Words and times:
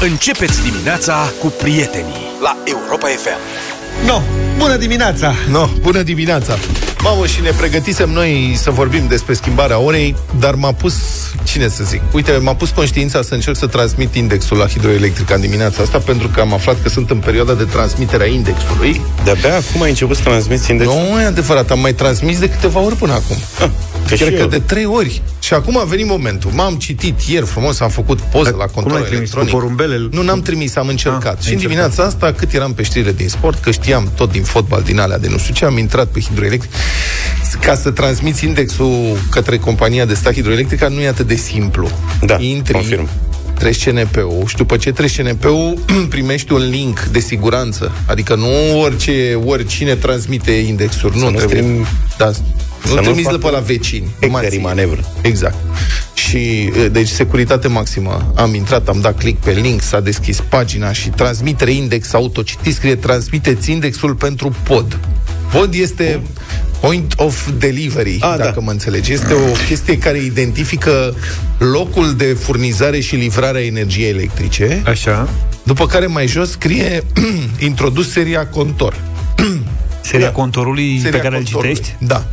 Începeți 0.00 0.62
dimineața 0.62 1.32
cu 1.40 1.46
prietenii 1.46 2.26
la 2.42 2.56
Europa 2.64 3.06
FM. 3.06 3.38
No, 4.06 4.20
bună 4.58 4.76
dimineața! 4.76 5.34
No, 5.50 5.68
bună 5.80 6.02
dimineața! 6.02 6.58
Mamă, 7.02 7.26
și 7.26 7.40
ne 7.40 7.50
pregătisem 7.50 8.10
noi 8.10 8.54
să 8.56 8.70
vorbim 8.70 9.06
despre 9.08 9.34
schimbarea 9.34 9.78
orei, 9.78 10.16
dar 10.38 10.54
m-a 10.54 10.72
pus, 10.72 10.94
cine 11.44 11.68
să 11.68 11.84
zic, 11.84 12.00
uite, 12.12 12.32
m-a 12.36 12.54
pus 12.54 12.70
conștiința 12.70 13.22
să 13.22 13.34
încerc 13.34 13.56
să 13.56 13.66
transmit 13.66 14.14
indexul 14.14 14.56
la 14.56 14.66
hidroelectrica 14.66 15.34
în 15.34 15.40
dimineața 15.40 15.82
asta, 15.82 15.98
pentru 15.98 16.28
că 16.28 16.40
am 16.40 16.52
aflat 16.52 16.76
că 16.82 16.88
sunt 16.88 17.10
în 17.10 17.18
perioada 17.18 17.52
de 17.52 17.64
transmitere 17.64 18.22
a 18.22 18.26
indexului. 18.26 19.00
De-abia 19.24 19.56
acum 19.56 19.82
ai 19.82 19.88
început 19.88 20.16
să 20.16 20.22
transmiți 20.22 20.70
indexul? 20.70 20.96
Nu, 21.10 21.20
e 21.20 21.24
adevărat, 21.24 21.70
am 21.70 21.80
mai 21.80 21.94
transmis 21.94 22.38
de 22.38 22.48
câteva 22.48 22.80
ori 22.80 22.96
până 22.96 23.12
acum. 23.12 23.36
Ah, 23.60 23.70
că 24.08 24.14
și 24.14 24.22
Cred 24.22 24.34
că 24.34 24.40
eu. 24.40 24.46
de 24.48 24.58
trei 24.58 24.84
ori. 24.84 25.22
Și 25.40 25.54
acum 25.54 25.78
a 25.78 25.82
venit 25.84 26.06
momentul. 26.06 26.50
M-am 26.54 26.74
citit 26.74 27.20
ieri 27.20 27.46
frumos, 27.46 27.80
am 27.80 27.88
făcut 27.88 28.20
poză 28.20 28.54
la 28.58 28.64
Cum 28.64 28.72
control 28.74 28.98
l-ai 28.98 29.08
trimis? 29.08 29.30
Cu 29.30 29.38
electronic. 29.38 29.50
porumbelele? 29.50 30.08
Nu, 30.10 30.22
n-am 30.22 30.40
trimis, 30.42 30.76
am 30.76 30.88
încercat. 30.88 31.36
Ah, 31.38 31.42
și 31.44 31.48
în 31.48 31.56
ai 31.56 31.62
dimineața 31.62 32.02
asta, 32.04 32.32
cât 32.32 32.52
eram 32.52 32.72
pe 32.74 32.82
știrile 32.82 33.12
din 33.12 33.28
sport, 33.28 33.62
că 33.62 33.70
știam 33.70 34.10
tot 34.16 34.32
din 34.32 34.42
fotbal, 34.42 34.82
din 34.82 34.98
alea 34.98 35.18
de 35.18 35.28
nu 35.30 35.38
știu 35.38 35.54
ce, 35.54 35.64
am 35.64 35.78
intrat 35.78 36.06
pe 36.06 36.20
hidroelectric. 36.20 36.70
Ca 37.60 37.74
să 37.74 37.90
transmiți 37.90 38.44
indexul 38.44 39.16
către 39.30 39.58
compania 39.58 40.04
de 40.04 40.14
stat 40.14 40.32
hidroelectrică 40.32 40.88
nu 40.88 41.00
e 41.00 41.08
atât 41.08 41.26
de 41.26 41.34
simplu. 41.36 41.88
Da, 42.22 42.36
Intri, 42.40 42.72
confirm. 42.72 43.08
treci 43.58 43.84
CNP-ul 43.88 44.44
și 44.46 44.56
după 44.56 44.76
ce 44.76 44.92
treci 44.92 45.20
CNP-ul 45.20 45.78
primești 46.08 46.52
un 46.52 46.68
link 46.70 47.00
de 47.00 47.18
siguranță. 47.18 47.92
Adică 48.06 48.34
nu 48.34 48.80
orice, 48.80 49.40
oricine 49.44 49.94
transmite 49.94 50.50
indexuri. 50.50 51.18
Nu, 51.18 51.30
nu 51.30 51.36
trebuie. 51.36 51.60
trim- 51.62 51.86
Da, 52.18 52.30
nu 52.84 52.94
nu 52.94 53.00
trimiți 53.00 53.22
de 53.22 53.22
facă 53.22 53.36
pe 53.46 53.50
la 53.50 53.58
vecini. 53.58 54.08
numai 54.20 54.40
hectării 54.40 54.48
ție. 54.58 54.66
manevră. 54.66 55.00
Exact. 55.20 55.54
Și, 56.14 56.72
e, 56.84 56.88
deci, 56.88 57.08
securitate 57.08 57.68
maximă. 57.68 58.32
Am 58.34 58.54
intrat, 58.54 58.88
am 58.88 59.00
dat 59.00 59.18
click 59.18 59.44
pe 59.44 59.50
link, 59.50 59.82
s-a 59.82 60.00
deschis 60.00 60.40
pagina 60.48 60.92
și 60.92 61.08
transmitere 61.08 61.70
index 61.72 62.12
autocitit, 62.12 62.74
scrie 62.74 62.94
transmiteți 62.96 63.70
indexul 63.70 64.14
pentru 64.14 64.54
pod. 64.62 64.98
Pod 65.52 65.74
este 65.74 66.20
point 66.80 67.12
of 67.16 67.48
delivery, 67.58 68.16
A, 68.20 68.36
dacă 68.36 68.52
da. 68.54 68.60
mă 68.60 68.70
înțelegi. 68.70 69.12
Este 69.12 69.34
o 69.34 69.52
chestie 69.68 69.98
care 69.98 70.18
identifică 70.18 71.14
locul 71.58 72.14
de 72.16 72.24
furnizare 72.24 73.00
și 73.00 73.14
livrare 73.14 73.58
a 73.58 73.64
energiei 73.64 74.10
electrice, 74.10 74.82
Așa. 74.86 75.28
după 75.62 75.86
care 75.86 76.06
mai 76.06 76.26
jos 76.26 76.50
scrie 76.50 77.02
introdus 77.58 78.10
seria 78.10 78.46
contor. 78.46 78.94
Seria 80.06 80.26
Da. 80.26 80.32
contorului 80.32 80.94
Seria 81.02 81.10
pe 81.10 81.24
care 81.24 81.36
îl 81.36 81.42
contorului. 81.42 81.74
citești? 81.74 81.96
Da. 81.98 82.24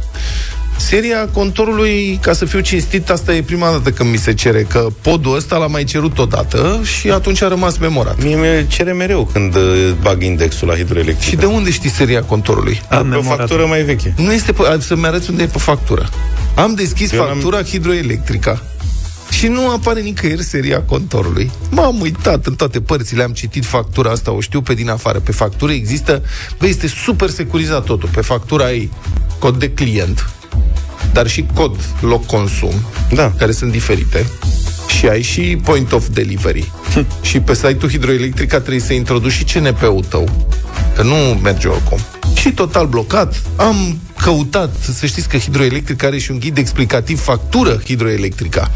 Seria 0.77 1.27
contorului, 1.33 2.19
ca 2.21 2.33
să 2.33 2.45
fiu 2.45 2.59
cinstit, 2.59 3.09
asta 3.09 3.35
e 3.35 3.41
prima 3.41 3.69
dată 3.71 3.91
când 3.91 4.09
mi 4.09 4.17
se 4.17 4.33
cere, 4.33 4.61
că 4.69 4.87
podul 5.01 5.35
ăsta 5.35 5.57
l-am 5.57 5.71
mai 5.71 5.83
cerut 5.83 6.17
odată 6.19 6.79
și 6.97 7.09
atunci 7.09 7.41
a 7.41 7.47
rămas 7.47 7.77
memorat. 7.77 8.23
Mie 8.23 8.35
mi 8.35 8.67
cere 8.67 8.93
mereu 8.93 9.29
când 9.33 9.55
uh, 9.55 9.61
bag 10.01 10.23
indexul 10.23 10.67
la 10.67 10.75
hidroelectrică. 10.75 11.29
Și 11.29 11.35
de 11.35 11.45
unde 11.45 11.71
știi 11.71 11.89
seria 11.89 12.21
contorului? 12.23 12.81
Am 12.89 13.09
Pe 13.09 13.15
o 13.15 13.19
memorat. 13.19 13.37
factură 13.37 13.65
mai 13.65 13.81
veche. 13.81 14.13
Nu 14.17 14.31
este 14.33 14.51
pe, 14.51 14.63
să-mi 14.79 15.05
arăți 15.05 15.29
unde 15.29 15.43
e 15.43 15.45
pe 15.45 15.57
factură. 15.57 16.09
Am 16.55 16.73
deschis 16.73 17.11
Eu 17.11 17.19
n-am- 17.19 17.27
factura 17.27 17.61
hidroelectrica 17.63 18.61
și 19.43 19.49
nu 19.49 19.69
apare 19.69 20.01
nicăieri 20.01 20.43
seria 20.43 20.81
contorului. 20.81 21.51
M-am 21.69 21.99
uitat 22.01 22.45
în 22.45 22.55
toate 22.55 22.81
părțile, 22.81 23.23
am 23.23 23.31
citit 23.31 23.65
factura 23.65 24.11
asta, 24.11 24.31
o 24.31 24.39
știu 24.39 24.61
pe 24.61 24.73
din 24.73 24.89
afară. 24.89 25.19
Pe 25.19 25.31
factură 25.31 25.71
există, 25.71 26.23
bă, 26.59 26.67
este 26.67 26.87
super 26.87 27.29
securizat 27.29 27.83
totul. 27.83 28.09
Pe 28.13 28.21
factura 28.21 28.65
ai 28.65 28.91
cod 29.39 29.59
de 29.59 29.69
client, 29.69 30.29
dar 31.13 31.27
și 31.27 31.45
cod 31.53 31.75
loc 32.01 32.25
consum, 32.25 32.73
Da. 33.13 33.31
care 33.37 33.51
sunt 33.51 33.71
diferite. 33.71 34.25
Și 34.97 35.07
ai 35.07 35.21
și 35.21 35.59
point 35.63 35.91
of 35.91 36.07
delivery. 36.07 36.71
și 37.21 37.39
pe 37.39 37.53
site-ul 37.53 37.91
hidroelectrica 37.91 38.59
trebuie 38.59 38.81
să 38.81 38.93
introduci 38.93 39.31
și 39.31 39.43
CNP-ul 39.43 40.03
tău. 40.09 40.29
Că 40.95 41.03
nu 41.03 41.15
merge 41.41 41.67
oricum. 41.67 41.99
Și 42.35 42.51
total 42.51 42.87
blocat. 42.87 43.41
Am 43.55 43.99
căutat, 44.21 44.75
să 44.93 45.05
știți 45.05 45.29
că 45.29 45.37
hidroelectrica 45.37 46.07
are 46.07 46.17
și 46.17 46.31
un 46.31 46.39
ghid 46.39 46.57
explicativ 46.57 47.21
factură 47.21 47.81
hidroelectrica, 47.85 48.71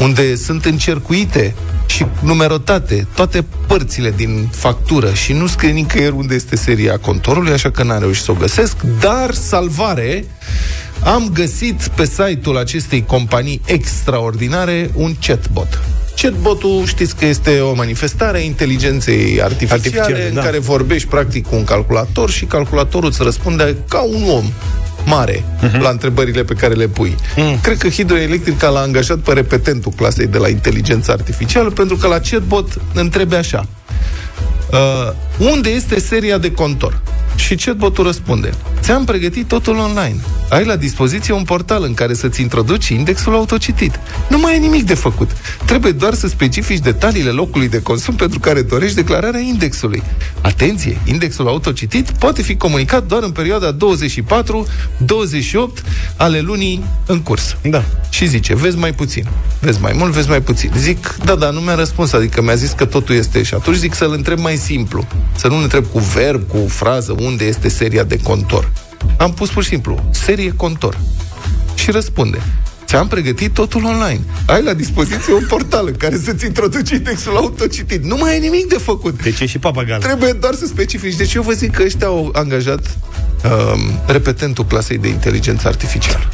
unde 0.00 0.36
sunt 0.36 0.64
încercuite 0.64 1.54
și 1.86 2.06
numerotate 2.20 3.06
toate 3.14 3.44
părțile 3.66 4.12
din 4.16 4.48
factură 4.50 5.12
și 5.12 5.32
nu 5.32 5.46
scrie 5.46 5.70
nicăieri 5.70 6.14
unde 6.14 6.34
este 6.34 6.56
seria 6.56 6.98
contorului, 6.98 7.52
așa 7.52 7.70
că 7.70 7.82
n-am 7.82 8.00
reușit 8.00 8.24
să 8.24 8.30
o 8.30 8.34
găsesc, 8.34 8.76
dar 9.00 9.32
salvare 9.32 10.24
am 11.04 11.30
găsit 11.32 11.88
pe 11.94 12.04
site-ul 12.04 12.56
acestei 12.56 13.04
companii 13.04 13.60
extraordinare 13.64 14.90
un 14.94 15.14
chatbot. 15.20 15.80
Chatbotul 16.16 16.86
știți 16.86 17.16
că 17.16 17.26
este 17.26 17.60
o 17.60 17.74
manifestare 17.74 18.38
a 18.38 18.40
inteligenței 18.40 19.42
artificiale, 19.42 19.72
Artificiale, 19.72 20.28
în 20.28 20.34
da. 20.34 20.42
care 20.42 20.58
vorbești 20.58 21.08
practic 21.08 21.46
cu 21.46 21.54
un 21.54 21.64
calculator 21.64 22.30
și 22.30 22.44
calculatorul 22.44 23.08
îți 23.08 23.22
răspunde 23.22 23.76
ca 23.88 24.00
un 24.00 24.22
om 24.28 24.44
mare 25.04 25.44
uh-huh. 25.62 25.78
la 25.78 25.88
întrebările 25.88 26.42
pe 26.42 26.54
care 26.54 26.74
le 26.74 26.86
pui. 26.86 27.16
Mm. 27.36 27.60
Cred 27.60 27.78
că 27.78 27.88
Hidroelectrica 27.88 28.68
l-a 28.68 28.80
angajat 28.80 29.18
pe 29.18 29.32
repetentul 29.32 29.92
clasei 29.96 30.26
de 30.26 30.38
la 30.38 30.48
inteligență 30.48 31.12
artificială 31.12 31.70
pentru 31.70 31.96
că 31.96 32.06
la 32.06 32.18
chatbot 32.18 32.80
întrebe 32.94 33.36
așa. 33.36 33.66
Uh, 34.72 35.12
unde 35.50 35.70
este 35.70 36.00
seria 36.00 36.38
de 36.38 36.52
contor? 36.52 37.00
Și 37.36 37.54
chatbotul 37.54 38.04
răspunde, 38.04 38.50
ți-am 38.80 39.04
pregătit 39.04 39.48
totul 39.48 39.76
online. 39.76 40.16
Ai 40.48 40.64
la 40.64 40.76
dispoziție 40.76 41.34
un 41.34 41.42
portal 41.42 41.82
în 41.82 41.94
care 41.94 42.14
să-ți 42.14 42.40
introduci 42.40 42.88
indexul 42.88 43.34
autocitit. 43.34 44.00
Nu 44.28 44.38
mai 44.38 44.52
ai 44.52 44.58
nimic 44.58 44.86
de 44.86 44.94
făcut. 44.94 45.30
Trebuie 45.64 45.92
doar 45.92 46.14
să 46.14 46.28
specifici 46.28 46.78
detaliile 46.78 47.30
locului 47.30 47.68
de 47.68 47.82
consum 47.82 48.14
pentru 48.14 48.38
care 48.38 48.62
dorești 48.62 48.96
declararea 48.96 49.40
indexului. 49.40 50.02
Atenție! 50.40 51.00
Indexul 51.04 51.48
autocitit 51.48 52.10
poate 52.10 52.42
fi 52.42 52.56
comunicat 52.56 53.06
doar 53.06 53.22
în 53.22 53.30
perioada 53.30 53.76
24-28 53.76 53.76
ale 56.16 56.40
lunii 56.40 56.84
în 57.06 57.20
curs. 57.20 57.56
Da. 57.62 57.84
Și 58.10 58.26
zice, 58.26 58.54
vezi 58.54 58.76
mai 58.76 58.92
puțin, 58.92 59.26
vezi 59.60 59.80
mai 59.80 59.92
mult, 59.96 60.12
vezi 60.12 60.28
mai 60.28 60.40
puțin. 60.40 60.70
Zic, 60.76 61.16
da, 61.24 61.34
da, 61.34 61.50
nu 61.50 61.60
mi-a 61.60 61.74
răspuns, 61.74 62.12
adică 62.12 62.42
mi-a 62.42 62.54
zis 62.54 62.70
că 62.70 62.84
totul 62.84 63.14
este 63.14 63.42
și 63.42 63.54
atunci 63.54 63.76
zic 63.76 63.94
să-l 63.94 64.12
întreb 64.12 64.38
mai 64.38 64.56
simplu, 64.56 65.06
să 65.36 65.48
nu-l 65.48 65.62
întreb 65.62 65.84
cu 65.92 65.98
verb, 65.98 66.48
cu 66.48 66.66
frază, 66.68 67.14
unde 67.18 67.44
este 67.44 67.68
seria 67.68 68.02
de 68.02 68.18
contor. 68.22 68.72
Am 69.16 69.32
pus 69.32 69.50
pur 69.50 69.62
și 69.62 69.68
simplu, 69.68 70.04
serie 70.10 70.52
contor. 70.56 70.98
Și 71.74 71.90
răspunde, 71.90 72.38
ți-am 72.92 73.06
pregătit 73.08 73.52
totul 73.54 73.84
online. 73.84 74.20
Ai 74.46 74.62
la 74.62 74.72
dispoziție 74.74 75.32
un 75.34 75.44
portal 75.48 75.86
în 75.86 75.94
care 75.96 76.16
să-ți 76.24 76.44
introduci 76.46 76.90
indexul 76.90 77.36
autocitit. 77.36 78.04
Nu 78.04 78.16
mai 78.16 78.30
ai 78.32 78.38
nimic 78.40 78.66
de 78.68 78.78
făcut. 78.78 79.22
Deci 79.22 79.40
e 79.40 79.46
și 79.46 79.58
papagal. 79.58 80.00
Trebuie 80.00 80.32
doar 80.32 80.54
să 80.54 80.66
specifici. 80.66 81.14
Deci 81.16 81.34
eu 81.34 81.42
vă 81.42 81.52
zic 81.52 81.70
că 81.74 81.82
ăștia 81.82 82.06
au 82.06 82.30
angajat 82.32 82.96
um, 83.44 83.80
repetentul 84.06 84.64
clasei 84.64 84.98
de 84.98 85.08
inteligență 85.08 85.68
artificială. 85.68 86.28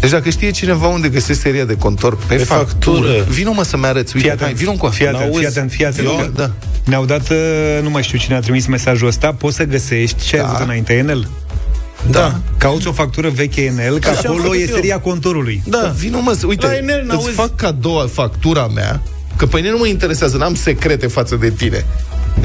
Deci 0.00 0.10
dacă 0.10 0.30
știe 0.30 0.50
cineva 0.50 0.86
unde 0.86 1.08
găsește 1.08 1.42
seria 1.42 1.64
de 1.64 1.76
contor 1.76 2.16
pe, 2.16 2.34
Pe 2.34 2.42
factură, 2.42 3.00
factură. 3.06 3.24
vino 3.32 3.52
mă 3.52 3.64
să-mi 3.64 3.84
arăți. 3.86 4.16
Uite, 4.16 4.28
Fii 4.28 4.36
hai, 4.38 4.46
atent, 4.48 4.56
vino 4.58 4.72
cu 4.72 4.86
fii 4.86 5.06
atent, 5.06 5.20
N-auzi? 5.22 5.38
fii 5.38 5.46
atent, 5.46 5.70
fii 5.70 5.86
atent. 5.86 6.06
Eu? 6.06 6.30
Da. 6.34 6.50
Ne-au 6.84 7.04
dat, 7.04 7.30
uh, 7.30 7.36
nu 7.82 7.90
mai 7.90 8.02
știu 8.02 8.18
cine 8.18 8.36
a 8.36 8.40
trimis 8.40 8.66
mesajul 8.66 9.08
ăsta, 9.08 9.32
poți 9.32 9.56
să 9.56 9.64
găsești 9.64 10.24
ce 10.26 10.36
Da. 10.36 10.42
ai 10.42 10.48
văzut 10.50 10.64
înainte, 10.66 10.92
Enel? 10.92 11.28
Da. 12.10 12.40
Cauți 12.58 12.86
o 12.88 12.92
factură 12.92 13.28
veche 13.28 13.60
Enel, 13.64 13.98
că 13.98 14.08
Așa 14.08 14.18
am 14.18 14.24
acolo 14.26 14.42
făcut 14.42 14.56
e 14.56 14.60
eu. 14.68 14.74
seria 14.74 14.98
contorului. 15.00 15.62
Da, 15.66 15.92
vino 15.98 16.20
mă, 16.20 16.32
să- 16.32 16.46
uite, 16.46 16.66
La 16.66 16.76
Enel, 16.76 16.98
îți 16.98 17.06
n-auzi? 17.08 17.28
fac 17.30 17.56
cadou 17.56 18.06
factura 18.12 18.66
mea, 18.66 19.02
că 19.36 19.46
pe 19.46 19.56
mine 19.56 19.70
nu 19.70 19.78
mă 19.78 19.86
interesează, 19.86 20.36
n-am 20.36 20.54
secrete 20.54 21.06
față 21.06 21.36
de 21.36 21.50
tine. 21.50 21.84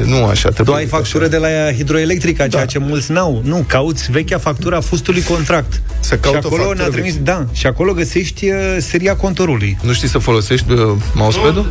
Nu 0.06 0.24
așa, 0.24 0.48
Tu 0.48 0.54
trebuie 0.54 0.76
ai 0.76 0.86
factură 0.86 1.26
de 1.28 1.36
la 1.36 1.48
hidroelectrica, 1.76 2.48
ceea 2.48 2.66
ce 2.66 2.78
mulți 2.78 3.12
n-au. 3.12 3.42
Nu, 3.44 3.64
cauți 3.66 4.10
vechea 4.10 4.38
factură 4.38 4.76
a 4.76 4.80
fustului 4.80 5.22
contract. 5.22 5.82
Să 6.00 6.14
și 6.14 6.20
caut 6.20 6.34
o 6.34 6.38
acolo 6.38 6.56
factură 6.62 6.78
ne-a 6.78 6.88
trimis, 6.88 7.12
veche. 7.12 7.24
da, 7.24 7.46
și 7.52 7.66
acolo 7.66 7.92
găsești 7.92 8.48
uh, 8.48 8.54
seria 8.78 9.16
contorului. 9.16 9.78
Nu 9.82 9.92
știi 9.92 10.08
să 10.08 10.18
folosești 10.18 10.72
uh, 10.72 10.78
mousepad-ul? 11.14 11.70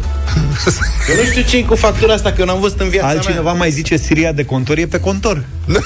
Eu 1.10 1.16
nu 1.16 1.24
știu 1.32 1.42
ce 1.42 1.66
cu 1.66 1.76
factura 1.76 2.14
asta, 2.14 2.30
că 2.32 2.36
eu 2.40 2.46
n-am 2.46 2.60
văzut 2.60 2.80
în 2.80 2.90
viața 2.90 3.08
Altcineva 3.08 3.42
mea. 3.42 3.54
mai 3.54 3.72
zice 3.72 3.98
seria 3.98 4.32
de 4.32 4.44
contor 4.46 4.78
e 4.78 4.86
pe 4.86 5.00
contor, 5.00 5.44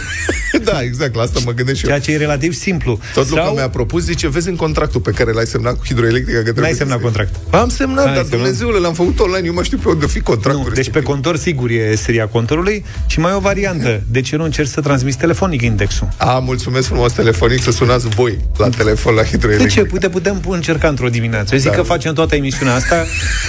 da, 0.63 0.81
exact, 0.81 1.15
la 1.15 1.21
asta 1.21 1.39
mă 1.45 1.51
gândesc 1.51 1.77
și 1.77 1.83
eu. 1.85 1.89
ceea 1.89 2.01
ce 2.03 2.11
e 2.11 2.17
relativ 2.17 2.53
simplu. 2.53 2.99
Tot 3.13 3.29
Luca 3.29 3.51
mi-a 3.55 3.69
propus, 3.69 4.03
zice, 4.03 4.27
vezi 4.29 4.49
în 4.49 4.55
contractul 4.55 5.01
pe 5.01 5.11
care 5.11 5.31
l-ai 5.31 5.45
semnat 5.45 5.77
cu 5.77 5.85
hidroelectrica 5.85 6.37
că 6.37 6.43
trebuie 6.43 6.63
N-ai 6.63 6.71
să- 6.71 6.77
semnat 6.77 7.01
contract. 7.01 7.35
Am 7.49 7.69
semnat, 7.69 8.05
Ai 8.07 8.13
dar 8.13 8.23
semnat. 8.23 8.29
Dumnezeule, 8.39 8.77
l-am 8.79 8.93
făcut 8.93 9.19
online, 9.19 9.47
eu 9.47 9.53
mă 9.53 9.63
știu 9.63 9.77
pe 9.77 9.87
unde 9.89 10.05
fi 10.05 10.19
contractul 10.19 10.63
Nu, 10.63 10.67
deci 10.67 10.73
pe 10.73 10.79
respectiv. 10.81 11.09
contor 11.09 11.37
sigur 11.37 11.69
e 11.69 11.95
seria 11.95 12.22
contorului 12.27 12.85
și 13.05 13.19
mai 13.19 13.31
e 13.31 13.35
o 13.35 13.39
variantă. 13.39 14.01
De 14.11 14.21
ce 14.21 14.35
nu 14.35 14.43
încerci 14.43 14.69
să 14.69 14.81
transmiți 14.81 15.17
telefonic 15.17 15.61
indexul? 15.61 16.07
A, 16.17 16.39
mulțumesc 16.39 16.87
frumos 16.87 17.11
telefonic 17.11 17.61
să 17.61 17.71
sunați 17.71 18.07
voi 18.07 18.37
la 18.57 18.69
telefon 18.69 19.13
la 19.13 19.21
De 19.21 19.27
ce? 19.27 19.33
hidroelectric. 19.35 19.87
Putem, 19.89 20.09
putem 20.11 20.41
încerca 20.47 20.87
într-o 20.87 21.09
dimineață. 21.09 21.53
Eu 21.53 21.59
zic 21.59 21.69
Da. 21.69 21.75
că 21.75 21.81
facem 21.81 22.13
toată 22.13 22.35
emisiunea 22.35 22.73
asta 22.75 22.95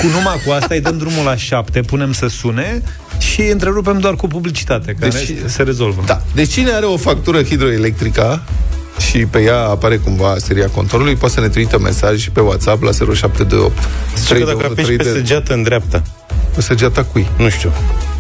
cu 0.00 0.06
numai 0.06 0.40
cu 0.46 0.50
asta, 0.52 0.74
îi 0.74 0.80
dăm 0.80 0.98
drumul 0.98 1.24
la 1.24 1.36
șapte, 1.36 1.80
punem 1.80 2.12
să 2.12 2.26
sune 2.26 2.82
și 3.18 3.40
întrerupem 3.40 3.98
doar 3.98 4.14
cu 4.14 4.26
publicitate, 4.26 4.96
care 5.00 5.10
Deci- 5.10 5.26
deci, 5.30 5.50
se 5.50 5.62
rezolvă. 5.62 6.02
Da. 6.06 6.22
Deci 6.34 6.52
cine 6.52 6.70
are 6.72 6.84
o 6.84 6.96
factură 6.96 7.42
hidroelectrică 7.42 8.42
și 9.10 9.18
pe 9.18 9.38
ea 9.42 9.58
apare 9.58 9.96
cumva 9.96 10.34
seria 10.38 10.66
contorului, 10.68 11.14
poate 11.16 11.34
să 11.34 11.40
ne 11.40 11.48
trimită 11.48 11.78
mesaj 11.78 12.28
pe 12.28 12.40
WhatsApp 12.40 12.82
la 12.82 12.90
0728 12.92 13.78
Zice 14.16 14.34
că 14.34 14.44
dacă 14.44 14.66
apeși 14.70 14.92
pe 14.92 15.04
săgeată 15.04 15.52
în 15.54 15.62
dreapta 15.62 16.02
Pe 16.54 16.60
săgeata 16.60 17.04
cui? 17.04 17.26
Nu 17.38 17.48
știu. 17.48 17.72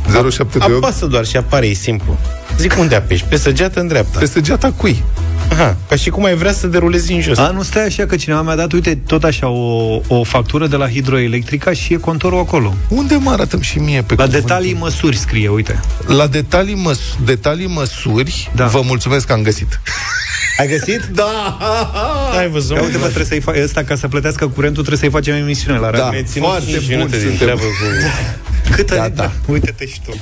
0728? 0.06 0.84
Apasă 0.84 1.06
doar 1.06 1.26
și 1.26 1.36
apare, 1.36 1.66
e 1.66 1.72
simplu. 1.72 2.18
Zic 2.58 2.76
unde 2.78 2.94
apeși? 2.94 3.24
Pe 3.24 3.36
săgeată 3.36 3.80
în 3.80 3.86
dreapta. 3.86 4.18
Pe 4.18 4.26
săgeata 4.26 4.72
cui? 4.76 5.02
Aha, 5.52 5.76
ca 5.88 5.96
și 5.96 6.10
cum 6.10 6.24
ai 6.24 6.34
vrea 6.34 6.52
să 6.52 6.66
derulezi 6.66 7.12
în 7.12 7.20
jos. 7.20 7.38
A, 7.38 7.50
nu 7.50 7.62
stai 7.62 7.84
așa 7.84 8.06
că 8.06 8.16
cineva 8.16 8.42
mi-a 8.42 8.54
dat, 8.54 8.72
uite, 8.72 8.98
tot 9.06 9.24
așa 9.24 9.48
o, 9.48 10.00
o 10.08 10.22
factură 10.24 10.66
de 10.66 10.76
la 10.76 10.88
hidroelectrica 10.88 11.72
și 11.72 11.92
e 11.92 11.96
contorul 11.96 12.38
acolo. 12.38 12.74
Unde 12.88 13.14
mă 13.16 13.30
arătăm 13.30 13.60
și 13.60 13.78
mie 13.78 14.02
pe 14.02 14.14
La 14.16 14.24
cuvântul? 14.24 14.40
detalii 14.48 14.74
măsuri 14.74 15.16
scrie, 15.16 15.48
uite. 15.48 15.80
La 16.06 16.26
detalii, 16.26 16.74
măs- 16.74 17.16
detalii 17.24 17.66
măsuri, 17.66 18.50
Da. 18.54 18.66
vă 18.66 18.80
mulțumesc 18.84 19.26
că 19.26 19.32
am 19.32 19.42
găsit. 19.42 19.80
Ai 20.58 20.68
găsit? 20.68 21.04
Da! 21.14 21.58
Ai 22.38 22.48
văzut? 22.48 22.76
Ia 22.76 22.82
uite, 22.82 22.96
mă, 22.98 23.04
trebuie 23.04 23.40
să-i 23.40 23.40
fa- 23.52 23.62
ăsta, 23.64 23.82
ca 23.82 23.96
să 23.96 24.08
plătească 24.08 24.48
curentul, 24.48 24.84
trebuie 24.84 25.10
să-i 25.10 25.20
facem 25.20 25.34
emisiune 25.34 25.78
la 25.78 25.84
radio. 25.90 26.00
Da. 26.04 26.08
Mi-ai 26.10 26.24
ținut 26.24 26.48
Foarte 26.48 26.70
cinci 26.70 26.80
bun 26.86 26.94
minute 26.96 27.16
din 27.18 27.26
suntem. 27.28 27.38
treabă 27.46 27.62
cu... 27.62 27.84
Cât 28.70 28.90
Da, 28.94 29.02
ai? 29.02 29.10
da. 29.10 29.32
Uite-te 29.46 29.86
și 29.86 30.00
tu. 30.06 30.14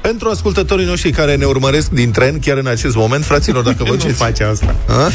Pentru 0.00 0.28
ascultătorii 0.28 0.86
noștri 0.86 1.10
care 1.10 1.36
ne 1.36 1.44
urmăresc 1.44 1.90
din 1.90 2.10
tren, 2.10 2.38
chiar 2.38 2.56
în 2.56 2.66
acest 2.66 2.94
moment, 2.96 3.24
fraților, 3.24 3.62
dacă 3.64 3.76
vă 3.78 3.90
Nu 3.90 3.96
duceți... 3.96 4.14
face 4.14 4.44
asta. 4.44 4.74
A? 4.88 5.10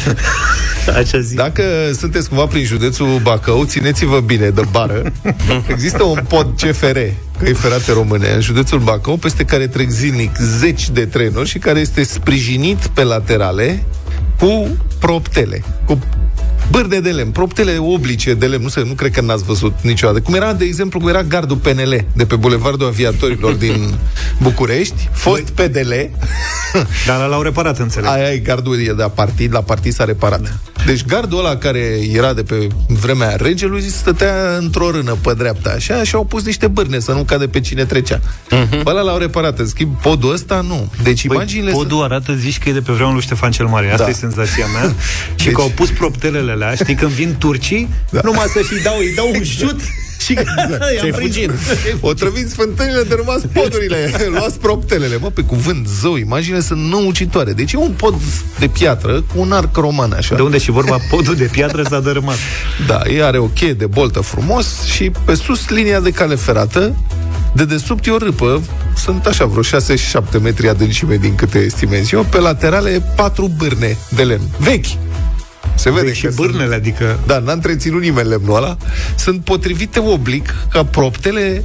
Așa 0.99 1.19
zi. 1.19 1.35
Dacă 1.35 1.63
sunteți 1.99 2.27
cumva 2.29 2.45
prin 2.45 2.63
județul 2.65 3.19
Bacău, 3.21 3.63
țineți-vă 3.65 4.19
bine 4.19 4.49
de 4.49 4.61
bară. 4.71 5.01
Există 5.67 6.03
un 6.03 6.19
pod 6.27 6.47
CFR, 6.61 6.97
căi 7.43 7.53
ferate 7.53 7.91
române, 7.91 8.29
în 8.33 8.41
județul 8.41 8.79
Bacău, 8.79 9.17
peste 9.17 9.43
care 9.45 9.67
trec 9.67 9.89
zilnic 9.89 10.35
zeci 10.59 10.89
de 10.89 11.05
trenuri 11.05 11.49
și 11.49 11.57
care 11.57 11.79
este 11.79 12.03
sprijinit 12.03 12.77
pe 12.87 13.03
laterale 13.03 13.83
cu 14.39 14.77
proptele, 14.99 15.63
cu 15.85 15.99
bârne 16.71 16.99
de 16.99 17.09
lemn, 17.09 17.31
proptele 17.31 17.77
oblice 17.77 18.33
de 18.33 18.45
lemn, 18.45 18.63
nu, 18.63 18.69
se, 18.69 18.83
nu 18.85 18.93
cred 18.93 19.11
că 19.11 19.21
n-ați 19.21 19.43
văzut 19.43 19.73
niciodată. 19.81 20.21
Cum 20.21 20.33
era, 20.33 20.53
de 20.53 20.65
exemplu, 20.65 20.99
cum 20.99 21.09
era 21.09 21.23
gardul 21.23 21.57
PNL 21.57 22.05
de 22.15 22.25
pe 22.25 22.35
Bulevardul 22.35 22.87
Aviatorilor 22.87 23.53
din 23.53 23.93
București, 24.41 25.09
fost 25.13 25.49
PDL, 25.49 25.91
Dar 27.07 27.27
l-au 27.27 27.41
reparat, 27.41 27.79
înțeleg. 27.79 28.09
Aia 28.09 28.31
e 28.31 28.37
gardul 28.37 28.81
e 28.81 28.83
de 28.83 28.91
la 28.91 29.09
partid, 29.09 29.53
la 29.53 29.61
partid 29.61 29.93
s-a 29.93 30.03
reparat. 30.03 30.41
Da. 30.41 30.49
Deci 30.85 31.05
gardul 31.05 31.39
ăla 31.39 31.55
care 31.55 31.99
era 32.13 32.33
de 32.33 32.43
pe 32.43 32.67
vremea 32.87 33.35
regelui 33.35 33.81
stătea 33.89 34.55
într-o 34.59 34.91
rână 34.91 35.17
pe 35.21 35.33
dreapta, 35.37 35.69
așa, 35.75 36.03
și 36.03 36.15
au 36.15 36.23
pus 36.25 36.43
niște 36.43 36.67
bârne 36.67 36.99
să 36.99 37.11
nu 37.11 37.23
cade 37.23 37.47
pe 37.47 37.59
cine 37.59 37.85
trecea. 37.85 38.19
Uh-huh. 38.19 38.85
Ăla 38.85 39.01
l-au 39.01 39.17
reparat. 39.17 39.59
În 39.59 39.67
schimb, 39.67 40.01
podul 40.01 40.33
ăsta 40.33 40.61
nu. 40.67 40.91
Deci 41.03 41.27
Păi, 41.27 41.35
imaginile... 41.35 41.71
podul 41.71 42.03
arată, 42.03 42.33
zici 42.33 42.57
că 42.59 42.69
e 42.69 42.73
de 42.73 42.81
pe 42.81 42.91
vreunul 42.91 43.13
lui 43.13 43.23
Ștefan 43.23 43.51
cel 43.51 43.65
Mare. 43.65 43.91
Asta 43.91 44.03
Da. 44.03 44.09
e 44.09 44.13
senzația 44.13 44.65
mea. 44.65 44.83
și 45.39 45.45
Deci- 45.45 45.53
că 45.53 45.61
au 45.61 45.71
pus 45.75 45.89
proptelele 45.89 46.51
alea, 46.51 46.75
știi, 46.75 46.95
când 46.95 47.11
vin 47.11 47.35
turcii, 47.39 47.89
Da. 48.11 48.19
numai 48.23 48.45
să-și 48.53 48.83
dau, 48.83 48.97
îi 48.97 49.13
dau 49.15 49.31
un 49.35 49.43
șut 49.57 49.79
și 50.19 50.31
exact. 50.39 50.83
Și-ai 50.99 51.11
fugit. 51.11 51.51
O 51.99 52.13
trăviți 52.13 52.55
fântânile 52.55 53.01
de 53.01 53.15
rămas 53.15 53.41
podurile. 53.53 54.11
Luați 54.37 54.59
proptelele. 54.59 55.17
Mă, 55.17 55.29
pe 55.29 55.41
cuvânt, 55.41 55.87
zău, 55.87 56.15
imaginile 56.15 56.61
sunt 56.61 56.89
năucitoare. 56.89 57.53
Deci 57.53 57.71
e 57.71 57.77
un 57.77 57.91
pod 57.91 58.13
de 58.59 58.67
piatră 58.67 59.21
cu 59.21 59.39
un 59.39 59.51
arc 59.51 59.75
roman, 59.75 60.11
așa. 60.11 60.35
De 60.35 60.41
unde 60.41 60.57
și 60.57 60.71
vorba, 60.71 60.97
podul 61.09 61.35
de 61.35 61.49
piatră 61.51 61.83
s-a 61.89 61.99
dărâmat. 61.99 62.37
Da, 62.87 63.01
ea 63.15 63.25
are 63.25 63.37
o 63.37 63.45
cheie 63.45 63.73
de 63.73 63.85
boltă 63.85 64.19
frumos 64.19 64.83
și 64.83 65.11
pe 65.25 65.33
sus 65.33 65.69
linia 65.69 65.99
de 65.99 66.09
cale 66.09 66.35
ferată, 66.35 66.95
de 67.53 67.65
desubt 67.65 68.05
e 68.05 68.11
o 68.11 68.17
râpă, 68.17 68.61
sunt 68.95 69.25
așa 69.25 69.45
vreo 69.45 69.63
6-7 70.37 70.41
metri 70.41 70.69
adâncime 70.69 71.15
din 71.15 71.35
câte 71.35 71.59
estimez 71.59 72.11
eu, 72.11 72.23
pe 72.23 72.39
laterale 72.39 73.03
patru 73.15 73.51
bârne 73.57 73.97
de 74.09 74.23
lemn, 74.23 74.43
vechi. 74.57 74.85
Se 75.79 75.89
vede 75.91 76.05
Deci 76.05 76.15
și 76.15 76.25
că 76.25 76.31
sunt- 76.31 76.45
bârnele, 76.51 76.75
adică... 76.75 77.19
da, 77.25 77.39
n-a 77.39 77.51
întreținut 77.51 78.01
nimeni 78.01 78.27
lemnul 78.27 78.55
ăla, 78.55 78.77
sunt 79.15 79.43
potrivite 79.43 79.99
oblic 79.99 80.55
ca 80.71 80.85
proptele 80.85 81.63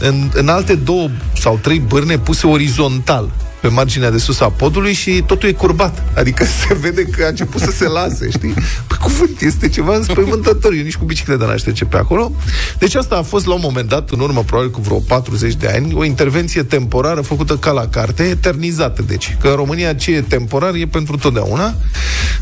în, 0.00 0.30
în 0.34 0.48
alte 0.48 0.74
două 0.74 1.08
sau 1.38 1.58
trei 1.62 1.78
bârne 1.78 2.18
puse 2.18 2.46
orizontal 2.46 3.30
pe 3.66 3.72
marginea 3.72 4.10
de 4.10 4.18
sus 4.18 4.40
a 4.40 4.50
podului 4.50 4.92
și 4.92 5.22
totul 5.26 5.48
e 5.48 5.52
curbat. 5.52 6.02
Adică 6.14 6.44
se 6.66 6.74
vede 6.74 7.02
că 7.02 7.24
a 7.24 7.28
început 7.28 7.60
să 7.60 7.70
se 7.70 7.88
lase, 7.88 8.30
știi? 8.30 8.54
Pe 8.86 8.94
cuvânt, 9.00 9.40
este 9.40 9.68
ceva 9.68 9.96
înspăimântător. 9.96 10.72
Eu 10.72 10.82
nici 10.82 10.96
cu 10.96 11.04
bicicleta 11.04 11.46
n-aș 11.46 11.60
trece 11.60 11.84
pe 11.84 11.96
acolo. 11.96 12.32
Deci 12.78 12.94
asta 12.94 13.16
a 13.16 13.22
fost 13.22 13.46
la 13.46 13.54
un 13.54 13.60
moment 13.62 13.88
dat, 13.88 14.10
în 14.10 14.20
urmă 14.20 14.42
probabil 14.42 14.70
cu 14.70 14.80
vreo 14.80 14.98
40 14.98 15.54
de 15.54 15.68
ani, 15.68 15.94
o 15.94 16.04
intervenție 16.04 16.62
temporară 16.62 17.20
făcută 17.20 17.56
ca 17.56 17.70
la 17.70 17.86
carte, 17.88 18.22
eternizată. 18.22 19.02
Deci, 19.02 19.36
că 19.40 19.48
în 19.48 19.54
România 19.54 19.94
ce 19.94 20.10
e 20.10 20.20
temporar 20.20 20.74
e 20.74 20.86
pentru 20.86 21.16
totdeauna. 21.16 21.74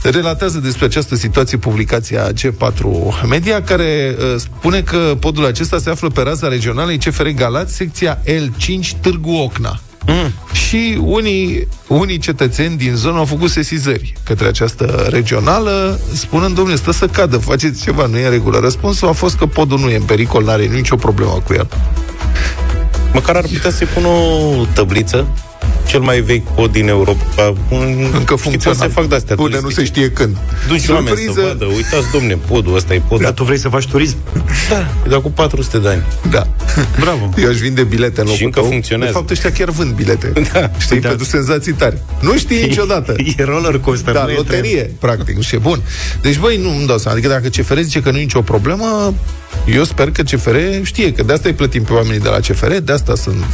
Relatează 0.03 0.59
despre 0.59 0.85
această 0.85 1.17
situație 1.17 1.59
publicația 1.59 2.33
G4 2.33 2.83
Media, 3.29 3.63
care 3.63 4.17
uh, 4.19 4.41
spune 4.41 4.81
că 4.81 5.17
podul 5.21 5.45
acesta 5.45 5.79
se 5.79 5.91
află 5.91 6.09
pe 6.09 6.23
raza 6.23 6.49
regionalei 6.49 6.99
CFR 6.99 7.27
Galați, 7.29 7.75
secția 7.75 8.19
L5 8.25 9.01
Târgu 9.01 9.31
Ocna. 9.31 9.81
Mm. 10.07 10.33
Și 10.53 10.99
unii, 11.03 11.69
unii 11.89 12.19
cetățeni 12.19 12.77
din 12.77 12.95
zonă 12.95 13.19
au 13.19 13.25
făcut 13.25 13.51
sesizări 13.51 14.13
către 14.25 14.47
această 14.47 15.07
regională, 15.11 16.01
spunând, 16.15 16.55
domnule, 16.55 16.77
stă 16.77 16.93
să 16.93 17.07
cadă, 17.07 17.39
faceți 17.39 17.83
ceva, 17.83 18.07
nu 18.07 18.19
e 18.19 18.25
în 18.25 18.31
regulă. 18.31 18.59
Răspunsul 18.59 19.09
a 19.09 19.13
fost 19.13 19.37
că 19.37 19.47
podul 19.47 19.79
nu 19.79 19.89
e 19.89 19.97
în 19.97 20.03
pericol, 20.03 20.45
n-are 20.45 20.65
nicio 20.65 20.97
problemă 20.97 21.43
cu 21.47 21.53
el. 21.53 21.69
Măcar 23.13 23.37
ar 23.37 23.45
putea 23.53 23.71
să-i 23.71 23.87
pună 23.87 24.07
o 24.07 24.65
tăbliță 24.75 25.27
cel 25.87 26.01
mai 26.01 26.21
vechi 26.21 26.47
pod 26.55 26.73
din 26.73 26.89
Europa. 26.89 27.55
Un, 27.69 28.11
Încă 28.13 28.35
știți, 28.37 28.43
funcțional. 28.43 28.79
pot 28.79 28.89
să 28.89 28.89
fac 28.89 29.09
de-astea 29.09 29.37
Pune, 29.37 29.59
nu 29.63 29.71
se 29.71 29.85
știe 29.85 30.11
când. 30.11 30.37
Duci 30.69 30.89
oameni 30.89 31.17
să 31.35 31.41
vadă, 31.41 31.65
uitați, 31.65 32.11
domne, 32.13 32.39
podul 32.49 32.75
ăsta 32.75 32.95
e 32.95 33.03
pod. 33.09 33.21
Dar 33.23 33.33
tu 33.33 33.45
vrei 33.45 33.59
să 33.59 33.69
faci 33.69 33.87
turism? 33.87 34.17
Da, 34.71 34.79
e 35.07 35.09
de 35.09 35.15
acum 35.15 35.33
400 35.33 35.79
de 35.79 35.89
ani. 35.89 36.03
Da. 36.31 36.47
Bravo. 37.01 37.29
Eu 37.39 37.49
aș 37.49 37.57
vinde 37.57 37.83
bilete 37.83 38.21
în 38.21 38.25
locul 38.27 38.39
Și 38.39 38.45
încă 38.45 38.61
tău. 38.61 38.69
funcționează. 38.69 39.13
De 39.13 39.19
fapt, 39.19 39.31
ăștia 39.31 39.53
chiar 39.53 39.71
vând 39.71 39.93
bilete. 39.95 40.33
Da. 40.53 40.71
Știi, 40.79 41.01
Da. 41.01 41.09
pentru 41.09 41.27
senzații 41.27 41.73
tari. 41.73 41.97
Nu 42.21 42.37
știi 42.39 42.63
niciodată. 42.69 43.15
E 43.37 43.45
roller 43.45 43.79
coaster. 43.79 44.13
Da, 44.15 44.25
nu 44.25 44.31
e 44.31 44.35
loterie, 44.35 44.91
practic. 44.99 45.41
Și 45.41 45.57
bun. 45.57 45.81
Deci, 46.21 46.39
băi, 46.39 46.57
nu 46.57 46.71
îmi 46.77 46.87
dau 46.87 46.99
seama. 46.99 47.17
Adică 47.19 47.33
dacă 47.33 47.49
CFR 47.49 47.79
zice 47.81 48.01
că 48.03 48.11
nu 48.11 48.17
e 48.19 48.21
nicio 48.21 48.43
problemă, 48.43 49.15
eu 49.67 49.85
sper 49.85 50.11
că 50.11 50.23
CFR 50.23 50.57
știe 50.83 51.13
că 51.13 51.23
de 51.23 51.33
asta 51.33 51.49
îi 51.49 51.55
plătim 51.55 51.83
pe 51.83 51.93
oamenii 51.93 52.21
de 52.21 52.29
la 52.29 52.39
CFR, 52.39 52.73
de 52.73 52.93
asta 52.93 53.15
sunt 53.15 53.45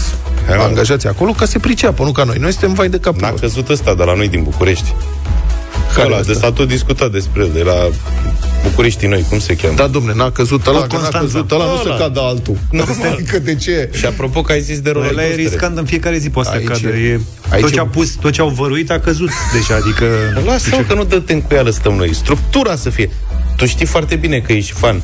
Hai, 0.47 0.56
mă. 0.56 0.62
angajați 0.62 1.06
acolo, 1.06 1.32
ca 1.32 1.44
să 1.47 1.58
priceapă, 1.58 2.05
nu 2.05 2.12
ca 2.12 2.25
noi. 2.25 2.37
Noi 2.38 2.50
suntem 2.50 2.73
vai 2.75 2.88
de 2.88 2.99
capul 2.99 3.20
N-a 3.20 3.29
nostru. 3.31 3.49
căzut 3.49 3.69
ăsta 3.69 3.94
de 3.94 4.02
la 4.05 4.14
noi 4.14 4.29
din 4.29 4.43
București. 4.43 4.94
Care 5.94 6.06
Ăla, 6.06 6.19
ăsta? 6.19 6.32
de 6.32 6.38
s-a 6.38 6.52
tot 6.52 6.69
discutat 6.69 7.11
despre 7.11 7.43
el, 7.43 7.50
de 7.55 7.62
la 7.62 7.88
București 8.62 9.06
noi, 9.06 9.25
cum 9.29 9.38
se 9.38 9.56
cheamă? 9.56 9.75
Da, 9.76 9.87
domne, 9.87 10.12
n-a 10.14 10.31
căzut 10.31 10.67
ăla, 10.67 10.79
Tot 10.79 10.88
că 10.88 10.94
n-a 10.94 11.00
Constanța. 11.00 11.26
căzut 11.32 11.50
ăla, 11.50 11.64
nu 11.64 11.70
Ăla. 11.70 11.97
se 11.97 12.03
cadă 12.03 12.20
altul. 12.20 12.56
Nu, 12.70 12.85
adică 13.12 13.39
de 13.39 13.55
ce? 13.55 13.91
Și 13.93 14.06
apropo 14.06 14.43
că 14.43 14.53
ai 14.53 14.60
zis 14.60 14.81
de 14.81 14.91
roller 14.91 15.10
Ăla 15.10 15.20
e 15.22 15.25
coastere. 15.25 15.48
riscant 15.48 15.79
în 15.79 15.84
fiecare 15.84 16.19
zi 16.19 16.31
poate 16.31 16.48
să 16.48 16.55
Aici 16.56 16.67
cadă. 16.67 16.89
e- 16.96 17.08
E, 17.13 17.20
aici 17.48 17.60
tot 17.63 17.70
e- 17.70 17.75
ce 17.75 17.81
au 17.81 17.86
pus, 17.86 18.10
tot 18.10 18.32
ce 18.32 18.41
au 18.41 18.48
văruit 18.48 18.91
a 18.91 18.98
căzut 18.98 19.31
deja, 19.53 19.75
adică... 19.75 20.05
Lasă-mă 20.46 20.84
că 20.89 20.94
nu 20.94 21.05
dă 21.05 21.19
tencuială 21.19 21.70
stăm 21.70 21.93
noi. 21.94 22.15
Structura 22.15 22.77
să 22.77 22.91
fie. 22.91 23.10
Tu 23.56 23.67
știi 23.67 23.86
foarte 23.86 24.17
bine 24.17 24.39
că 24.39 24.53
ești 24.53 24.72
fan. 24.72 25.03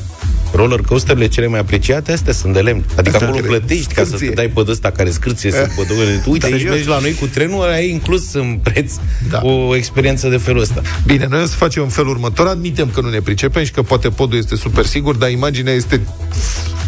Roller 0.53 0.81
coasterele 0.81 1.27
cele 1.27 1.47
mai 1.47 1.59
apreciate, 1.59 2.11
astea 2.11 2.33
sunt 2.33 2.53
de 2.53 2.59
lemn. 2.59 2.83
Adică 2.95 3.17
Da, 3.19 3.25
acolo 3.25 3.39
cred. 3.41 3.49
plătești 3.49 3.93
ca 3.93 4.01
să 4.01 4.07
Scârție. 4.07 4.27
te 4.29 4.33
dai 4.33 4.47
pe 4.47 4.63
ăsta 4.67 4.91
care 4.91 5.09
scârție 5.09 5.51
să 5.51 5.67
pe 5.75 5.81
Uite, 6.31 6.45
aici 6.45 6.55
Serios? 6.55 6.73
mergi 6.73 6.87
la 6.87 6.99
noi 6.99 7.13
cu 7.13 7.25
trenul, 7.27 7.61
ăla 7.63 7.79
e 7.79 7.89
inclus 7.91 8.33
în 8.33 8.59
preț 8.63 8.93
Da. 9.29 9.39
o 9.43 9.75
experiență 9.75 10.29
de 10.29 10.37
felul 10.37 10.61
ăsta. 10.61 10.81
Bine, 11.05 11.27
noi 11.29 11.41
o 11.41 11.45
să 11.45 11.55
facem 11.55 11.83
în 11.83 11.89
felul 11.89 12.09
următor. 12.11 12.47
Admitem 12.47 12.89
că 12.93 13.01
nu 13.01 13.09
ne 13.09 13.19
pricepem 13.21 13.63
și 13.63 13.71
că 13.71 13.81
poate 13.81 14.09
podul 14.09 14.37
este 14.37 14.55
super 14.55 14.85
sigur, 14.85 15.15
dar 15.15 15.29
imaginea 15.29 15.73
este 15.73 16.01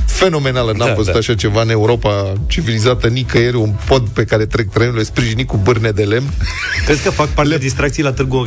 fenomenală. 0.05 0.73
N-am 0.77 0.87
Da, 0.87 0.93
văzut 0.93 1.11
da. 1.13 1.17
așa 1.19 1.35
ceva 1.35 1.61
în 1.61 1.69
Europa 1.69 2.33
civilizată 2.47 3.07
nicăieri, 3.07 3.55
un 3.55 3.73
pod 3.85 4.07
pe 4.07 4.23
care 4.23 4.45
trec 4.45 4.69
trenurile 4.69 5.03
sprijinit 5.03 5.47
cu 5.47 5.57
bârne 5.57 5.91
de 5.91 6.03
lemn. 6.03 6.29
Crezi 6.85 7.03
că 7.03 7.09
fac 7.09 7.27
parte 7.27 7.49
de 7.51 7.57
distracții 7.57 8.03
la 8.03 8.11
Târgu 8.11 8.37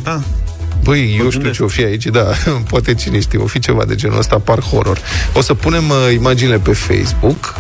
Ocna? 0.83 0.93
Băi, 0.93 1.17
eu 1.19 1.27
știu 1.27 1.31
gândesc. 1.31 1.55
ce 1.55 1.63
o 1.63 1.67
fi 1.67 1.83
aici, 1.85 2.07
da, 2.07 2.27
poate 2.71 2.95
cine 2.95 3.21
știe, 3.21 3.39
o 3.39 3.47
fi 3.47 3.59
ceva 3.59 3.85
de 3.85 3.95
genul 3.95 4.19
ăsta, 4.19 4.39
par 4.39 4.61
horror. 4.61 4.99
O 5.35 5.41
să 5.41 5.55
punem 5.55 5.89
uh, 5.89 6.13
imaginile 6.15 6.59
pe 6.59 6.73
Facebook 6.73 7.55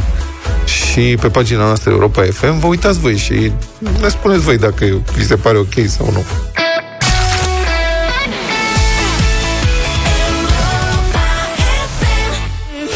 și 0.64 1.16
pe 1.20 1.28
pagina 1.28 1.64
noastră 1.64 1.90
Europa 1.90 2.22
FM. 2.22 2.58
Vă 2.58 2.66
uitați 2.66 2.98
voi 2.98 3.16
și 3.16 3.52
ne 4.00 4.08
spuneți 4.08 4.42
voi 4.42 4.58
dacă 4.58 4.84
vi 5.16 5.24
se 5.24 5.36
pare 5.36 5.58
ok 5.58 5.74
sau 5.86 6.10
nu. 6.12 6.24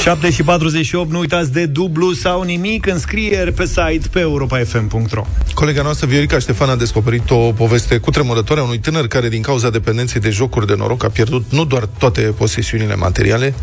7 0.06 0.30
și 0.30 0.42
48, 0.42 1.10
nu 1.10 1.18
uitați 1.18 1.52
de 1.52 1.66
dublu 1.66 2.12
sau 2.12 2.42
nimic, 2.42 2.86
înscrieri 2.86 3.52
pe 3.52 3.66
site 3.66 4.08
pe 4.10 4.20
europafm.ro 4.20 5.26
Colega 5.54 5.82
noastră, 5.82 6.06
Viorica 6.06 6.38
Ștefan, 6.38 6.68
a 6.68 6.76
descoperit 6.76 7.30
o 7.30 7.52
poveste 7.52 7.98
cutremurătoare 7.98 8.60
a 8.60 8.64
unui 8.64 8.78
tânăr 8.78 9.06
care, 9.06 9.28
din 9.28 9.42
cauza 9.42 9.70
dependenței 9.70 10.20
de 10.20 10.30
jocuri 10.30 10.66
de 10.66 10.74
noroc, 10.76 11.04
a 11.04 11.08
pierdut 11.08 11.44
nu 11.50 11.64
doar 11.64 11.88
toate 11.98 12.20
posesiunile 12.20 12.94
materiale, 12.94 13.54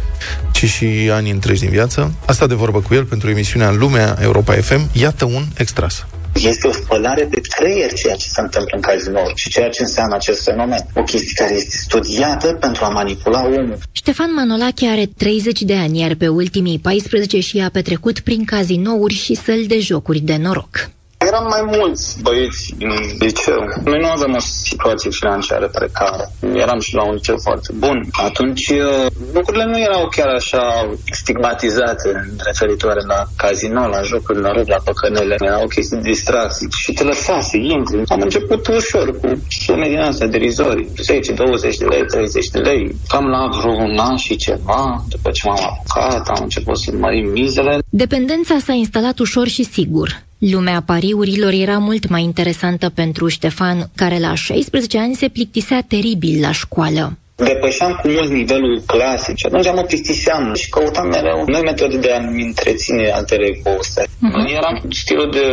ci 0.51 0.65
și 0.65 0.85
ani 1.11 1.31
întregi 1.31 1.61
din 1.61 1.69
viață. 1.69 2.13
Asta 2.25 2.47
de 2.47 2.53
vorbă 2.53 2.79
cu 2.79 2.93
el 2.93 3.03
pentru 3.03 3.29
emisiunea 3.29 3.71
Lumea 3.71 4.17
Europa 4.21 4.53
FM. 4.53 4.89
Iată 4.91 5.25
un 5.25 5.43
extras. 5.57 6.05
Este 6.35 6.67
o 6.67 6.71
spălare 6.71 7.27
de 7.29 7.41
creier 7.55 7.93
ceea 7.93 8.15
ce 8.15 8.27
se 8.29 8.41
întâmplă 8.41 8.75
în 8.75 8.81
cazinouri 8.81 9.33
și 9.35 9.49
ceea 9.49 9.69
ce 9.69 9.81
înseamnă 9.81 10.15
acest 10.15 10.43
fenomen. 10.43 10.85
O 10.95 11.03
chestie 11.03 11.31
care 11.35 11.55
este 11.55 11.77
studiată 11.77 12.53
pentru 12.53 12.85
a 12.85 12.89
manipula 12.89 13.45
omul. 13.45 13.77
Ștefan 13.91 14.33
Manolache 14.33 14.87
are 14.87 15.05
30 15.17 15.61
de 15.61 15.75
ani, 15.75 15.99
iar 15.99 16.15
pe 16.15 16.27
ultimii 16.27 16.79
14 16.79 17.39
și 17.39 17.59
a 17.59 17.69
petrecut 17.69 18.19
prin 18.19 18.45
cazinouri 18.45 19.13
și 19.13 19.35
săli 19.35 19.67
de 19.67 19.79
jocuri 19.79 20.19
de 20.19 20.37
noroc. 20.37 20.89
Eram 21.27 21.45
mai 21.49 21.63
mulți 21.77 22.21
băieți 22.21 22.73
din 22.77 22.91
liceu. 23.19 23.61
Noi 23.83 23.99
nu 23.99 24.07
aveam 24.07 24.33
o 24.35 24.39
situație 24.39 25.09
financiară 25.11 25.67
precară. 25.67 26.31
Eram 26.53 26.79
și 26.79 26.95
la 26.95 27.03
un 27.03 27.13
liceu 27.13 27.37
foarte 27.37 27.69
bun. 27.73 27.97
Atunci 28.11 28.67
uh, 28.69 29.05
lucrurile 29.33 29.65
nu 29.65 29.79
erau 29.79 30.07
chiar 30.15 30.27
așa 30.27 30.63
stigmatizate 31.11 32.09
referitoare 32.45 33.01
la 33.07 33.25
casino, 33.37 33.87
la 33.87 34.01
jocuri, 34.01 34.41
la 34.41 34.51
rog, 34.51 34.67
la 34.67 34.77
păcănele. 34.83 35.35
Era 35.39 35.63
o 35.63 35.67
chestie 35.67 35.97
de 35.97 36.09
distracție 36.09 36.67
și 36.77 36.91
te 36.91 37.03
lăsa 37.03 37.41
să 37.41 37.57
intri. 37.57 38.01
Am 38.07 38.21
început 38.21 38.67
ușor 38.67 39.19
cu 39.19 39.27
sume 39.49 39.87
din 39.87 39.99
astea 39.99 40.27
derizorii. 40.27 40.89
10, 41.01 41.31
20 41.31 41.77
de 41.77 41.85
lei, 41.85 42.05
30 42.05 42.47
de 42.47 42.59
lei. 42.59 42.95
Cam 43.07 43.25
la 43.25 43.49
vreo 43.59 43.71
un 43.71 43.97
an 43.97 44.15
și 44.15 44.35
ceva, 44.35 45.05
după 45.09 45.31
ce 45.31 45.47
m-am 45.47 45.59
apucat, 45.63 46.27
am 46.27 46.39
început 46.41 46.77
să 46.77 46.91
mărim 46.99 47.29
mizele. 47.29 47.79
Dependența 47.89 48.57
s-a 48.59 48.73
instalat 48.73 49.19
ușor 49.19 49.47
și 49.47 49.63
sigur. 49.63 50.23
Lumea 50.51 50.81
pariurilor 50.81 51.51
era 51.51 51.77
mult 51.77 52.09
mai 52.09 52.23
interesantă 52.23 52.89
pentru 52.89 53.27
Ștefan, 53.27 53.89
care 53.95 54.19
la 54.19 54.35
16 54.35 54.99
ani 54.99 55.15
se 55.15 55.27
plictisea 55.27 55.81
teribil 55.81 56.41
la 56.41 56.51
școală 56.51 57.17
depășeam 57.35 57.99
cu 58.01 58.07
mult 58.07 58.29
nivelul 58.29 58.81
clasic 58.85 59.35
și 59.37 59.45
atunci 59.45 59.71
mă 59.75 59.81
plictiseam 59.81 60.53
și 60.53 60.69
căutam 60.69 61.07
mereu 61.07 61.43
noi 61.47 61.61
metode 61.61 61.97
de 61.97 62.11
a-mi 62.11 62.43
întreține 62.43 63.11
altele 63.11 63.59
poste. 63.63 64.03
Uh-huh. 64.03 64.55
Eram 64.57 64.81
stilul 64.89 65.29
de 65.31 65.45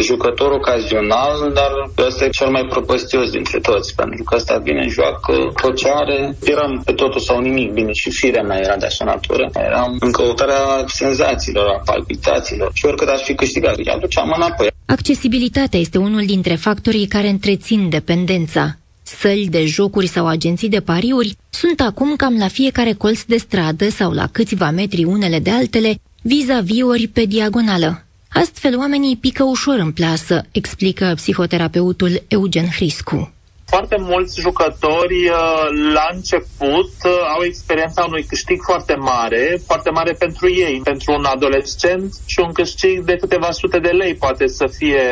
jucător 0.00 0.50
ocazional, 0.50 1.50
dar 1.54 1.70
ăsta 2.06 2.24
e 2.24 2.28
cel 2.28 2.50
mai 2.50 2.66
propăstios 2.68 3.30
dintre 3.30 3.58
toți, 3.58 3.94
pentru 3.94 4.22
că 4.24 4.34
ăsta 4.34 4.56
vine, 4.58 4.86
joacă 4.88 5.32
tot 5.62 5.76
ce 5.76 5.88
are. 5.88 6.36
Eram 6.44 6.82
pe 6.84 6.92
totul 6.92 7.20
sau 7.20 7.40
nimic, 7.40 7.72
bine, 7.72 7.92
și 7.92 8.10
firea 8.10 8.42
mea 8.42 8.58
era 8.58 8.76
de 8.76 8.86
așa 8.86 9.04
natură. 9.04 9.50
Eram 9.54 9.96
în 10.00 10.10
căutarea 10.10 10.84
senzațiilor, 10.86 11.66
a 11.66 11.82
palpitațiilor 11.84 12.70
și 12.74 12.86
oricât 12.86 13.08
aș 13.08 13.22
fi 13.22 13.34
câștigat, 13.34 13.76
îi 13.76 13.92
aduceam 13.94 14.32
înapoi. 14.36 14.66
Accesibilitatea 14.86 15.80
este 15.80 15.98
unul 15.98 16.24
dintre 16.26 16.54
factorii 16.54 17.06
care 17.06 17.28
întrețin 17.28 17.88
dependența. 17.88 18.76
Săli 19.20 19.48
de 19.48 19.66
jocuri 19.66 20.06
sau 20.06 20.26
agenții 20.26 20.68
de 20.68 20.80
pariuri 20.80 21.36
sunt 21.50 21.80
acum 21.80 22.16
cam 22.16 22.36
la 22.38 22.48
fiecare 22.48 22.92
colț 22.92 23.22
de 23.22 23.36
stradă 23.36 23.88
sau 23.88 24.12
la 24.12 24.26
câțiva 24.26 24.70
metri 24.70 25.04
unele 25.04 25.38
de 25.38 25.50
altele, 25.50 26.00
vis-a-vis 26.22 26.82
ori 26.82 27.06
pe 27.06 27.24
diagonală. 27.24 28.04
Astfel, 28.28 28.78
oamenii 28.78 29.16
pică 29.16 29.44
ușor 29.44 29.78
în 29.78 29.92
plasă, 29.92 30.46
explică 30.50 31.12
psihoterapeutul 31.16 32.22
Eugen 32.28 32.66
Hriscu. 32.66 33.32
Foarte 33.70 33.96
mulți 33.98 34.40
jucători 34.40 35.28
uh, 35.28 35.92
la 35.94 36.06
început 36.14 36.92
uh, 37.04 37.10
au 37.34 37.42
experiența 37.44 38.04
unui 38.08 38.24
câștig 38.24 38.58
foarte 38.62 38.94
mare, 38.94 39.60
foarte 39.66 39.90
mare 39.90 40.12
pentru 40.12 40.48
ei. 40.50 40.80
Pentru 40.84 41.12
un 41.12 41.24
adolescent 41.24 42.12
și 42.26 42.40
un 42.40 42.52
câștig 42.52 43.04
de 43.04 43.16
câteva 43.16 43.50
sute 43.50 43.78
de 43.78 43.88
lei 43.88 44.14
poate 44.14 44.46
să 44.46 44.66
fie 44.78 45.02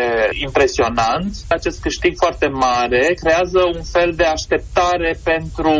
impresionant. 0.44 1.30
Acest 1.48 1.80
câștig 1.82 2.12
foarte 2.16 2.46
mare 2.48 3.14
creează 3.22 3.58
un 3.74 3.82
fel 3.92 4.12
de 4.16 4.24
așteptare 4.24 5.18
pentru 5.24 5.72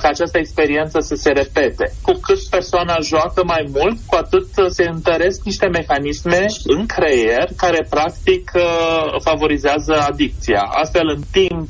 ca 0.00 0.08
această 0.08 0.38
experiență 0.38 1.00
să 1.00 1.14
se 1.14 1.30
repete. 1.30 1.92
Cu 2.02 2.12
cât 2.12 2.38
persoana 2.50 2.96
joacă 3.02 3.44
mai 3.44 3.64
mult, 3.72 3.96
cu 4.06 4.14
atât 4.14 4.46
se 4.68 4.88
întăresc 4.88 5.40
niște 5.44 5.66
mecanisme 5.66 6.46
în 6.64 6.86
creier 6.86 7.48
care 7.56 7.86
practic 7.90 8.50
uh, 8.54 9.20
favorizează 9.24 10.00
adicția. 10.08 10.60
Astfel, 10.82 11.08
în 11.08 11.22
timp 11.32 11.68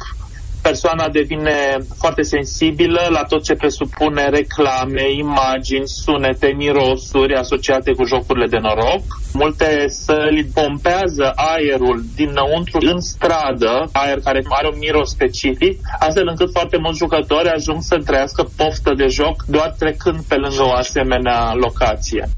persoana 0.63 1.09
devine 1.09 1.77
foarte 1.99 2.23
sensibilă 2.23 3.01
la 3.09 3.23
tot 3.25 3.43
ce 3.43 3.55
presupune 3.55 4.29
reclame, 4.29 5.13
imagini, 5.13 5.89
sunete, 6.05 6.53
mirosuri 6.57 7.35
asociate 7.35 7.93
cu 7.93 8.05
jocurile 8.05 8.47
de 8.47 8.59
noroc. 8.59 9.03
Multe 9.33 9.85
săli 9.89 10.45
pompează 10.55 11.33
aerul 11.35 12.05
dinăuntru 12.15 12.79
în 12.81 13.01
stradă, 13.01 13.89
aer 13.93 14.21
care 14.21 14.43
are 14.49 14.69
un 14.73 14.79
miros 14.79 15.11
specific, 15.11 15.81
astfel 15.99 16.27
încât 16.29 16.51
foarte 16.53 16.77
mulți 16.77 16.99
jucători 16.99 17.49
ajung 17.49 17.79
să 17.83 17.97
trăiască 17.99 18.43
poftă 18.57 18.95
de 18.95 19.07
joc 19.07 19.45
doar 19.47 19.75
trecând 19.79 20.21
pe 20.29 20.35
lângă 20.35 20.63
o 20.63 20.73
asemenea 20.73 21.53
locație. 21.55 22.29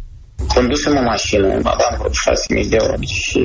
Condusem 0.55 0.97
o 0.97 1.03
mașină, 1.03 1.47
aveam 1.47 1.95
vreo 1.99 2.11
6.000 2.63 2.69
de 2.69 2.77
euro 2.81 2.95
și 3.01 3.41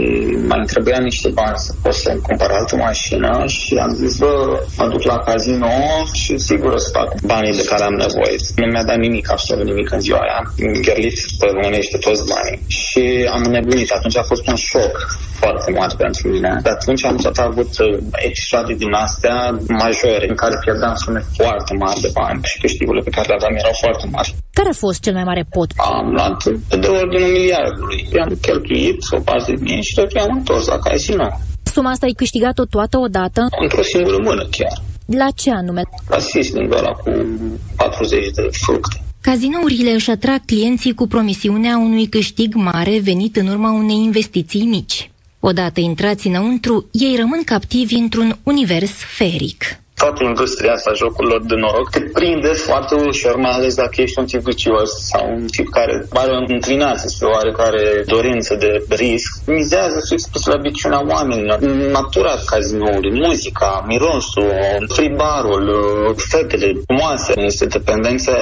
mai 0.48 0.64
trebuia 0.66 1.00
niște 1.00 1.30
bani 1.30 1.58
să 1.66 1.72
pot 1.82 1.94
să 1.94 2.10
cumpăr 2.22 2.50
altă 2.52 2.76
mașină 2.76 3.44
și 3.48 3.74
am 3.76 3.94
zis, 3.94 4.18
bă, 4.18 4.62
mă 4.78 4.88
duc 4.88 5.02
la 5.04 5.18
casino 5.18 5.74
și 6.14 6.38
sigur 6.38 6.72
o 6.74 6.78
să 6.78 6.90
fac 6.94 7.22
banii 7.22 7.56
de 7.60 7.64
care 7.64 7.84
am 7.84 7.94
nevoie. 7.94 8.36
Nu 8.56 8.66
mi-a 8.66 8.84
dat 8.84 8.98
nimic, 8.98 9.32
absolut 9.32 9.66
nimic 9.66 9.92
în 9.92 10.00
ziua 10.00 10.20
aia. 10.20 10.36
Am 10.38 10.46
gherlit 10.82 11.20
pe 11.40 11.46
românește 11.54 11.98
toți 11.98 12.24
banii 12.34 12.60
și 12.68 13.04
am 13.32 13.42
nebunit. 13.42 13.92
Atunci 13.92 14.18
a 14.18 14.24
fost 14.24 14.48
un 14.48 14.56
șoc 14.56 14.96
foarte 15.40 15.72
mare 15.72 15.94
pentru 15.98 16.28
mine. 16.28 16.60
De 16.64 16.70
atunci 16.70 17.04
am 17.06 17.16
tot 17.16 17.38
avut 17.38 17.72
uh, 17.80 17.98
episoade 18.30 18.74
din 18.74 18.94
astea 18.94 19.38
majore 19.68 20.26
în 20.30 20.36
care 20.36 20.56
pierdeam 20.64 20.96
sume 20.96 21.22
foarte 21.38 21.74
mari 21.84 22.00
de 22.06 22.10
bani 22.14 22.40
și 22.44 22.60
câștigurile 22.64 23.04
pe 23.04 23.16
care 23.16 23.28
le 23.28 23.38
aveam 23.40 23.56
erau 23.62 23.76
foarte 23.84 24.06
mari. 24.12 24.36
Care 24.58 24.70
a 24.70 24.78
fost 24.86 25.00
cel 25.02 25.14
mai 25.14 25.24
mare 25.24 25.44
pot? 25.56 25.70
Am 25.76 26.08
luat 26.18 26.44
de 26.84 26.88
ordinul 27.04 27.32
miliardului. 27.32 28.08
I-am 28.16 28.38
cheltuit 28.42 28.98
o 29.12 29.20
bază 29.20 29.46
de 29.52 29.58
mine 29.60 29.82
și 29.82 29.94
tot 29.94 30.12
i-am 30.12 30.36
întors 30.38 30.66
la 30.68 30.78
casino. 30.78 31.28
Suma 31.64 31.90
asta 31.90 32.06
ai 32.06 32.12
câștigat-o 32.12 32.66
toată 32.66 32.98
odată? 32.98 33.48
Într-o 33.62 33.82
singură 33.82 34.18
mână 34.24 34.48
chiar. 34.52 34.82
La 35.06 35.28
ce 35.36 35.52
anume? 35.52 35.82
La 36.10 36.20
sisting 36.20 36.74
ăla 36.74 36.92
cu 36.92 37.12
40 37.76 38.30
de 38.36 38.50
fructe. 38.52 39.02
Cazinourile 39.22 39.92
își 39.92 40.10
atrag 40.10 40.46
clienții 40.46 40.94
cu 40.94 41.08
promisiunea 41.08 41.78
unui 41.78 42.08
câștig 42.08 42.54
mare 42.56 43.00
venit 43.00 43.36
în 43.36 43.48
urma 43.48 43.72
unei 43.72 43.96
investiții 43.96 44.66
mici. 44.66 45.12
Odată 45.40 45.80
intrați 45.80 46.28
înăuntru, 46.28 46.90
ei 46.92 47.16
rămân 47.16 47.44
captivi 47.44 47.96
într-un 47.96 48.38
univers 48.44 48.92
feric 48.92 49.64
toată 50.02 50.24
industria 50.24 50.72
asta 50.74 50.92
jocurilor 50.94 51.42
de 51.52 51.56
noroc 51.56 51.90
te 51.90 52.02
prinde 52.18 52.48
foarte 52.48 52.96
ușor, 52.96 53.36
mai 53.36 53.52
ales 53.52 53.76
dacă 53.76 53.96
ești 54.02 54.20
un 54.20 54.26
tip 54.26 54.42
vicios 54.42 54.90
sau 55.12 55.24
un 55.36 55.46
tip 55.56 55.68
care 55.70 56.06
are 56.10 56.32
o 56.32 56.44
înclinație 56.48 57.10
spre 57.10 57.28
oarecare 57.28 58.04
dorință 58.06 58.56
de 58.56 58.86
risc. 58.90 59.32
Mizează 59.46 60.00
fix 60.10 60.28
pe 60.32 60.38
slăbiciunea 60.38 61.02
oamenilor. 61.08 61.60
Natura 62.00 62.34
cazinoului, 62.46 63.20
muzica, 63.26 63.84
mirosul, 63.88 64.52
fribarul, 64.96 65.68
fetele 66.32 66.70
frumoase. 66.86 67.34
Este 67.36 67.66
dependența 67.66 68.34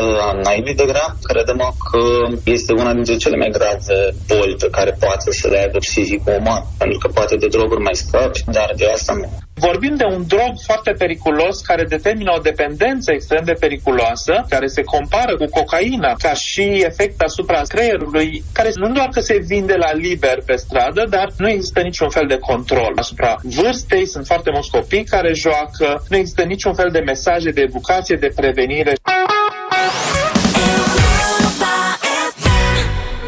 naibii 0.43 0.75
de 0.75 0.85
grea. 0.85 1.15
Credem 1.24 1.57
că 1.91 2.00
este 2.43 2.74
una 2.74 2.93
dintre 2.93 3.15
cele 3.15 3.38
mai 3.38 3.50
grave 3.57 3.97
boli 4.27 4.55
pe 4.59 4.69
care 4.71 4.97
poate 5.00 5.31
să 5.31 5.47
le 5.47 5.57
aibă 5.57 5.77
psihicul 5.77 6.38
uman. 6.39 6.62
Pentru 6.77 6.97
că 6.97 7.07
poate 7.07 7.35
de 7.35 7.47
droguri 7.47 7.81
mai 7.81 7.95
scapi, 7.95 8.43
dar 8.51 8.74
de 8.77 8.85
asta 8.93 9.13
nu. 9.13 9.29
Vorbim 9.57 9.95
de 9.95 10.03
un 10.03 10.24
drog 10.27 10.53
foarte 10.65 10.91
periculos 10.91 11.62
care 11.62 11.83
determină 11.83 12.31
o 12.35 12.39
dependență 12.39 13.12
extrem 13.12 13.43
de 13.43 13.53
periculoasă, 13.59 14.45
care 14.50 14.67
se 14.67 14.83
compară 14.83 15.35
cu 15.38 15.45
cocaina 15.45 16.13
ca 16.13 16.33
și 16.33 16.83
efect 16.85 17.21
asupra 17.21 17.62
creierului, 17.67 18.43
care 18.53 18.71
nu 18.75 18.91
doar 18.91 19.09
că 19.09 19.19
se 19.19 19.43
vinde 19.47 19.75
la 19.75 19.93
liber 19.93 20.41
pe 20.45 20.55
stradă, 20.55 21.05
dar 21.09 21.29
nu 21.38 21.50
există 21.50 21.81
niciun 21.81 22.09
fel 22.09 22.27
de 22.27 22.38
control 22.38 22.93
asupra 22.95 23.35
vârstei. 23.43 24.07
Sunt 24.07 24.25
foarte 24.25 24.50
mulți 24.53 24.69
copii 24.69 25.03
care 25.03 25.33
joacă, 25.33 26.03
nu 26.09 26.17
există 26.17 26.43
niciun 26.43 26.74
fel 26.74 26.89
de 26.91 27.00
mesaje 27.00 27.50
de 27.50 27.62
educație, 27.62 28.15
de 28.15 28.31
prevenire. 28.35 28.93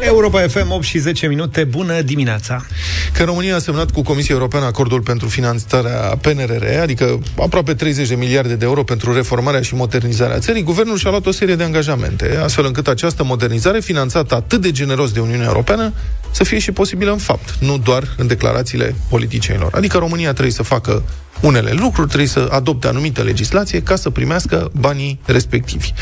Europa 0.08 0.40
FM 0.48 0.70
8 0.70 0.82
și 0.82 0.98
10 0.98 1.26
minute, 1.26 1.64
bună 1.64 2.00
dimineața! 2.00 2.66
Că 3.12 3.24
România 3.24 3.56
a 3.56 3.58
semnat 3.58 3.90
cu 3.90 4.02
Comisia 4.02 4.34
Europeană 4.34 4.66
acordul 4.66 5.00
pentru 5.00 5.28
finanțarea 5.28 5.98
PNRR, 6.20 6.80
adică 6.80 7.18
aproape 7.38 7.74
30 7.74 8.08
de 8.08 8.14
miliarde 8.14 8.54
de 8.54 8.64
euro 8.64 8.82
pentru 8.82 9.14
reformarea 9.14 9.60
și 9.60 9.74
modernizarea 9.74 10.38
țării, 10.38 10.62
guvernul 10.62 10.96
și-a 10.96 11.10
luat 11.10 11.26
o 11.26 11.30
serie 11.30 11.54
de 11.54 11.62
angajamente, 11.62 12.38
astfel 12.42 12.64
încât 12.64 12.88
această 12.88 13.24
modernizare, 13.24 13.80
finanțată 13.80 14.34
atât 14.34 14.60
de 14.60 14.70
generos 14.70 15.12
de 15.12 15.20
Uniunea 15.20 15.46
Europeană, 15.46 15.92
să 16.38 16.44
fie 16.44 16.58
și 16.58 16.72
posibilă 16.72 17.10
în 17.12 17.18
fapt, 17.18 17.56
nu 17.60 17.78
doar 17.78 18.14
în 18.16 18.26
declarațiile 18.26 18.94
politicienilor. 19.08 19.74
Adică 19.74 19.98
România 19.98 20.32
trebuie 20.32 20.52
să 20.52 20.62
facă 20.62 21.02
unele 21.40 21.72
lucruri, 21.72 22.06
trebuie 22.06 22.28
să 22.28 22.48
adopte 22.50 22.86
anumită 22.86 23.22
legislație 23.22 23.82
ca 23.82 23.96
să 23.96 24.10
primească 24.10 24.70
banii 24.74 25.20
respectivi. 25.24 25.92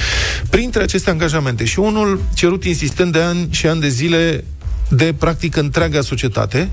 Printre 0.51 0.83
aceste 0.83 1.11
angajamente 1.11 1.65
și 1.65 1.79
unul 1.79 2.23
cerut 2.35 2.65
insistent 2.65 3.13
de 3.13 3.21
ani 3.21 3.49
și 3.51 3.67
ani 3.67 3.81
de 3.81 3.89
zile 3.89 4.45
de 4.89 5.15
practic 5.19 5.57
întreaga 5.57 6.01
societate, 6.01 6.71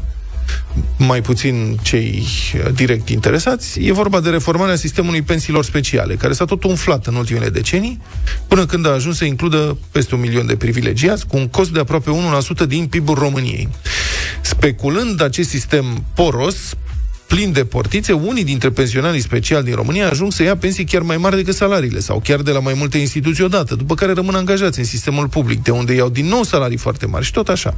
mai 0.98 1.22
puțin 1.22 1.80
cei 1.82 2.28
direct 2.74 3.10
interesați, 3.10 3.80
e 3.86 3.92
vorba 3.92 4.20
de 4.20 4.30
reformarea 4.30 4.76
sistemului 4.76 5.22
pensiilor 5.22 5.64
speciale, 5.64 6.16
care 6.16 6.34
s-a 6.34 6.46
tot 6.46 6.64
umflat 6.64 7.08
în 7.08 7.16
ultimele 7.16 7.50
decenii, 7.50 8.02
până 8.48 8.66
când 8.66 8.88
a 8.88 8.90
ajuns 8.90 9.18
să 9.18 9.26
includă 9.26 9.78
peste 9.92 10.16
un 10.16 10.22
milion 10.22 10.46
de 10.46 10.56
privilegiați, 10.56 11.28
cu 11.28 11.38
un 11.38 11.48
cost 11.48 11.70
de 11.70 11.80
aproape 11.80 12.12
1% 12.64 12.68
din 12.68 12.88
PIB-ul 12.88 13.16
României. 13.16 13.70
Speculând 14.42 15.22
acest 15.22 15.50
sistem 15.50 16.04
poros, 16.16 16.76
plin 17.28 17.52
de 17.52 17.66
portițe, 17.66 18.12
unii 18.14 18.44
dintre 18.44 18.70
pensionarii 18.70 19.22
speciali 19.22 19.66
din 19.66 19.76
România 19.76 20.10
ajung 20.10 20.32
să 20.32 20.44
ia 20.44 20.58
pensii 20.58 20.84
chiar 20.84 21.02
mai 21.02 21.18
mari 21.18 21.36
decât 21.36 21.56
salariile 21.56 22.00
sau 22.00 22.20
chiar 22.24 22.42
de 22.42 22.52
la 22.52 22.60
mai 22.60 22.74
multe 22.78 22.98
instituții 22.98 23.44
odată, 23.44 23.76
după 23.76 23.96
care 23.96 24.14
rămân 24.14 24.36
angajați 24.36 24.80
în 24.80 24.86
sistemul 24.86 25.28
public, 25.28 25.64
de 25.64 25.72
unde 25.72 25.94
iau 25.94 26.10
din 26.10 26.26
nou 26.26 26.44
salarii 26.44 26.78
foarte 26.78 27.06
mari 27.06 27.26
și 27.26 27.32
tot 27.32 27.50
așa. 27.50 27.78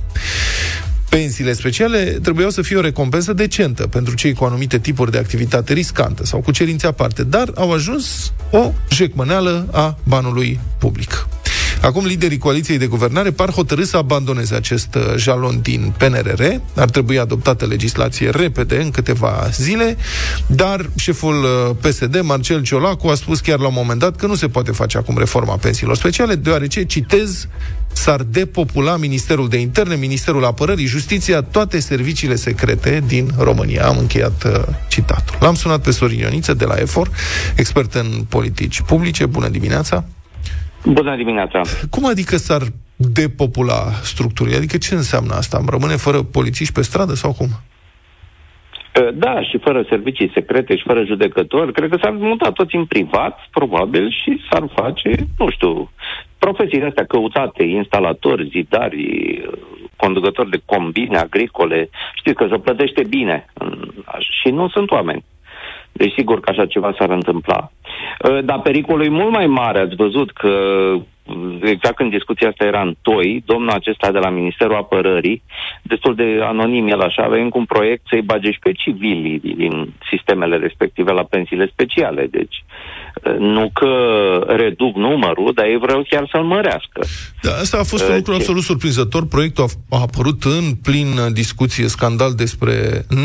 Pensiile 1.15 1.53
speciale 1.53 2.19
trebuiau 2.21 2.49
să 2.49 2.61
fie 2.61 2.77
o 2.77 2.81
recompensă 2.81 3.33
decentă 3.33 3.87
pentru 3.87 4.15
cei 4.15 4.33
cu 4.33 4.43
anumite 4.43 4.79
tipuri 4.79 5.11
de 5.11 5.17
activitate 5.17 5.73
riscantă 5.73 6.25
sau 6.25 6.39
cu 6.39 6.51
cerințe 6.51 6.87
aparte, 6.87 7.23
dar 7.23 7.51
au 7.55 7.71
ajuns 7.71 8.33
o 8.51 8.71
jecmăneală 8.89 9.67
a 9.71 9.97
banului 10.03 10.59
public. 10.79 11.27
Acum, 11.81 12.05
liderii 12.05 12.37
coaliției 12.37 12.77
de 12.77 12.85
guvernare 12.85 13.31
par 13.31 13.49
hotărâți 13.49 13.89
să 13.89 13.97
abandoneze 13.97 14.55
acest 14.55 14.95
uh, 14.95 15.01
jalon 15.17 15.61
din 15.61 15.93
PNRR. 15.97 16.43
Ar 16.75 16.89
trebui 16.89 17.19
adoptată 17.19 17.65
legislație 17.65 18.29
repede, 18.29 18.81
în 18.81 18.91
câteva 18.91 19.47
zile, 19.51 19.97
dar 20.47 20.89
șeful 20.95 21.43
uh, 21.43 21.75
PSD, 21.81 22.21
Marcel 22.21 22.61
Ciolacu, 22.61 23.07
a 23.07 23.15
spus 23.15 23.39
chiar 23.39 23.59
la 23.59 23.67
un 23.67 23.73
moment 23.75 23.99
dat 23.99 24.15
că 24.15 24.25
nu 24.25 24.35
se 24.35 24.47
poate 24.47 24.71
face 24.71 24.97
acum 24.97 25.17
reforma 25.17 25.57
pensiilor 25.57 25.95
speciale, 25.95 26.35
deoarece, 26.35 26.83
citez, 26.83 27.47
s-ar 27.95 28.21
depopula 28.23 28.97
Ministerul 28.97 29.47
de 29.49 29.57
Interne, 29.57 29.95
Ministerul 29.95 30.45
Apărării, 30.45 30.85
Justiția, 30.85 31.41
toate 31.41 31.79
serviciile 31.79 32.35
secrete 32.35 33.03
din 33.07 33.27
România. 33.39 33.85
Am 33.85 33.97
încheiat 33.97 34.43
uh, 34.43 34.51
citatul. 34.89 35.35
L-am 35.39 35.53
sunat 35.53 35.81
pe 35.83 35.91
Sorin 35.91 36.19
Ioniță 36.19 36.53
de 36.53 36.65
la 36.65 36.75
EFOR, 36.75 37.09
expert 37.55 37.93
în 37.93 38.07
politici 38.29 38.81
publice. 38.81 39.25
Bună 39.25 39.47
dimineața! 39.47 40.03
Bună 40.85 41.15
dimineața! 41.15 41.61
Cum 41.89 42.05
adică 42.05 42.37
s-ar 42.37 42.61
depopula 42.95 43.91
structurile? 44.03 44.55
Adică 44.55 44.77
ce 44.77 44.95
înseamnă 44.95 45.33
asta? 45.33 45.57
Am 45.57 45.67
rămâne 45.69 45.95
fără 45.95 46.23
polițiști 46.23 46.73
pe 46.73 46.81
stradă 46.81 47.13
sau 47.13 47.33
cum? 47.33 47.49
Da, 49.13 49.41
și 49.41 49.57
fără 49.57 49.85
servicii 49.89 50.31
secrete 50.33 50.75
și 50.75 50.83
fără 50.85 51.03
judecători, 51.03 51.73
cred 51.73 51.89
că 51.89 51.97
s-ar 52.01 52.11
muta 52.11 52.51
toți 52.51 52.75
în 52.75 52.85
privat, 52.85 53.39
probabil, 53.51 54.09
și 54.09 54.41
s-ar 54.49 54.63
face, 54.75 55.27
nu 55.37 55.49
știu, 55.49 55.91
profesiile 56.47 56.85
astea 56.85 57.05
căutate, 57.05 57.63
instalatori, 57.63 58.47
zidari, 58.47 59.03
conducători 59.95 60.49
de 60.49 60.61
combine 60.65 61.17
agricole, 61.17 61.89
știți 62.15 62.35
că 62.35 62.47
se 62.49 62.57
plătește 62.57 63.03
bine 63.03 63.45
și 64.41 64.49
nu 64.49 64.69
sunt 64.69 64.91
oameni. 64.91 65.23
Deci 65.91 66.13
sigur 66.13 66.39
că 66.39 66.49
așa 66.49 66.65
ceva 66.65 66.95
s-ar 66.97 67.09
întâmpla. 67.09 67.71
Ă, 68.23 68.41
dar 68.41 68.59
pericolul 68.61 69.05
e 69.05 69.09
mult 69.09 69.31
mai 69.31 69.47
mare. 69.47 69.79
Ați 69.79 69.95
văzut 69.95 70.31
că 70.31 70.53
exact 71.61 71.95
când 71.95 72.11
discuția 72.11 72.47
asta 72.49 72.65
era 72.65 72.81
în 72.81 72.95
toi, 73.01 73.43
domnul 73.45 73.69
acesta 73.69 74.11
de 74.11 74.19
la 74.19 74.29
Ministerul 74.29 74.75
Apărării, 74.75 75.43
destul 75.81 76.15
de 76.15 76.39
anonim 76.41 76.87
el 76.87 77.01
așa, 77.01 77.23
avea 77.23 77.41
încă 77.41 77.57
un 77.57 77.65
proiect 77.65 78.03
să-i 78.09 78.21
bage 78.21 78.51
și 78.51 78.59
pe 78.59 78.71
civilii 78.71 79.39
din 79.39 79.93
sistemele 80.09 80.57
respective 80.57 81.11
la 81.11 81.23
pensiile 81.23 81.67
speciale. 81.67 82.25
Deci 82.25 82.63
nu 83.39 83.69
că 83.73 83.89
reduc 84.47 84.95
numărul, 84.95 85.51
dar 85.55 85.65
ei 85.65 85.77
vreau 85.77 86.05
chiar 86.09 86.27
să-l 86.31 86.43
mărească. 86.43 87.01
Da, 87.41 87.51
asta 87.51 87.77
a 87.77 87.83
fost 87.83 88.03
uh, 88.03 88.09
un 88.09 88.15
deci- 88.15 88.17
lucru 88.17 88.33
absolut 88.33 88.63
surprinzător. 88.63 89.27
Proiectul 89.27 89.63
a, 89.63 89.95
a 89.97 90.01
apărut 90.01 90.43
în 90.43 90.65
plin 90.83 91.33
discuție, 91.33 91.87
scandal 91.87 92.33
despre 92.33 92.73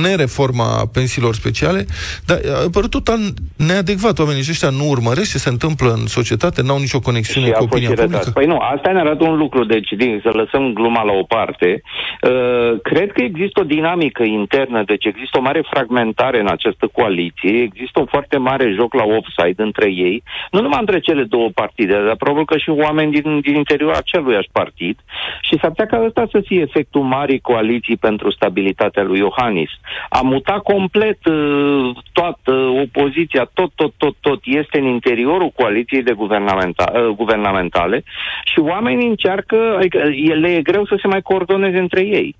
nereforma 0.03 0.87
pensiilor 0.93 1.35
speciale, 1.35 1.87
dar 2.27 2.39
a 2.55 2.65
apărut 2.67 2.91
total 2.91 3.19
neadecvat. 3.57 4.19
Oamenii 4.19 4.45
ăștia 4.49 4.71
nu 4.71 4.89
urmăresc 4.89 5.31
ce 5.31 5.39
se 5.39 5.49
întâmplă 5.49 5.91
în 5.93 6.07
societate, 6.07 6.63
n-au 6.63 6.79
nicio 6.79 7.01
conexiune 7.01 7.51
cu 7.51 7.63
opinia 7.63 7.89
publică. 7.89 8.03
Redat. 8.03 8.33
Păi 8.33 8.47
nu, 8.47 8.57
asta 8.57 8.93
ne 8.93 9.01
arată 9.01 9.25
un 9.25 9.37
lucru, 9.37 9.65
deci 9.65 9.89
din, 9.97 10.21
să 10.23 10.31
lăsăm 10.33 10.73
gluma 10.73 11.03
la 11.03 11.13
o 11.13 11.23
parte. 11.23 11.83
Uh, 12.23 12.81
cred 12.83 13.13
că 13.13 13.23
există 13.23 13.61
o 13.61 13.65
dinamică 13.65 14.23
internă, 14.23 14.83
deci 14.87 15.05
există 15.05 15.39
o 15.39 15.41
mare 15.41 15.63
fragmentare 15.71 16.41
în 16.41 16.49
această 16.49 16.89
coaliție, 16.93 17.63
există 17.63 18.01
un 18.01 18.07
foarte 18.07 18.37
mare 18.37 18.75
joc 18.79 18.95
la 18.95 19.05
8 19.05 19.31
inside 19.41 19.63
între 19.63 19.91
ei, 19.91 20.23
nu 20.51 20.61
numai 20.61 20.79
între 20.81 21.01
cele 21.01 21.23
două 21.23 21.49
partide, 21.55 21.93
dar 21.93 22.17
probabil 22.17 22.45
că 22.45 22.59
și 22.59 22.71
oameni 22.71 23.13
din, 23.13 23.41
din 23.41 23.55
interiorul 23.55 23.97
aceluiași 23.97 24.49
partid 24.53 24.99
și 25.41 25.59
s-ar 25.59 25.69
putea 25.69 25.87
ca 25.87 26.05
ăsta 26.05 26.27
să 26.31 26.41
fie 26.41 26.61
efectul 26.61 27.03
marii 27.03 27.41
coaliții 27.41 27.97
pentru 27.97 28.31
stabilitatea 28.31 29.03
lui 29.03 29.19
Iohannis. 29.19 29.71
A 30.09 30.21
mutat 30.21 30.63
complet 30.63 31.27
uh, 31.27 31.91
toată 32.13 32.53
opoziția, 32.85 33.51
tot, 33.55 33.71
tot, 33.75 33.93
tot, 33.97 34.17
tot 34.21 34.41
este 34.45 34.79
în 34.79 34.87
interiorul 34.87 35.53
coaliției 35.57 36.03
de 36.03 36.15
guvernamenta- 36.15 36.93
uh, 36.95 37.07
guvernamentale 37.17 38.03
și 38.45 38.59
oamenii 38.59 39.09
încearcă, 39.09 39.75
adică 39.79 39.99
le 40.41 40.49
e 40.49 40.63
greu 40.63 40.87
să 40.87 40.99
se 41.01 41.07
mai 41.07 41.23
coordoneze 41.23 41.79
între 41.79 42.01
ei. 42.01 42.37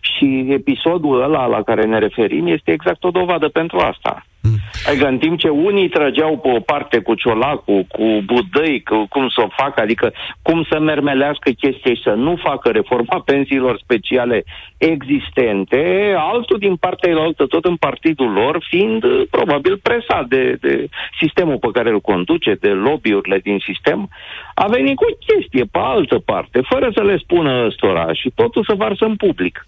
Și 0.00 0.46
episodul 0.48 1.22
ăla 1.22 1.46
la 1.46 1.62
care 1.62 1.84
ne 1.84 1.98
referim 1.98 2.46
este 2.46 2.72
exact 2.72 3.04
o 3.04 3.10
dovadă 3.10 3.48
pentru 3.48 3.78
asta. 3.78 4.24
Mm. 4.46 4.58
Adică 4.88 5.06
în 5.06 5.18
timp 5.18 5.38
ce 5.38 5.48
unii 5.48 5.88
trăgeau 5.88 6.38
pe 6.38 6.48
o 6.48 6.60
parte 6.60 6.98
cu 6.98 7.14
ciolacul, 7.14 7.86
cu 7.88 8.04
budăi, 8.26 8.82
cu 8.82 9.06
cum 9.08 9.28
să 9.28 9.40
o 9.44 9.48
facă, 9.56 9.80
adică 9.80 10.12
cum 10.42 10.66
să 10.70 10.78
mermelească 10.78 11.50
chestia 11.50 11.94
și 11.94 12.02
să 12.02 12.10
nu 12.10 12.36
facă 12.36 12.68
reforma 12.70 13.22
pensiilor 13.24 13.78
speciale 13.82 14.44
existente, 14.92 16.14
altul 16.18 16.58
din 16.58 16.76
partea 16.76 17.16
altă, 17.16 17.46
tot 17.46 17.64
în 17.64 17.76
partidul 17.76 18.30
lor, 18.32 18.64
fiind 18.68 19.04
probabil 19.30 19.80
presat 19.82 20.26
de, 20.28 20.56
de 20.60 20.88
sistemul 21.20 21.58
pe 21.58 21.68
care 21.72 21.90
îl 21.90 22.00
conduce, 22.00 22.56
de 22.60 22.68
lobby-urile 22.68 23.38
din 23.38 23.58
sistem, 23.58 24.08
a 24.54 24.66
venit 24.66 24.96
cu 24.96 25.04
o 25.10 25.16
chestie 25.26 25.64
pe 25.64 25.78
altă 25.78 26.18
parte, 26.18 26.60
fără 26.68 26.90
să 26.94 27.02
le 27.02 27.16
spună 27.16 27.64
ăstora 27.66 28.12
și 28.12 28.30
totul 28.34 28.64
să 28.68 28.74
varsă 28.74 29.04
în 29.04 29.16
public. 29.16 29.66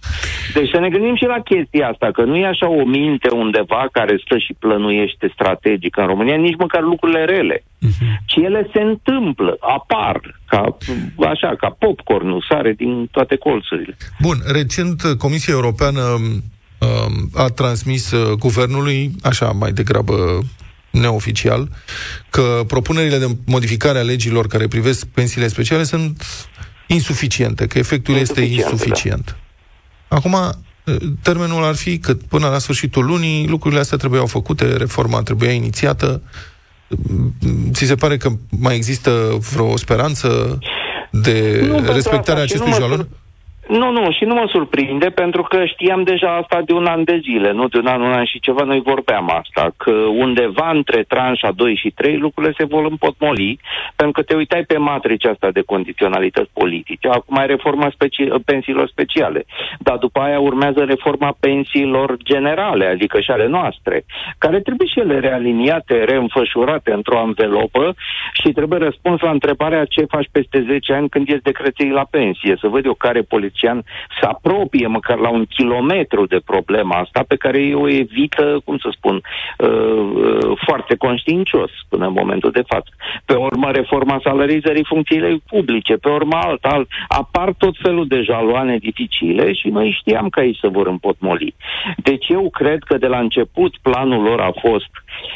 Deci 0.54 0.70
să 0.70 0.80
ne 0.80 0.88
gândim 0.88 1.16
și 1.16 1.24
la 1.24 1.40
chestia 1.40 1.88
asta, 1.88 2.10
că 2.10 2.22
nu 2.22 2.36
e 2.36 2.46
așa 2.46 2.68
o 2.68 2.84
minte 2.84 3.28
undeva 3.30 3.88
care 3.92 4.20
stă 4.24 4.38
și 4.38 4.54
plănuiește 4.58 5.30
strategic 5.32 5.96
în 5.96 6.06
România, 6.06 6.36
nici 6.36 6.56
măcar 6.58 6.82
lucrurile 6.82 7.24
rele, 7.24 7.62
uh-huh. 7.82 8.24
ci 8.24 8.36
ele 8.36 8.70
se 8.72 8.80
întâmplă, 8.80 9.56
apar, 9.60 10.40
ca, 10.46 10.76
așa, 11.30 11.54
ca 11.58 11.76
popcorn, 11.78 12.44
sare 12.48 12.72
din 12.72 13.08
toate 13.10 13.36
colțurile. 13.36 13.96
Bun, 14.20 14.36
recent 14.46 15.02
Comisia 15.18 15.52
Europeană 15.54 16.02
um, 16.02 17.30
a 17.34 17.46
transmis 17.46 18.10
uh, 18.10 18.32
guvernului, 18.32 19.10
așa 19.22 19.50
mai 19.50 19.72
degrabă 19.72 20.14
neoficial, 20.90 21.68
că 22.30 22.62
propunerile 22.66 23.18
de 23.18 23.36
modificare 23.46 23.98
a 23.98 24.02
legilor 24.02 24.46
care 24.46 24.68
privesc 24.68 25.06
pensiile 25.06 25.48
speciale 25.48 25.82
sunt 25.82 26.24
insuficiente, 26.86 27.66
că 27.66 27.78
efectul 27.78 28.14
este 28.14 28.40
insuficient. 28.40 29.36
Da. 30.08 30.16
Acum, 30.16 30.36
termenul 31.22 31.64
ar 31.64 31.74
fi 31.74 31.98
că 31.98 32.14
până 32.14 32.48
la 32.48 32.58
sfârșitul 32.58 33.04
lunii 33.04 33.46
lucrurile 33.48 33.80
astea 33.80 33.98
trebuiau 33.98 34.26
făcute, 34.26 34.76
reforma 34.76 35.22
trebuia 35.22 35.52
inițiată. 35.52 36.22
Ți 37.72 37.84
se 37.84 37.94
pare 37.94 38.16
că 38.16 38.30
mai 38.50 38.74
există 38.74 39.38
vreo 39.52 39.76
speranță 39.76 40.58
de 41.10 41.64
nu, 41.66 41.92
respectarea 41.92 42.42
acestui 42.42 42.72
jalon? 42.72 43.08
Nu, 43.68 43.90
nu, 43.90 44.10
și 44.10 44.24
nu 44.24 44.34
mă 44.34 44.46
surprinde, 44.48 45.06
pentru 45.06 45.42
că 45.42 45.64
știam 45.64 46.02
deja 46.02 46.36
asta 46.36 46.62
de 46.64 46.72
un 46.72 46.86
an 46.86 47.04
de 47.04 47.18
zile, 47.22 47.52
nu 47.52 47.68
de 47.68 47.78
un 47.78 47.86
an, 47.86 48.00
un 48.00 48.12
an 48.12 48.24
și 48.24 48.40
ceva, 48.40 48.64
noi 48.64 48.80
vorbeam 48.80 49.30
asta, 49.30 49.70
că 49.76 49.90
undeva 49.90 50.70
între 50.70 51.02
tranșa 51.02 51.50
2 51.50 51.76
și 51.76 51.90
3 51.90 52.16
lucrurile 52.16 52.54
se 52.58 52.64
vor 52.64 52.86
împotmoli, 52.90 53.58
pentru 53.96 54.20
că 54.20 54.26
te 54.26 54.36
uitai 54.36 54.62
pe 54.62 54.76
matricea 54.76 55.30
asta 55.30 55.50
de 55.50 55.62
condiționalități 55.66 56.50
politice. 56.52 57.08
Acum 57.08 57.36
ai 57.36 57.46
reforma 57.46 57.90
speci- 57.90 58.44
pensiilor 58.44 58.88
speciale, 58.88 59.44
dar 59.78 59.96
după 59.96 60.20
aia 60.20 60.40
urmează 60.40 60.84
reforma 60.84 61.36
pensiilor 61.40 62.16
generale, 62.24 62.86
adică 62.86 63.20
și 63.20 63.30
ale 63.30 63.46
noastre, 63.46 64.04
care 64.38 64.60
trebuie 64.60 64.88
și 64.88 65.00
ele 65.00 65.18
realiniate, 65.18 66.04
reînfășurate 66.04 66.92
într-o 66.92 67.18
anvelopă 67.18 67.94
și 68.42 68.52
trebuie 68.52 68.78
răspuns 68.78 69.20
la 69.20 69.30
întrebarea 69.30 69.84
ce 69.84 70.04
faci 70.04 70.28
peste 70.32 70.64
10 70.68 70.92
ani 70.92 71.08
când 71.08 71.28
ești 71.28 71.42
decreței 71.42 71.90
la 71.90 72.06
pensie, 72.10 72.56
să 72.60 72.68
văd 72.68 72.84
eu 72.84 72.94
care 72.94 73.20
politică 73.20 73.54
politician 73.56 73.84
să 74.20 74.26
apropie 74.26 74.86
măcar 74.86 75.18
la 75.18 75.28
un 75.28 75.44
kilometru 75.44 76.26
de 76.26 76.40
problema 76.44 76.98
asta 76.98 77.24
pe 77.28 77.36
care 77.36 77.62
eu 77.62 77.82
o 77.82 77.88
evită, 77.88 78.60
cum 78.64 78.76
să 78.78 78.88
spun, 78.92 79.14
uh, 79.58 79.68
uh, 79.68 80.58
foarte 80.66 80.96
conștiincios 80.96 81.70
până 81.88 82.06
în 82.06 82.12
momentul 82.12 82.50
de 82.50 82.62
față. 82.66 82.90
Pe 83.24 83.34
urmă, 83.34 83.70
reforma 83.70 84.20
salarizării 84.22 84.84
funcțiile 84.84 85.40
publice, 85.48 85.94
pe 85.94 86.08
urmă 86.08 86.36
alta, 86.42 86.68
alt, 86.68 86.88
apar 87.08 87.52
tot 87.58 87.74
felul 87.82 88.06
de 88.06 88.20
jaloane 88.20 88.76
dificile 88.76 89.52
și 89.52 89.68
noi 89.68 89.96
știam 89.98 90.28
că 90.28 90.40
aici 90.40 90.58
se 90.58 90.68
vor 90.68 90.86
împotmoli. 90.86 91.54
Deci 91.96 92.28
eu 92.28 92.50
cred 92.50 92.78
că 92.82 92.98
de 92.98 93.06
la 93.06 93.18
început 93.18 93.76
planul 93.82 94.22
lor 94.22 94.40
a 94.40 94.52
fost 94.60 94.90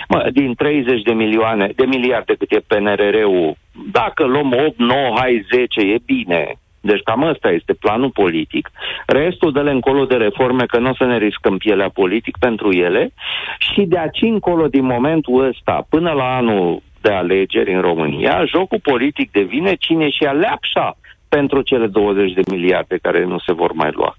mă, 0.09 0.29
din 0.33 0.55
30 0.55 1.03
de 1.03 1.13
milioane, 1.13 1.73
de 1.77 1.85
miliarde 1.87 2.35
cât 2.35 2.51
e 2.51 2.65
PNRR-ul, 2.67 3.57
dacă 3.93 4.25
luăm 4.27 4.53
8, 4.67 4.79
9, 4.79 5.15
hai 5.19 5.47
10, 5.53 5.81
e 5.81 5.99
bine. 6.05 6.60
Deci 6.81 7.03
cam 7.03 7.23
ăsta 7.23 7.51
este 7.51 7.73
planul 7.73 8.11
politic. 8.11 8.71
Restul 9.07 9.53
de 9.53 9.61
încolo 9.61 10.05
de 10.05 10.17
reforme, 10.17 10.65
că 10.67 10.79
nu 10.79 10.91
o 10.91 10.95
să 10.95 11.05
ne 11.05 11.19
riscăm 11.19 11.57
pielea 11.57 11.89
politic 11.89 12.37
pentru 12.39 12.73
ele 12.73 13.13
și 13.59 13.83
de 13.83 13.99
aici 13.99 14.21
încolo, 14.21 14.67
din 14.67 14.85
momentul 14.85 15.49
ăsta, 15.49 15.87
până 15.89 16.11
la 16.11 16.37
anul 16.37 16.83
de 17.01 17.13
alegeri 17.13 17.75
în 17.75 17.81
România, 17.81 18.45
jocul 18.45 18.81
politic 18.83 19.31
devine 19.31 19.75
cine 19.75 20.11
și 20.11 20.25
aleapșa 20.25 20.97
pentru 21.29 21.63
cele 21.63 21.87
20 21.87 22.33
de 22.33 22.41
miliarde 22.51 22.97
care 23.03 23.25
nu 23.25 23.39
se 23.39 23.53
vor 23.53 23.73
mai 23.73 23.91
lua. 23.93 24.17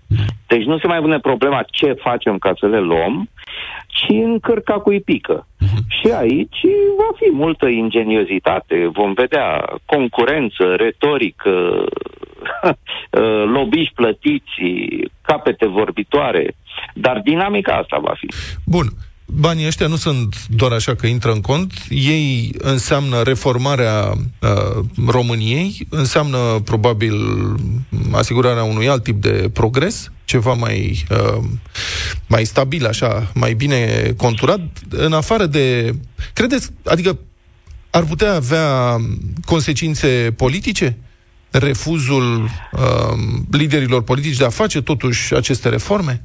Deci 0.47 0.63
nu 0.63 0.77
se 0.77 0.87
mai 0.87 0.99
pune 0.99 1.19
problema 1.19 1.65
ce 1.69 1.93
facem 1.93 2.37
ca 2.37 2.51
să 2.59 2.67
le 2.67 2.79
luăm, 2.79 3.29
ci 3.91 4.09
în 4.09 4.39
cărca 4.39 4.73
cu 4.73 4.95
pică. 5.05 5.47
Și 5.87 6.11
aici 6.11 6.61
va 6.97 7.15
fi 7.15 7.31
multă 7.31 7.67
ingeniozitate, 7.67 8.89
vom 8.93 9.13
vedea 9.13 9.75
concurență, 9.85 10.63
retorică, 10.77 11.83
lobiși 13.55 13.91
plătiți, 13.95 14.61
capete 15.21 15.67
vorbitoare, 15.67 16.55
dar 16.93 17.21
dinamica 17.23 17.73
asta 17.73 17.97
va 18.01 18.13
fi. 18.19 18.27
Bun 18.65 18.87
banii 19.39 19.65
ăștia 19.65 19.87
nu 19.87 19.95
sunt 19.95 20.47
doar 20.47 20.71
așa 20.71 20.95
că 20.95 21.07
intră 21.07 21.31
în 21.31 21.41
cont, 21.41 21.73
ei 21.89 22.51
înseamnă 22.57 23.21
reformarea 23.21 24.11
uh, 24.11 24.85
României, 25.07 25.87
înseamnă 25.89 26.37
probabil 26.65 27.13
asigurarea 28.11 28.63
unui 28.63 28.89
alt 28.89 29.03
tip 29.03 29.21
de 29.21 29.49
progres, 29.53 30.11
ceva 30.31 30.53
mai, 30.53 31.05
uh, 31.09 31.43
mai 32.27 32.45
stabil, 32.45 32.85
așa, 32.85 33.31
mai 33.33 33.53
bine 33.53 34.13
conturat, 34.17 34.59
în 34.89 35.13
afară 35.13 35.45
de... 35.45 35.95
Credeți, 36.33 36.69
adică 36.85 37.19
ar 37.89 38.03
putea 38.03 38.33
avea 38.33 38.97
consecințe 39.45 40.33
politice? 40.37 40.97
Refuzul 41.49 42.43
uh, 42.43 43.17
liderilor 43.51 44.03
politici 44.03 44.37
de 44.37 44.45
a 44.45 44.49
face 44.49 44.81
totuși 44.81 45.35
aceste 45.35 45.69
reforme? 45.69 46.23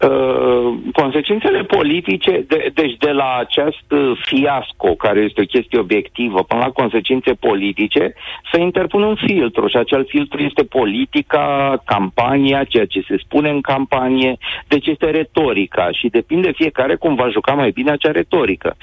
Uh, 0.00 0.57
consecințele 0.92 1.62
politice, 1.62 2.44
de, 2.48 2.70
deci 2.74 2.96
de 2.96 3.10
la 3.10 3.36
acest 3.38 3.86
fiasco, 4.20 4.94
care 4.94 5.20
este 5.20 5.40
o 5.40 5.44
chestie 5.44 5.78
obiectivă, 5.78 6.42
până 6.42 6.60
la 6.60 6.70
consecințe 6.70 7.32
politice, 7.32 8.14
să 8.52 8.60
interpun 8.60 9.02
un 9.02 9.16
filtru 9.26 9.66
și 9.66 9.76
acel 9.76 10.06
filtru 10.08 10.42
este 10.42 10.64
politica, 10.64 11.82
campania, 11.84 12.64
ceea 12.64 12.86
ce 12.86 13.04
se 13.08 13.16
spune 13.24 13.50
în 13.50 13.60
campanie, 13.60 14.36
deci 14.68 14.86
este 14.86 15.10
retorica 15.10 15.90
și 15.92 16.08
depinde 16.08 16.52
fiecare 16.52 16.94
cum 16.94 17.14
va 17.14 17.28
juca 17.28 17.52
mai 17.52 17.70
bine 17.70 17.90
acea 17.90 18.10
retorică. 18.10 18.76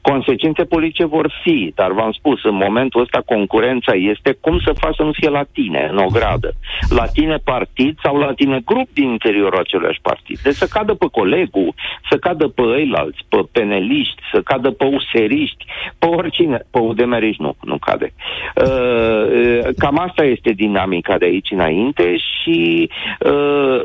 Consecințe 0.00 0.64
politice 0.64 1.04
vor 1.04 1.32
fi, 1.42 1.72
dar 1.74 1.92
v-am 1.92 2.12
spus, 2.12 2.44
în 2.44 2.54
momentul 2.54 3.00
ăsta 3.00 3.22
concurența 3.26 3.92
este 3.92 4.36
cum 4.40 4.58
să 4.64 4.72
faci 4.72 4.94
să 4.94 5.02
nu 5.02 5.12
fie 5.12 5.28
la 5.28 5.44
tine, 5.52 5.88
în 5.90 5.96
ogradă. 5.96 6.52
La 6.88 7.06
tine 7.06 7.36
partid 7.44 7.98
sau 8.02 8.16
la 8.16 8.32
tine 8.32 8.60
grup 8.64 8.88
din 8.92 9.10
interiorul 9.10 9.58
aceleași 9.58 10.00
partid. 10.02 10.38
Deci 10.38 10.54
să 10.54 10.66
cadă 10.70 10.94
pe 10.94 11.06
colegul, 11.52 11.74
să 12.10 12.16
cadă 12.16 12.48
pe 12.48 12.62
ăilalți, 12.62 13.18
pe 13.28 13.38
peneliști, 13.52 14.22
să 14.32 14.40
cadă 14.40 14.70
pe 14.70 14.84
useriști, 14.84 15.64
pe 15.98 16.06
oricine, 16.06 16.66
pe 16.70 16.78
udemeriști 16.78 17.42
nu, 17.42 17.54
nu 17.60 17.78
cade. 17.78 18.12
Uh, 18.54 18.64
uh, 18.64 19.74
cam 19.78 19.98
asta 19.98 20.24
este 20.24 20.50
dinamica 20.50 21.18
de 21.18 21.24
aici 21.24 21.50
înainte 21.50 22.16
și 22.16 22.90
uh, 23.20 23.80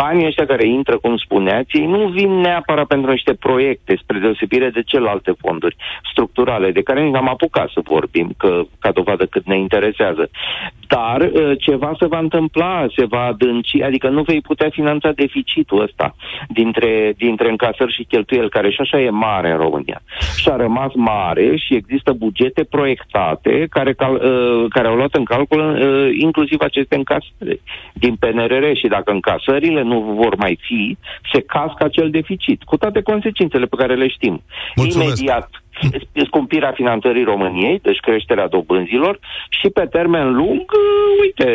banii 0.00 0.26
ăștia 0.26 0.46
care 0.46 0.66
intră, 0.66 0.98
cum 0.98 1.16
spuneați, 1.16 1.76
ei 1.76 1.86
nu 1.86 2.08
vin 2.08 2.30
neapărat 2.30 2.86
pentru 2.86 3.10
niște 3.10 3.34
proiecte, 3.34 3.98
spre 4.02 4.18
deosebire 4.18 4.68
de 4.70 4.82
celelalte 4.82 5.32
fonduri 5.40 5.76
structurale, 6.10 6.70
de 6.70 6.82
care 6.82 7.00
nu 7.02 7.16
am 7.16 7.28
apucat 7.28 7.68
să 7.74 7.80
vorbim, 7.84 8.28
că, 8.36 8.62
ca 8.78 8.90
dovadă 8.90 9.26
cât 9.26 9.46
ne 9.46 9.58
interesează. 9.58 10.30
Dar 10.86 11.20
uh, 11.20 11.52
ceva 11.58 11.92
se 11.98 12.06
va 12.06 12.18
întâmpla, 12.18 12.86
se 12.96 13.04
va 13.04 13.22
adânci, 13.24 13.82
adică 13.82 14.08
nu 14.08 14.22
vei 14.22 14.40
putea 14.40 14.68
finanța 14.70 15.10
deficitul 15.12 15.82
ăsta 15.82 16.14
dintre, 16.48 17.14
dintre 17.16 17.48
încasări 17.48 17.94
și 17.94 18.04
cheltuieli, 18.04 18.48
care 18.48 18.70
și 18.70 18.80
așa 18.80 19.00
e 19.00 19.10
mare 19.10 19.50
în 19.50 19.56
România. 19.56 20.02
Și 20.36 20.48
a 20.48 20.56
rămas 20.56 20.92
mare 20.94 21.56
și 21.56 21.74
există 21.74 22.12
bugete 22.12 22.64
proiectate 22.64 23.66
care, 23.70 23.92
cal, 23.92 24.14
uh, 24.14 24.66
care 24.68 24.88
au 24.88 24.96
luat 24.96 25.14
în 25.14 25.24
calcul 25.24 25.60
uh, 25.60 26.16
inclusiv 26.18 26.60
aceste 26.60 26.94
încasări 26.94 27.60
din 27.92 28.14
PNRR 28.14 28.64
și 28.74 28.86
dacă 28.86 29.10
încasările 29.10 29.82
nu 29.86 30.00
vor 30.00 30.34
mai 30.36 30.58
fi, 30.60 30.96
se 31.32 31.40
cască 31.40 31.84
acel 31.84 32.10
deficit, 32.10 32.62
cu 32.62 32.76
toate 32.76 33.02
consecințele 33.02 33.66
pe 33.66 33.76
care 33.76 33.94
le 33.94 34.08
știm. 34.08 34.42
Mulțumesc. 34.74 35.18
Imediat 35.18 35.50
scumpirea 36.28 36.72
finanțării 36.72 37.24
României, 37.24 37.78
deci 37.82 37.98
creșterea 37.98 38.48
dobânzilor 38.48 39.18
și 39.48 39.68
pe 39.68 39.86
termen 39.90 40.34
lung, 40.34 40.64
uite, 41.20 41.48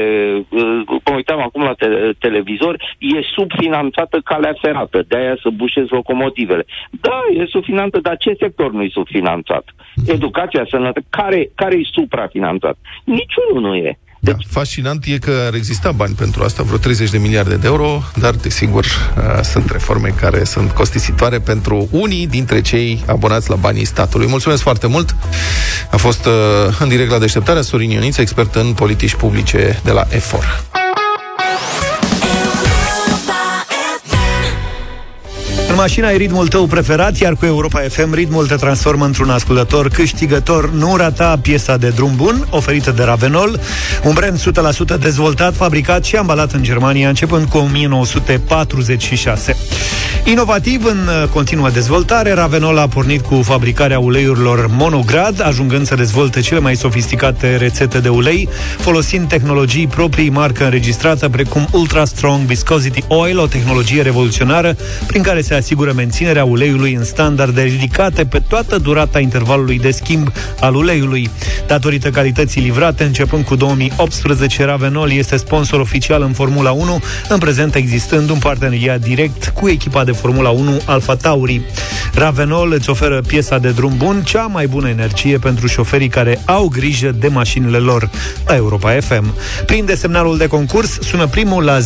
mă 1.05 1.15
uitam 1.15 1.41
acum 1.41 1.63
la 1.63 1.73
te- 1.73 2.11
televizor, 2.19 2.75
e 2.99 3.21
subfinanțată 3.35 4.19
calea 4.23 4.53
ferată, 4.61 5.03
de 5.07 5.17
aia 5.17 5.37
să 5.41 5.49
bușez 5.49 5.87
locomotivele. 5.89 6.65
Da, 6.91 7.21
e 7.33 7.45
subfinanțată, 7.45 7.99
dar 7.99 8.17
ce 8.17 8.35
sector 8.39 8.71
nu 8.71 8.83
e 8.83 8.89
subfinanțat? 8.91 9.65
Educația, 10.05 10.65
sănătate, 10.69 11.05
care, 11.09 11.49
care 11.55 11.75
e 11.75 11.89
suprafinanțat? 11.91 12.77
Niciunul 13.03 13.61
nu 13.61 13.75
e. 13.75 13.99
Da, 14.23 14.35
fascinant 14.47 15.05
e 15.05 15.17
că 15.17 15.43
ar 15.47 15.53
exista 15.53 15.91
bani 15.91 16.13
pentru 16.15 16.43
asta, 16.43 16.63
vreo 16.63 16.77
30 16.77 17.09
de 17.09 17.17
miliarde 17.17 17.55
de 17.55 17.67
euro, 17.67 18.03
dar, 18.15 18.33
desigur, 18.33 18.85
uh, 18.85 19.43
sunt 19.43 19.71
reforme 19.71 20.13
care 20.19 20.43
sunt 20.43 20.71
costisitoare 20.71 21.39
pentru 21.39 21.87
unii 21.91 22.27
dintre 22.27 22.61
cei 22.61 23.03
abonați 23.07 23.49
la 23.49 23.55
banii 23.55 23.85
statului. 23.85 24.27
Mulțumesc 24.27 24.61
foarte 24.61 24.87
mult! 24.87 25.15
A 25.91 25.97
fost 25.97 26.25
uh, 26.25 26.33
în 26.79 26.87
direct 26.87 27.11
la 27.11 27.19
deșteptarea 27.19 27.61
Sorin 27.61 27.89
Ioniță, 27.89 28.21
expert 28.21 28.55
în 28.55 28.73
politici 28.73 29.15
publice 29.15 29.79
de 29.83 29.91
la 29.91 30.07
EFOR. 30.09 30.70
Mașina 35.81 36.07
ai 36.07 36.17
ritmul 36.17 36.47
tău 36.47 36.65
preferat, 36.65 37.17
iar 37.17 37.35
cu 37.35 37.45
Europa 37.45 37.79
FM 37.79 38.13
ritmul 38.13 38.47
te 38.47 38.55
transformă 38.55 39.05
într-un 39.05 39.29
ascultător 39.29 39.89
câștigător. 39.89 40.69
Nu 40.69 40.95
rata 40.95 41.39
piesa 41.41 41.77
de 41.77 41.89
drum 41.89 42.15
bun, 42.15 42.47
oferită 42.49 42.91
de 42.91 43.03
Ravenol, 43.03 43.59
un 44.03 44.13
brand 44.13 44.39
100% 44.97 44.99
dezvoltat, 44.99 45.55
fabricat 45.55 46.03
și 46.03 46.15
ambalat 46.15 46.51
în 46.51 46.63
Germania, 46.63 47.07
începând 47.07 47.47
cu 47.47 47.57
1946. 47.57 49.55
Inovativ, 50.25 50.85
în 50.85 51.09
continuă 51.33 51.69
dezvoltare, 51.69 52.33
Ravenol 52.33 52.77
a 52.77 52.87
pornit 52.87 53.21
cu 53.21 53.41
fabricarea 53.41 53.99
uleiurilor 53.99 54.67
monograd, 54.67 55.41
ajungând 55.45 55.85
să 55.85 55.95
dezvolte 55.95 56.39
cele 56.39 56.59
mai 56.59 56.75
sofisticate 56.75 57.55
rețete 57.55 57.99
de 57.99 58.09
ulei, 58.09 58.49
folosind 58.77 59.27
tehnologii 59.27 59.87
proprii, 59.87 60.29
marcă 60.29 60.63
înregistrată, 60.63 61.29
precum 61.29 61.67
Ultra 61.71 62.05
Strong 62.05 62.45
Viscosity 62.45 63.03
Oil, 63.07 63.39
o 63.39 63.47
tehnologie 63.47 64.01
revoluționară 64.01 64.75
prin 65.07 65.21
care 65.21 65.41
se 65.41 65.53
asigură 65.53 65.93
menținerea 65.95 66.43
uleiului 66.43 66.93
în 66.93 67.03
standarde 67.03 67.61
ridicate 67.61 68.25
pe 68.25 68.41
toată 68.47 68.77
durata 68.77 69.19
intervalului 69.19 69.79
de 69.79 69.91
schimb 69.91 70.31
al 70.59 70.75
uleiului. 70.75 71.29
Datorită 71.67 72.09
calității 72.09 72.61
livrate, 72.61 73.03
începând 73.03 73.45
cu 73.45 73.55
2018, 73.55 74.65
Ravenol 74.65 75.11
este 75.11 75.37
sponsor 75.37 75.79
oficial 75.79 76.21
în 76.21 76.33
Formula 76.33 76.71
1, 76.71 77.01
în 77.29 77.37
prezent 77.37 77.75
existând 77.75 78.29
un 78.29 78.37
parteneriat 78.37 78.99
direct 78.99 79.53
cu 79.55 79.69
echipa 79.69 80.03
de 80.03 80.10
Formula 80.11 80.49
1 80.49 80.81
Alfa 80.85 81.15
Tauri. 81.15 81.61
Ravenol 82.13 82.71
îți 82.71 82.89
oferă 82.89 83.21
piesa 83.27 83.57
de 83.57 83.69
drum 83.69 83.93
bun, 83.97 84.21
cea 84.23 84.45
mai 84.45 84.67
bună 84.67 84.89
energie 84.89 85.37
pentru 85.37 85.67
șoferii 85.67 86.07
care 86.07 86.41
au 86.45 86.67
grijă 86.67 87.11
de 87.11 87.27
mașinile 87.27 87.77
lor. 87.77 88.09
La 88.45 88.55
Europa 88.55 88.91
FM. 88.99 89.33
Prinde 89.65 89.95
semnalul 89.95 90.37
de 90.37 90.47
concurs, 90.47 90.99
sună 91.01 91.27
primul 91.27 91.63
la 91.63 91.77
0372069599, 91.79 91.83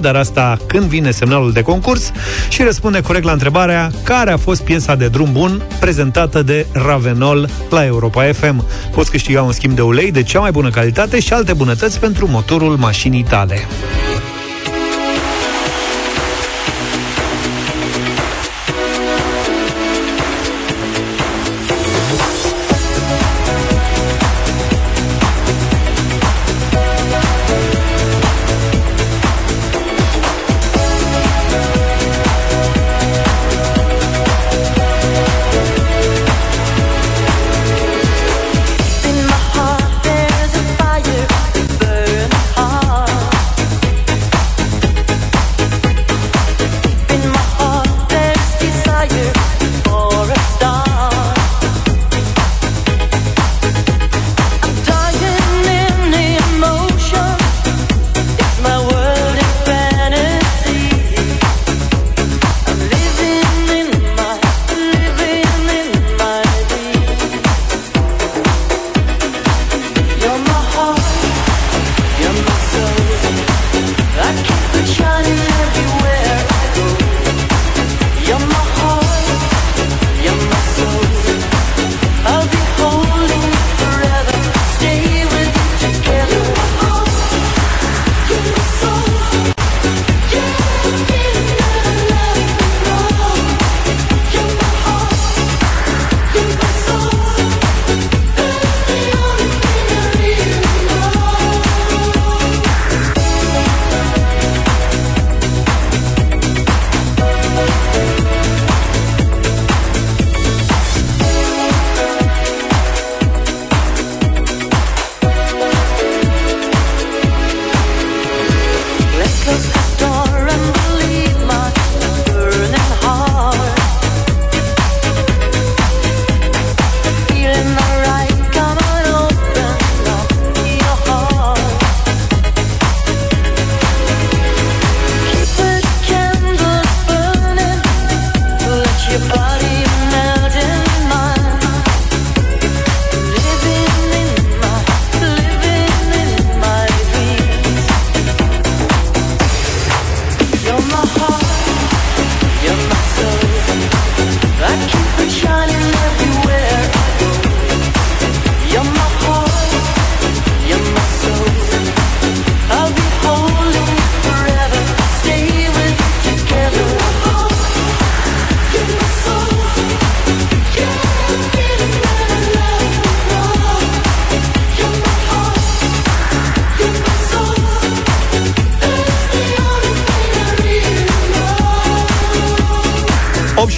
dar 0.00 0.16
asta 0.16 0.56
când 0.66 0.84
vine 0.84 1.10
semnalul 1.10 1.52
de 1.52 1.62
concurs 1.62 2.12
și 2.48 2.62
răspunde 2.62 3.00
corect 3.00 3.24
la 3.24 3.32
întrebarea 3.32 3.90
care 4.02 4.30
a 4.30 4.36
fost 4.36 4.62
piesa 4.62 4.94
de 4.94 5.08
drum 5.08 5.32
bun 5.32 5.62
prezentată 5.80 6.42
de 6.42 6.66
Ravenol 6.72 7.48
la 7.70 7.84
Europa 7.84 8.22
FM. 8.32 8.66
Poți 8.90 9.10
câștiga 9.10 9.42
un 9.42 9.52
schimb 9.52 9.74
de 9.74 9.82
ulei 9.82 10.10
de 10.10 10.22
cea 10.22 10.40
mai 10.40 10.50
bună 10.50 10.70
calitate 10.70 11.20
și 11.20 11.32
alte 11.32 11.52
bunătăți 11.52 12.00
pentru 12.00 12.28
motorul 12.28 12.76
mașinii 12.76 13.22
tale. 13.22 13.58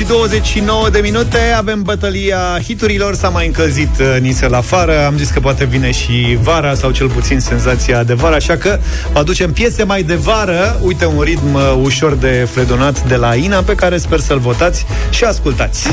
29 0.06 0.88
de 0.88 0.98
minute. 0.98 1.38
Avem 1.56 1.82
bătălia 1.82 2.38
hiturilor 2.62 3.14
S-a 3.14 3.28
mai 3.28 3.46
încălzit 3.46 3.90
uh, 4.00 4.16
nisel 4.20 4.54
afară. 4.54 5.06
Am 5.06 5.16
zis 5.16 5.30
că 5.30 5.40
poate 5.40 5.64
vine 5.64 5.90
și 5.90 6.38
vara 6.40 6.74
Sau 6.74 6.90
cel 6.90 7.08
puțin 7.08 7.40
senzația 7.40 8.02
de 8.02 8.14
vară 8.14 8.34
Așa 8.34 8.56
că 8.56 8.78
vă 9.12 9.18
aducem 9.18 9.52
piese 9.52 9.84
mai 9.84 10.02
de 10.02 10.14
vară. 10.14 10.80
Uite 10.82 11.06
un 11.06 11.20
ritm 11.20 11.54
uh, 11.54 11.60
ușor 11.82 12.14
de 12.14 12.48
fredonat 12.52 13.06
De 13.08 13.16
la 13.16 13.34
Ina 13.34 13.60
Pe 13.60 13.74
care 13.74 13.98
sper 13.98 14.20
să-l 14.20 14.38
votați 14.38 14.86
și 15.10 15.24
ascultați 15.24 15.88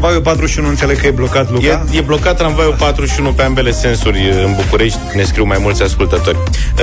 Tramvaiul 0.00 0.24
41 0.24 0.68
înțeleg 0.68 1.00
că 1.00 1.06
e 1.06 1.10
blocat, 1.10 1.50
Luca? 1.50 1.86
E, 1.92 1.96
e 1.96 2.00
blocat 2.00 2.36
tramvaiul 2.36 2.74
41 2.78 3.32
pe 3.32 3.42
ambele 3.42 3.70
sensuri 3.70 4.30
în 4.44 4.54
București, 4.54 4.98
ne 5.14 5.22
scriu 5.22 5.44
mai 5.44 5.58
mulți 5.60 5.82
ascultători. 5.82 6.38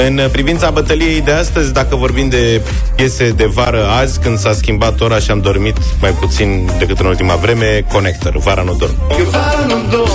În 0.08 0.21
privința 0.32 0.69
bătăliei 0.69 1.21
de 1.21 1.32
astăzi, 1.32 1.73
dacă 1.73 1.95
vorbim 1.95 2.30
de 2.30 2.62
piese 2.95 3.30
de 3.30 3.45
vară 3.45 3.88
azi, 3.99 4.19
când 4.19 4.38
s-a 4.38 4.53
schimbat 4.53 5.01
ora 5.01 5.19
și 5.19 5.32
am 5.32 5.39
dormit 5.39 5.77
mai 6.01 6.12
puțin 6.12 6.69
decât 6.80 6.99
în 6.99 7.06
ultima 7.06 7.36
vreme, 7.36 7.86
Connector, 7.91 8.38
vara 8.38 8.62
nu 8.62 8.73
dorm. 8.73 8.95
Eu 9.19 9.25
vara 9.25 9.65
nu 9.67 9.75
dorm, 9.89 10.12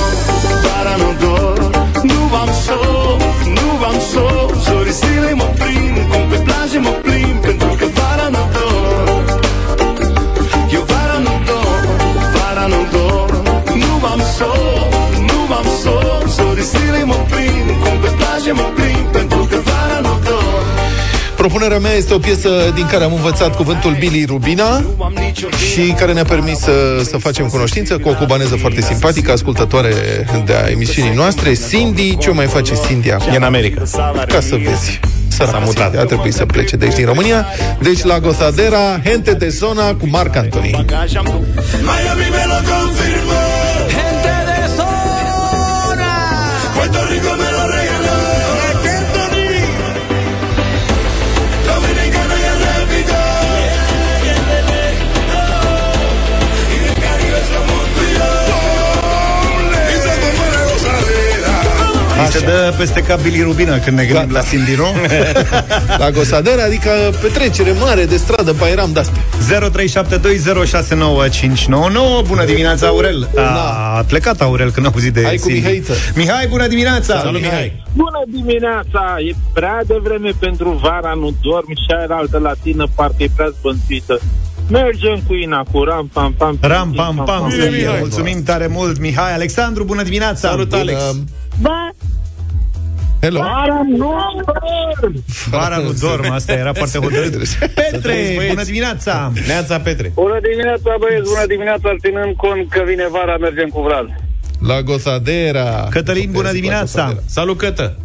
Propunerea 21.52 21.82
mea 21.82 21.96
este 21.96 22.14
o 22.14 22.18
piesă 22.18 22.48
din 22.74 22.86
care 22.86 23.04
am 23.04 23.12
învățat 23.14 23.56
cuvântul 23.56 23.96
Billy 23.98 24.24
Rubina 24.24 24.84
și 25.72 25.94
care 25.98 26.12
ne-a 26.12 26.24
permis 26.24 26.58
să, 26.58 27.02
să 27.02 27.16
facem 27.16 27.46
cunoștință 27.46 27.98
cu 27.98 28.08
o 28.08 28.14
cubaneză 28.14 28.56
foarte 28.56 28.80
simpatică, 28.80 29.32
ascultătoare 29.32 29.94
de 30.44 30.54
a 30.54 30.68
emisiunii 30.68 31.14
noastre, 31.14 31.52
Cindy. 31.68 32.16
Ce 32.16 32.30
o 32.30 32.34
mai 32.34 32.46
face 32.46 32.72
Cindy 32.86 33.10
acum? 33.10 33.32
E 33.32 33.36
în 33.36 33.42
America. 33.42 33.82
Ca 34.28 34.40
să 34.40 34.56
vezi. 34.64 35.00
S-a 35.28 35.62
mutat. 35.64 35.96
A 35.96 36.04
trebuit 36.04 36.34
să 36.34 36.46
plece 36.46 36.76
de 36.76 36.84
aici 36.84 36.94
din 36.94 37.06
România. 37.06 37.46
Deci 37.80 38.02
la 38.02 38.20
Gozadera, 38.20 39.00
Gente 39.04 39.32
de 39.32 39.48
Zona 39.48 39.94
cu 39.94 40.08
Marc 40.08 40.36
Anthony. 40.36 40.70
Miami 40.70 42.28
me 42.30 42.44
lo 42.46 42.58
confirmó. 42.70 43.41
Mi 62.34 62.38
se 62.38 62.44
dă 62.44 62.74
peste 62.78 63.02
cap 63.02 63.20
Billy 63.20 63.42
Rubina 63.42 63.78
când 63.78 63.96
ne 63.96 64.04
gândim 64.04 64.30
la 64.30 64.40
Cindy, 64.40 64.74
nu? 64.76 64.86
La 66.02 66.10
Gozadera, 66.10 66.62
adică 66.64 66.90
petrecere 67.20 67.72
mare 67.80 68.04
de 68.04 68.16
stradă, 68.16 68.52
pairam 68.52 68.90
de-astea. 68.92 69.22
0372069599 69.22 69.26
Bună 72.26 72.44
dimineața, 72.44 72.86
Aurel 72.86 73.28
A 73.36 74.04
plecat 74.08 74.40
Aurel 74.40 74.70
când 74.70 74.86
a 74.86 74.90
auzit 74.92 75.12
de 75.12 75.22
Hai 75.22 75.36
cu 75.36 75.48
Cindy. 75.48 75.60
Mihaiță. 75.60 75.92
Mihai, 76.14 76.46
bună 76.46 76.66
dimineața 76.66 77.18
Salut, 77.18 77.40
Mihai. 77.40 77.82
Bună 77.94 78.22
dimineața! 78.26 79.14
E 79.28 79.32
prea 79.52 79.80
devreme 79.86 80.30
pentru 80.38 80.80
vara, 80.82 81.12
nu 81.14 81.34
dormi 81.42 81.74
și 81.74 81.94
aia 81.96 82.06
altă 82.10 82.38
latină, 82.38 82.86
parcă 82.94 83.22
e 83.22 83.28
prea 83.36 83.48
zbântuită. 83.58 84.20
Mergem 84.70 85.20
cu 85.26 85.34
Ina, 85.34 85.64
cu 85.72 85.82
ram, 85.82 86.10
pam, 86.12 86.34
pam, 86.38 86.58
Ram, 86.60 86.92
pam, 86.96 87.22
pam, 87.24 87.50
să 87.50 87.56
fie. 87.56 87.68
Mihai. 87.68 87.96
Mulțumim 87.98 88.42
tare 88.42 88.66
mult, 88.66 88.98
Mihai 88.98 89.32
Alexandru, 89.34 89.84
bună 89.84 90.02
dimineața 90.02 90.48
Salut, 90.48 90.72
Alex. 90.72 91.00
Ba, 91.60 91.81
Hello. 93.24 93.38
vara 93.40 93.80
nu 93.88 93.96
dorm! 93.96 95.24
Vara 95.50 95.76
nu 95.76 95.92
dorm, 96.00 96.30
asta 96.32 96.52
era 96.52 96.72
foarte 96.72 96.98
hotărât 96.98 97.34
Petre, 97.74 97.98
trăiți, 98.02 98.34
băieți. 98.34 98.48
bună 98.54 98.64
dimineața 98.64 99.32
Neața 99.46 99.78
Petre. 99.80 100.10
Bună 100.14 100.38
dimineața, 100.50 100.90
băieți, 101.00 101.28
bună 101.28 101.46
dimineața, 101.46 101.88
ținând 102.00 102.36
cont 102.36 102.70
că 102.70 102.82
vine 102.86 103.06
vara, 103.10 103.36
mergem 103.36 103.68
cu 103.68 103.80
Vlad. 103.82 104.06
La 104.66 104.82
Gozadera. 104.82 105.86
Cătălin, 105.90 106.30
bună 106.30 106.46
La 106.46 106.52
dimineața 106.52 107.02
Gozadera. 107.02 107.26
Salut, 107.26 107.58
Cătă. 107.58 107.96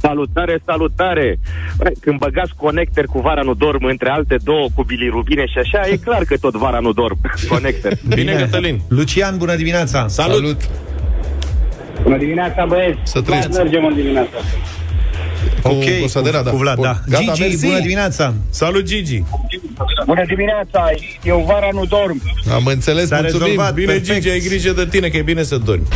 Salutare, 0.00 0.62
salutare! 0.66 1.38
Băi, 1.76 1.92
Când 2.00 2.18
băgați 2.18 2.52
conector 2.56 3.04
cu 3.04 3.20
vara 3.20 3.42
nu 3.42 3.54
dorm 3.54 3.84
între 3.84 4.08
alte 4.10 4.36
două 4.44 4.68
cu 4.74 4.82
bilirubine 4.82 5.44
și 5.46 5.58
așa, 5.58 5.88
e 5.88 5.96
clar 5.96 6.24
că 6.24 6.36
tot 6.36 6.54
vara 6.54 6.78
nu 6.78 6.92
dorm. 6.92 7.18
Conector. 7.48 7.92
Bine, 8.08 8.32
Cătălin. 8.34 8.80
Lucian, 8.88 9.36
bună 9.38 9.54
dimineața 9.54 10.08
Salut. 10.08 10.34
Salut. 10.34 10.60
Bună 12.02 12.16
dimineața, 12.16 12.64
băieți! 12.68 12.98
Să 13.02 13.20
trăiți. 13.20 13.48
Mergem 13.48 13.84
în 13.84 13.94
dimineața. 13.94 14.36
Cu 15.62 15.68
Ok, 15.68 15.84
Gozadera, 16.00 16.38
cu, 16.38 16.44
da. 16.44 16.50
cu 16.50 16.56
Vlad, 16.56 16.74
Bun. 16.76 16.84
da 16.84 17.00
Gata, 17.08 17.22
Gigi, 17.32 17.40
mersi. 17.40 17.66
bună 17.66 17.80
dimineața 17.80 18.34
Salut, 18.50 18.82
Gigi. 18.84 19.22
Bună 20.06 20.24
dimineața! 20.26 20.84
Eu 21.24 21.44
vara 21.46 21.68
nu 21.72 21.84
dorm! 21.84 22.22
Am 22.54 22.66
înțeles, 22.66 23.06
S-a 23.08 23.18
mulțumim. 23.20 23.42
rezolvat. 23.46 23.74
Bine, 23.74 23.92
Perfect. 23.92 24.14
Gigi, 24.14 24.28
ai 24.28 24.38
grijă 24.38 24.72
de 24.72 24.86
tine, 24.86 25.08
că 25.08 25.16
e 25.16 25.22
bine 25.22 25.42
să 25.42 25.56
dormi. 25.56 25.86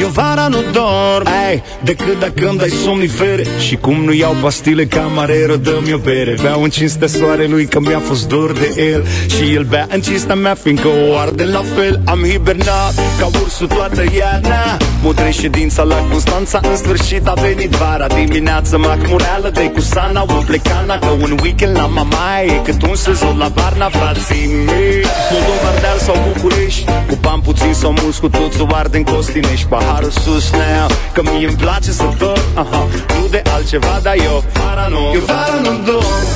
Eu 0.00 0.08
vara 0.08 0.48
nu 0.48 0.58
dorm 0.72 1.26
Ei, 1.52 1.62
decât 1.84 2.18
dacă 2.20 2.48
îmi 2.48 2.58
dai 2.58 2.68
somnifere? 2.68 3.44
Și 3.58 3.76
cum 3.76 4.04
nu 4.04 4.12
iau 4.12 4.36
pastile 4.40 4.84
camareră 4.84 5.56
Dă-mi 5.56 5.92
o 5.92 5.98
bere. 5.98 6.34
Beau 6.42 6.62
în 6.62 6.70
cinstea 6.70 7.06
soarelui 7.06 7.66
că 7.66 7.80
mi-a 7.80 7.98
fost 7.98 8.28
dor 8.28 8.52
de 8.52 8.90
el. 8.92 9.04
Și 9.26 9.54
el 9.54 9.62
bea 9.62 9.86
în 9.90 10.00
cinstea 10.00 10.34
mea 10.34 10.54
Fiindcă 10.54 10.88
o 10.88 11.16
arde 11.16 11.44
la 11.44 11.62
fel. 11.74 12.00
Am 12.04 12.24
hibernat 12.30 12.94
ca 13.18 13.26
ursul 13.42 13.66
toată 13.66 14.04
iarna. 14.18 14.76
Mudre 15.02 15.30
ședința 15.30 15.82
la 15.82 15.96
Constanța 16.10 16.60
În 16.70 16.76
sfârșit 16.76 17.26
a 17.26 17.32
venit 17.32 17.70
vara. 17.70 18.06
Dimineața 18.06 18.76
macmureală 18.76 19.50
de 19.54 19.70
cu 19.74 19.80
sana 19.80 20.22
O 20.22 20.42
plecana 20.46 20.98
că 20.98 21.08
un 21.08 21.38
weekend 21.42 21.76
la 21.76 21.86
mamaie 21.86 22.52
E 22.52 22.60
cât 22.64 22.82
un 22.82 22.94
sezon 22.94 23.38
la 23.38 23.48
Varna, 23.54 23.88
frații 23.88 24.46
mei. 24.66 25.04
Moldova, 25.32 25.68
Ardeal 25.74 25.98
sau 25.98 26.16
București 26.32 26.84
Cu 27.08 27.18
bani 27.20 27.42
puțin 27.42 27.72
sau 27.74 27.94
mulți 28.02 28.20
cu 28.20 28.28
toți 28.28 28.60
o 28.60 28.66
arde 28.70 28.96
în 28.96 29.02
Costinești. 29.02 29.66
Paharul 29.66 30.10
sus 30.10 30.50
now 30.50 30.88
Că 31.12 31.22
mie 31.42 31.50
îmi 31.50 31.60
place 31.64 31.90
să 31.92 32.04
dorm. 32.18 32.40
Aha, 32.54 32.86
Nu 33.20 33.28
de 33.30 33.42
altceva, 33.54 34.00
dar 34.02 34.14
eu 34.28 34.44
vara 34.54 34.86
nu 34.88 35.00
Eu 35.14 35.20
vara 35.20 35.58
nu 35.66 35.72
dorm, 35.88 36.26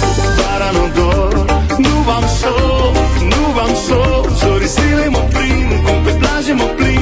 vara 0.40 0.70
nu 0.76 0.84
dorm. 0.98 1.44
Nu 1.84 1.94
am 2.16 2.24
sol, 2.40 2.92
nu 3.30 3.60
am 3.64 3.72
sol 3.86 4.30
Zorii 4.40 4.66
zilei 4.66 5.08
mă 5.08 5.22
prind 5.34 5.70
Cum 5.84 5.98
pe 6.04 6.10
plaje 6.10 6.52
mă 6.52 6.68
plimb 6.76 6.95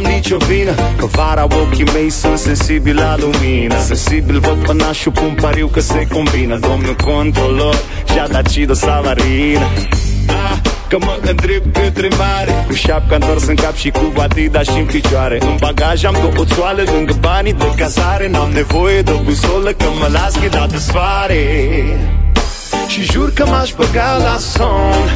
Și 0.00 0.06
nu 0.06 0.12
am 0.12 0.14
nicio 0.14 0.36
vină. 0.36 0.74
Că 0.96 1.06
vara 1.06 1.44
ochii 1.44 1.84
mei 1.84 2.10
sunt 2.10 2.38
sensibili 2.38 2.94
la 2.94 3.16
lumină. 3.18 3.78
Sensibil 3.78 4.38
văd 4.38 4.64
pănașul 4.66 5.12
pun 5.12 5.36
pariu 5.40 5.66
că 5.66 5.80
se 5.80 6.06
combină. 6.12 6.58
Domnul 6.58 6.96
controlor 7.04 7.74
și-a 8.12 8.28
dat 8.28 8.48
Cido 8.48 8.74
Savarina 8.74 9.66
ah, 10.26 10.56
Că 10.88 10.96
mă 11.00 11.18
îndrept 11.20 11.76
către 11.76 12.08
mare. 12.18 12.64
Cu 12.66 12.72
șapca 12.72 13.14
întors 13.14 13.46
în 13.46 13.54
cap 13.54 13.74
și 13.74 13.90
cu 13.90 14.12
Adidas 14.20 14.66
și 14.66 14.78
în 14.78 14.84
picioare. 14.84 15.38
În 15.40 15.56
bagaj 15.58 16.04
am 16.04 16.16
două 16.20 16.44
țoale 16.44 16.82
lângă 16.82 17.16
banii 17.20 17.52
de 17.52 17.72
cazare. 17.76 18.28
N-am 18.28 18.50
nevoie 18.50 19.02
de 19.02 19.10
o 19.10 19.18
busolă 19.18 19.70
că 19.70 19.86
mă 19.98 20.08
las 20.12 20.40
ghidat 20.40 20.70
de 20.70 20.78
soare 20.78 21.84
și 22.86 23.02
jur 23.02 23.32
că 23.32 23.46
m-aș 23.46 23.70
băga 23.76 24.16
la 24.16 24.36
somn 24.38 25.10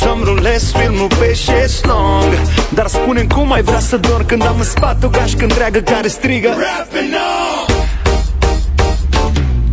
Să-mi 0.00 0.24
rulez 0.24 0.72
filmul 0.72 1.06
pe 1.18 1.34
șeslong 1.34 2.38
Dar 2.74 2.86
spune 2.86 3.26
cum 3.34 3.52
ai 3.52 3.62
vrea 3.62 3.78
să 3.78 3.96
dorm 3.96 4.26
Când 4.26 4.46
am 4.46 4.54
în 4.58 4.64
spate 4.64 5.06
o 5.06 5.08
gașcă 5.08 5.42
întreagă 5.42 5.78
care 5.78 6.08
strigă. 6.08 6.48
Rapping 6.48 7.12
on! 7.12 7.74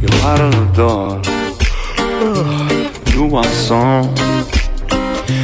Eu 0.01 0.17
vară 0.21 0.49
nu 0.51 0.67
dorm 0.75 1.19
Nu 3.15 3.35
am 3.35 3.45
somn. 3.65 4.09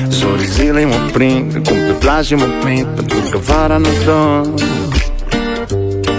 Zorii 0.10 0.48
zilei 0.48 0.86
mă 0.86 1.10
prind 1.12 1.52
Cum 1.52 1.78
pe 1.78 1.96
plajă 2.00 2.36
mă 2.36 2.48
prind 2.64 2.86
Pentru 2.86 3.18
că 3.30 3.38
vara 3.38 3.78
nu 3.78 3.90
dă. 4.06 4.50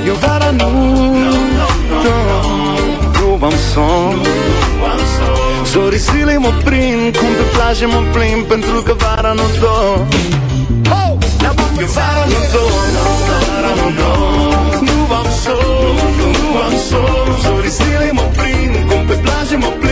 Eu 0.06 0.14
vara 0.14 0.50
nu 0.50 0.70
dă. 2.02 2.48
Nu 3.20 3.44
am 3.44 3.52
somn 3.72 4.20
Zorii 5.70 5.98
zilei 5.98 6.36
mă 6.36 6.52
prind 6.64 7.16
Cum 7.16 7.32
pe 7.38 7.44
plajă 7.54 7.86
mă 7.86 8.02
prind 8.12 8.42
Pentru 8.44 8.82
că 8.82 8.92
vara 9.02 9.32
nu 9.32 9.42
dă. 9.60 9.76
Eu 11.46 11.86
vara 11.96 12.24
nu 12.32 12.40
dă. 12.52 12.64
Vara 13.28 13.72
nu 13.80 13.88
dă. 13.98 14.12
Nu 14.86 15.14
am 15.20 15.28
somn 15.42 15.96
Nu 16.32 16.58
am 16.66 16.74
somn 16.88 17.40
Zorii 17.42 17.70
zilei 17.70 18.10
mă 18.12 18.26
prind 18.36 18.90
Cum 18.90 19.06
pe 19.06 19.14
plajă 19.14 19.56
mă 19.56 19.72
prind 19.80 19.89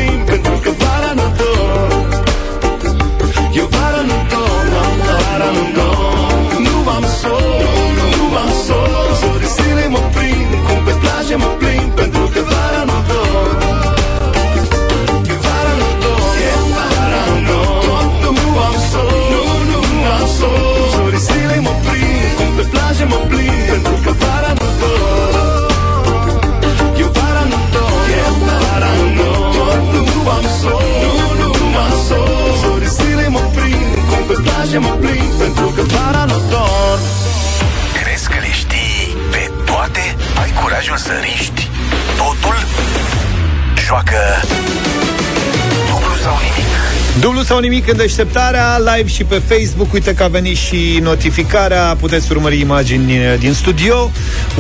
Dublu 47.39 47.55
sau 47.55 47.63
nimic 47.63 47.89
în 47.91 47.97
deșteptarea, 47.97 48.79
live 48.79 49.09
și 49.09 49.25
pe 49.25 49.43
Facebook. 49.49 49.93
Uite 49.93 50.15
că 50.15 50.23
a 50.23 50.29
venit 50.29 50.57
și 50.57 50.99
notificarea. 51.03 51.97
Puteți 52.01 52.33
urmări 52.33 52.61
imagini 52.61 53.13
din 53.39 53.53
studio. 53.53 54.11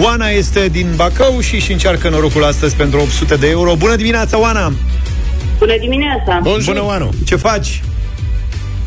Oana 0.00 0.28
este 0.28 0.68
din 0.68 0.86
Bacău 0.96 1.40
și 1.40 1.60
și 1.60 1.72
încearcă 1.72 2.08
norocul 2.08 2.44
astăzi 2.44 2.76
pentru 2.76 3.00
800 3.00 3.36
de 3.36 3.48
euro. 3.48 3.74
Bună 3.74 3.96
dimineața, 3.96 4.40
Oana! 4.40 4.72
Bună 5.58 5.76
dimineața! 5.80 6.40
Bună, 6.64 6.84
Oana! 6.84 7.08
Ce 7.26 7.36
faci? 7.36 7.82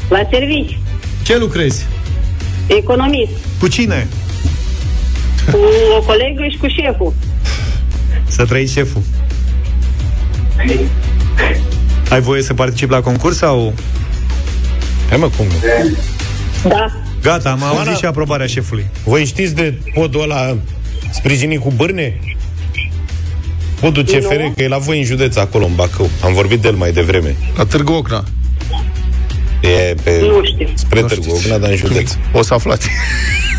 La 0.09 0.19
servici, 0.31 0.77
Ce 1.23 1.37
lucrezi? 1.37 1.85
economist, 2.67 3.31
Cu 3.59 3.67
cine? 3.67 4.07
cu 5.51 5.57
o 5.97 6.01
colegă 6.01 6.43
și 6.51 6.57
cu 6.57 6.67
șeful. 6.67 7.13
Să 8.27 8.45
trăiți 8.45 8.73
șeful. 8.73 9.01
Ai 12.11 12.21
voie 12.21 12.41
să 12.41 12.53
participi 12.53 12.91
la 12.91 13.01
concurs 13.01 13.37
sau... 13.37 13.73
Hai 15.09 15.17
mă, 15.17 15.29
cum 15.37 15.45
nu? 15.45 15.53
Da. 16.69 16.85
Gata, 17.21 17.49
am 17.51 17.63
auzit 17.63 17.87
Oana- 17.93 17.97
și 17.97 18.05
aprobarea 18.05 18.45
șefului. 18.45 18.85
Voi 19.03 19.25
știți 19.25 19.55
de 19.55 19.73
podul 19.93 20.21
ăla 20.21 20.57
sprijinit 21.11 21.59
cu 21.59 21.71
bârne? 21.75 22.19
Podul 23.79 24.03
CFR, 24.03 24.35
Nu. 24.41 24.53
că 24.55 24.63
e 24.63 24.67
la 24.67 24.77
voi 24.77 24.97
în 24.97 25.03
județ, 25.05 25.35
acolo, 25.35 25.65
în 25.65 25.75
Bacău. 25.75 26.09
Am 26.23 26.33
vorbit 26.33 26.59
de 26.61 26.67
el 26.67 26.75
mai 26.75 26.91
devreme. 26.91 27.35
La 27.57 27.65
Târgu 27.65 27.91
Ocna. 27.93 28.23
E 29.61 29.93
pe... 30.03 30.19
Nu 30.21 30.41
știu. 30.45 30.69
Spre 30.73 31.01
Târgu 31.01 31.31
Ocna, 31.31 31.57
dar 31.57 31.69
în 31.69 31.75
județ. 31.75 32.11
O 32.33 32.41
să 32.41 32.53
aflați. 32.53 32.87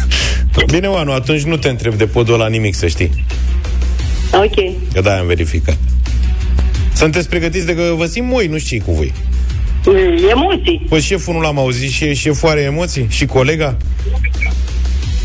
Bine, 0.73 0.87
Oanu, 0.87 1.12
atunci 1.12 1.43
nu 1.43 1.57
te 1.57 1.69
întreb 1.69 1.95
de 1.95 2.07
podul 2.07 2.35
ăla 2.35 2.49
nimic, 2.49 2.75
să 2.75 2.87
știi. 2.87 3.25
Ok. 4.33 4.55
Că 4.93 5.01
da, 5.01 5.19
am 5.19 5.27
verificat. 5.27 5.77
Sunteți 7.03 7.29
pregătiți 7.29 7.67
de 7.67 7.75
că 7.75 7.93
vă 7.97 8.07
simt 8.07 8.29
moi, 8.29 8.47
nu 8.47 8.59
știi 8.59 8.81
cu 8.81 8.93
voi. 8.93 9.12
Emoții. 10.31 10.87
Păi 10.88 11.01
șeful 11.01 11.35
nu 11.35 11.41
l-am 11.41 11.59
auzit 11.59 11.91
și 11.91 12.15
șeful 12.15 12.49
are 12.49 12.61
emoții? 12.61 13.07
Și 13.11 13.27
colega? 13.27 13.77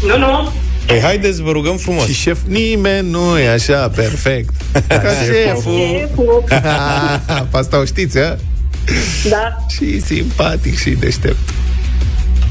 Nu, 0.07 0.17
nu. 0.17 0.51
Păi 0.85 0.99
haideți, 0.99 1.41
vă 1.41 1.51
rugăm 1.51 1.77
frumos. 1.77 2.05
Și 2.05 2.13
șef, 2.13 2.37
nimeni 2.47 3.09
nu 3.09 3.39
e 3.39 3.49
așa 3.49 3.89
perfect. 3.95 4.53
Ca 4.87 5.01
șeful. 5.25 5.79
Șeful. 5.99 6.43
Pe 7.51 7.57
asta 7.57 7.79
o 7.79 7.85
știți, 7.85 8.17
a? 8.17 8.37
Da. 9.29 9.65
Și 9.69 10.01
simpatic 10.01 10.77
și 10.79 10.89
deștept. 10.89 11.49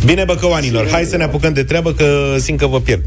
Bine, 0.05 0.25
băcăoanilor, 0.25 0.89
hai 0.91 1.05
să 1.05 1.17
ne 1.17 1.25
apucăm 1.25 1.53
de 1.53 1.65
treabă 1.65 1.93
că 1.93 2.37
simt 2.39 2.59
că 2.59 2.67
vă 2.67 2.81
pierd. 2.81 3.05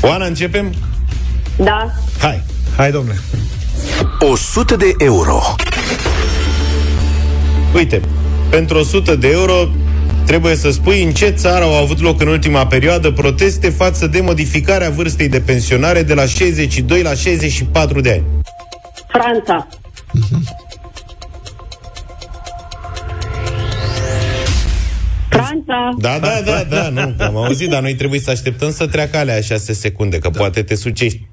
Oana, 0.00 0.24
începem? 0.24 0.74
Da. 1.56 1.94
Hai. 2.18 2.42
Hai, 2.76 2.90
domnule. 2.90 3.18
100 4.18 4.76
de 4.76 4.94
euro. 4.98 5.40
Uite, 7.74 8.00
pentru 8.50 8.78
100 8.78 9.16
de 9.16 9.28
euro 9.30 9.68
trebuie 10.26 10.54
să 10.54 10.70
spui 10.70 11.02
în 11.02 11.12
ce 11.12 11.28
țară 11.28 11.64
au 11.64 11.74
avut 11.74 12.00
loc 12.00 12.20
în 12.20 12.28
ultima 12.28 12.66
perioadă 12.66 13.10
proteste 13.10 13.68
față 13.68 14.06
de 14.06 14.20
modificarea 14.20 14.90
vârstei 14.90 15.28
de 15.28 15.40
pensionare 15.40 16.02
de 16.02 16.14
la 16.14 16.26
62 16.26 17.02
la 17.02 17.14
64 17.14 18.00
de 18.00 18.10
ani. 18.10 18.24
Franța. 19.08 19.68
Franța. 25.28 25.94
Da, 25.98 26.18
da, 26.18 26.40
da, 26.44 26.64
da, 26.68 26.88
nu, 26.88 27.14
am 27.24 27.36
auzit, 27.36 27.70
dar 27.70 27.82
noi 27.82 27.94
trebuie 27.94 28.20
să 28.20 28.30
așteptăm 28.30 28.72
să 28.72 28.86
treacă 28.86 29.16
alea 29.16 29.40
6 29.40 29.72
secunde, 29.72 30.18
că 30.18 30.28
da. 30.28 30.38
poate 30.38 30.62
te 30.62 30.74
sucești. 30.74 31.31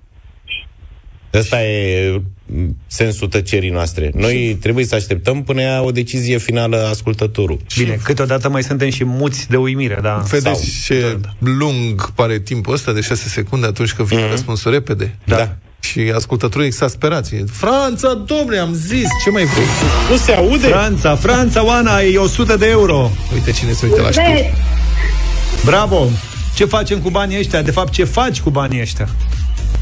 Ăsta 1.34 1.64
e 1.64 2.22
m, 2.46 2.76
sensul 2.88 3.28
tăcerii 3.28 3.70
noastre. 3.70 4.12
Noi 4.14 4.58
trebuie 4.62 4.86
să 4.86 4.96
așteptăm 4.96 5.44
până 5.44 5.62
ia 5.62 5.82
o 5.82 5.92
decizie 5.92 6.38
finală 6.38 6.88
ascultătorul. 6.90 7.60
Bine, 7.78 8.00
câteodată 8.04 8.50
mai 8.50 8.64
suntem 8.64 8.90
și 8.90 9.04
muți 9.04 9.50
de 9.50 9.58
uimire, 9.58 10.00
da. 10.02 10.24
Vedeți 10.30 10.84
ce 10.86 11.18
lung 11.40 12.12
pare 12.12 12.40
timpul 12.40 12.74
ăsta 12.74 12.94
de 12.94 13.02
6 13.02 13.30
secunde 13.30 13.66
atunci 13.66 13.94
când 13.94 14.08
vine 14.08 14.28
mm-hmm. 14.28 14.32
răspunsul 14.32 14.72
repede? 14.72 15.16
Da. 15.26 15.56
Și 15.80 16.00
ascultătorii 16.16 16.68
exasperați. 16.68 17.36
Franța, 17.52 18.14
domnule, 18.14 18.58
am 18.58 18.74
zis, 18.74 19.08
ce 19.24 19.30
mai 19.30 19.44
vrei? 19.44 19.66
Nu 20.10 20.18
se 20.18 20.32
aude? 20.32 20.68
Franța, 20.68 21.16
Franța, 21.16 21.66
Oana, 21.66 22.02
e 22.02 22.18
100 22.18 22.56
de 22.56 22.68
euro. 22.68 23.12
Uite 23.34 23.52
cine 23.52 23.72
se 23.72 23.86
uită 23.86 24.02
la 24.02 24.12
știri. 24.12 24.32
Vezi? 24.32 25.66
Bravo! 25.66 26.08
Ce 26.56 26.66
facem 26.66 27.00
cu 27.00 27.10
banii 27.10 27.38
ăștia? 27.38 27.62
De 27.62 27.72
fapt, 27.72 27.92
ce 27.92 28.04
faci 28.04 28.42
cu 28.42 28.50
banii 28.50 28.82
ăștia? 28.82 29.10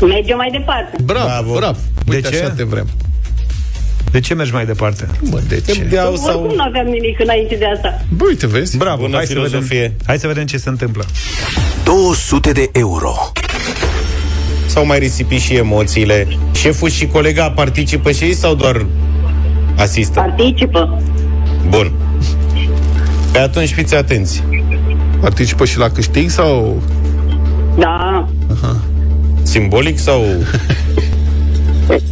Mergem 0.02 0.38
mai 0.38 0.50
departe. 0.52 1.04
Bravo, 1.04 1.26
Bravo. 1.28 1.54
bravo. 1.54 1.78
Uite, 2.10 2.22
De 2.30 2.36
ce? 2.36 2.44
așa 2.44 2.50
te 2.54 2.64
vrem. 2.64 2.88
De 4.12 4.20
ce 4.20 4.34
mergi 4.34 4.54
mai 4.54 4.66
departe? 4.66 5.08
Mă, 5.22 5.40
de 5.48 5.62
ce? 5.68 5.84
Deau 5.84 6.12
Oricum 6.12 6.28
sau... 6.30 6.56
nu 6.56 6.64
aveam 6.64 6.86
nimic 6.86 7.20
înainte 7.20 7.56
de 7.56 7.66
asta. 7.76 8.02
Bă, 8.16 8.24
uite, 8.28 8.48
vezi? 8.48 8.78
Bravo, 8.78 9.02
Bună 9.02 9.16
hai 9.16 9.26
să, 9.26 9.34
vedem, 9.34 9.48
filozofie. 9.50 9.96
hai 10.06 10.20
să 10.20 10.28
vedem 10.28 10.46
ce 10.46 10.58
se 10.58 10.70
întâmplă. 10.70 11.04
200 11.84 12.52
de 12.52 12.70
euro. 12.72 13.14
Sau 14.66 14.86
mai 14.86 15.00
risipi 15.00 15.36
și 15.36 15.54
emoțiile? 15.56 16.28
Șeful 16.54 16.90
și 16.90 17.08
colega 17.08 17.52
participă 17.52 18.12
și 18.12 18.24
ei 18.24 18.34
sau 18.34 18.56
doar 18.56 18.86
asistă? 19.78 20.20
Participă. 20.20 21.02
Bun. 21.70 21.92
Pe 23.32 23.40
atunci 23.40 23.74
fiți 23.74 23.96
atenți. 23.96 24.44
Participă 25.20 25.66
și 25.66 25.78
la 25.78 25.90
câștig 25.90 26.30
sau... 26.30 26.82
Da. 27.78 28.28
Simbolic 29.48 29.98
sau... 29.98 30.26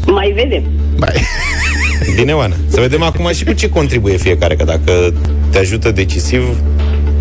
Mai 0.06 0.32
vedem. 0.32 0.64
Bai. 0.98 1.22
Bine, 2.16 2.34
Oana. 2.34 2.56
Să 2.68 2.80
vedem 2.80 3.02
acum 3.02 3.32
și 3.34 3.44
cu 3.44 3.54
ce 3.54 3.70
contribuie 3.70 4.18
fiecare, 4.18 4.56
că 4.56 4.64
dacă 4.64 5.14
te 5.52 5.58
ajută 5.58 5.92
decisiv, 5.92 6.58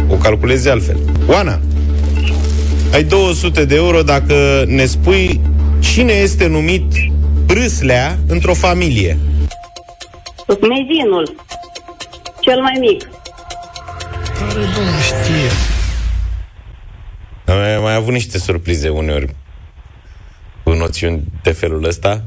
o 0.09 0.15
calculezi 0.15 0.69
altfel. 0.69 0.99
Oana, 1.27 1.61
ai 2.93 3.05
200 3.05 3.65
de 3.65 3.75
euro 3.75 4.03
dacă 4.03 4.65
ne 4.67 4.85
spui 4.85 5.41
cine 5.79 6.12
este 6.12 6.47
numit 6.47 6.93
prâslea 7.47 8.19
într-o 8.27 8.55
familie. 8.55 9.19
Mezinul. 10.47 11.37
Cel 12.41 12.61
mai 12.61 12.77
mic. 12.81 13.09
Am 17.45 17.57
mai, 17.57 17.79
mai 17.83 17.95
avut 17.95 18.12
niște 18.12 18.39
surprize 18.39 18.89
uneori 18.89 19.27
cu 19.27 19.35
noțiuni 20.77 21.22
de 21.43 21.51
felul 21.51 21.85
ăsta. 21.85 22.22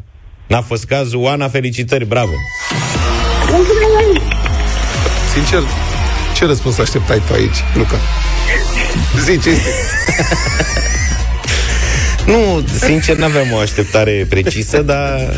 N-a 0.47 0.61
fost 0.61 0.85
cazul. 0.85 1.19
Oana, 1.21 1.47
felicitări, 1.47 2.05
bravo! 2.05 2.31
Sincer, 5.33 5.61
ce 6.35 6.45
răspuns 6.45 6.77
așteptai 6.77 7.21
tu 7.27 7.33
aici, 7.33 7.63
Luca? 7.75 7.97
Zice. 9.23 9.49
Nu, 12.27 12.63
sincer, 12.79 13.17
n-aveam 13.17 13.51
o 13.53 13.57
așteptare 13.57 14.25
precisă, 14.29 14.81
dar 14.81 15.33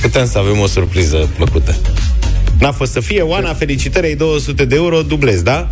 putem 0.00 0.26
să 0.26 0.38
avem 0.38 0.58
o 0.58 0.66
surpriză 0.66 1.28
plăcută. 1.36 1.74
N-a 2.58 2.72
fost 2.72 2.92
să 2.92 3.00
fie. 3.00 3.22
Oana, 3.22 3.54
felicitări, 3.54 4.06
ai 4.06 4.14
200 4.14 4.64
de 4.64 4.74
euro, 4.74 5.02
dublez, 5.02 5.42
da? 5.42 5.68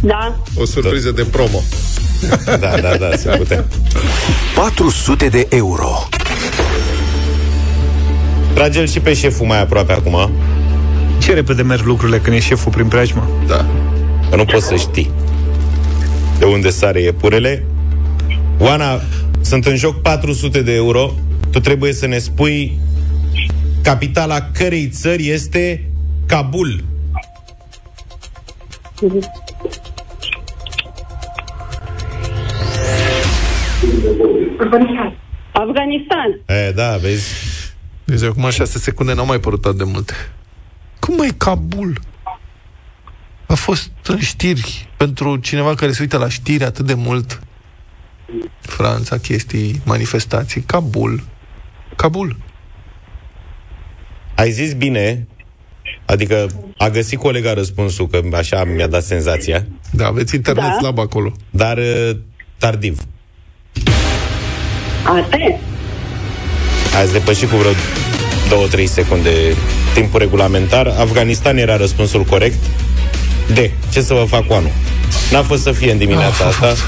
Da. 0.00 0.42
O 0.54 0.64
surpriză 0.64 1.10
de 1.10 1.24
promo. 1.30 1.62
Da, 2.44 2.56
da, 2.56 2.96
da, 2.96 3.16
se 3.16 3.28
putea. 3.28 3.64
400 4.54 5.28
de 5.28 5.46
euro. 5.48 6.08
Trage-l 8.54 8.86
și 8.86 9.00
pe 9.00 9.14
șeful 9.14 9.46
mai 9.46 9.60
aproape 9.60 9.92
acum. 9.92 10.30
Ce 11.18 11.32
repede 11.32 11.62
merg 11.62 11.84
lucrurile 11.84 12.18
când 12.18 12.36
e 12.36 12.40
șeful 12.40 12.72
prin 12.72 12.86
preajmă? 12.86 13.28
Da. 13.46 13.66
Că 14.30 14.36
nu 14.36 14.44
poți 14.44 14.66
să 14.66 14.76
știi 14.76 15.10
de 16.40 16.46
unde 16.46 16.70
sare 16.70 17.00
iepurele. 17.00 17.64
Oana, 18.58 19.00
sunt 19.40 19.66
în 19.66 19.76
joc 19.76 20.00
400 20.00 20.62
de 20.62 20.74
euro. 20.74 21.12
Tu 21.50 21.60
trebuie 21.60 21.92
să 21.92 22.06
ne 22.06 22.18
spui 22.18 22.78
capitala 23.82 24.50
cărei 24.52 24.88
țări 24.88 25.28
este 25.28 25.84
Kabul. 26.26 26.84
Afganistan. 34.60 35.18
Afganistan. 35.52 36.40
E, 36.46 36.70
da, 36.72 36.96
vezi? 36.96 37.34
Deci 38.04 38.22
acum 38.22 38.50
6 38.50 38.78
secunde 38.78 39.12
n-au 39.14 39.26
mai 39.26 39.38
părut 39.40 39.64
atât 39.64 39.78
de 39.78 39.84
multe. 39.84 40.12
Cum 40.98 41.16
mai 41.16 41.30
Kabul? 41.36 41.98
A 43.46 43.54
fost 43.54 43.90
în 44.06 44.18
știri 44.18 44.88
pentru 44.96 45.36
cineva 45.36 45.74
care 45.74 45.92
se 45.92 46.02
uită 46.02 46.16
la 46.18 46.28
știri 46.28 46.64
atât 46.64 46.86
de 46.86 46.94
mult. 46.94 47.40
Franța, 48.60 49.16
chestii, 49.18 49.80
manifestații. 49.84 50.60
Kabul. 50.60 51.22
Kabul. 51.96 52.36
Ai 54.34 54.50
zis 54.50 54.74
bine, 54.74 55.26
adică 56.04 56.46
a 56.76 56.88
găsit 56.88 57.18
colega 57.18 57.52
răspunsul, 57.54 58.06
că 58.06 58.20
așa 58.34 58.64
mi-a 58.64 58.86
dat 58.86 59.02
senzația, 59.02 59.66
Da, 59.92 60.06
aveți 60.06 60.34
internet 60.34 60.64
Da. 60.64 60.76
slab 60.78 60.98
acolo. 60.98 61.32
dar 61.50 61.78
uh, 61.78 62.10
tardiv. 62.58 62.98
Ate. 65.04 65.60
Ați 67.02 67.12
depășit 67.12 67.50
cu 67.50 67.56
vreo 67.56 67.70
2-3 68.84 68.84
secunde 68.84 69.30
timpul 69.94 70.18
regulamentar. 70.18 70.86
Afganistan 70.98 71.56
era 71.56 71.76
răspunsul 71.76 72.22
corect. 72.22 72.58
De. 73.54 73.70
Ce 73.92 74.00
să 74.00 74.14
vă 74.14 74.24
fac 74.28 74.46
cu 74.46 74.52
anul? 74.52 74.70
N-a 75.32 75.42
fost 75.42 75.62
să 75.62 75.72
fie 75.72 75.92
în 75.92 75.98
dimineața 75.98 76.46
Of, 76.46 76.46
of, 76.46 76.46
asta. 76.62 76.66
of. 76.66 76.82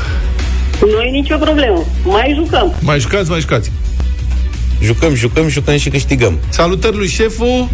Nu 0.92 1.00
e 1.00 1.10
nicio 1.10 1.36
problemă. 1.36 1.84
Mai 2.04 2.32
jucăm. 2.36 2.74
Mai 2.80 3.00
jucați, 3.00 3.30
mai 3.30 3.40
jucați. 3.40 3.70
Jucăm, 4.82 5.14
jucăm, 5.14 5.48
jucăm 5.48 5.76
și 5.76 5.88
câștigăm. 5.90 6.38
Salutări 6.48 6.96
lui 6.96 7.08
șeful. 7.08 7.68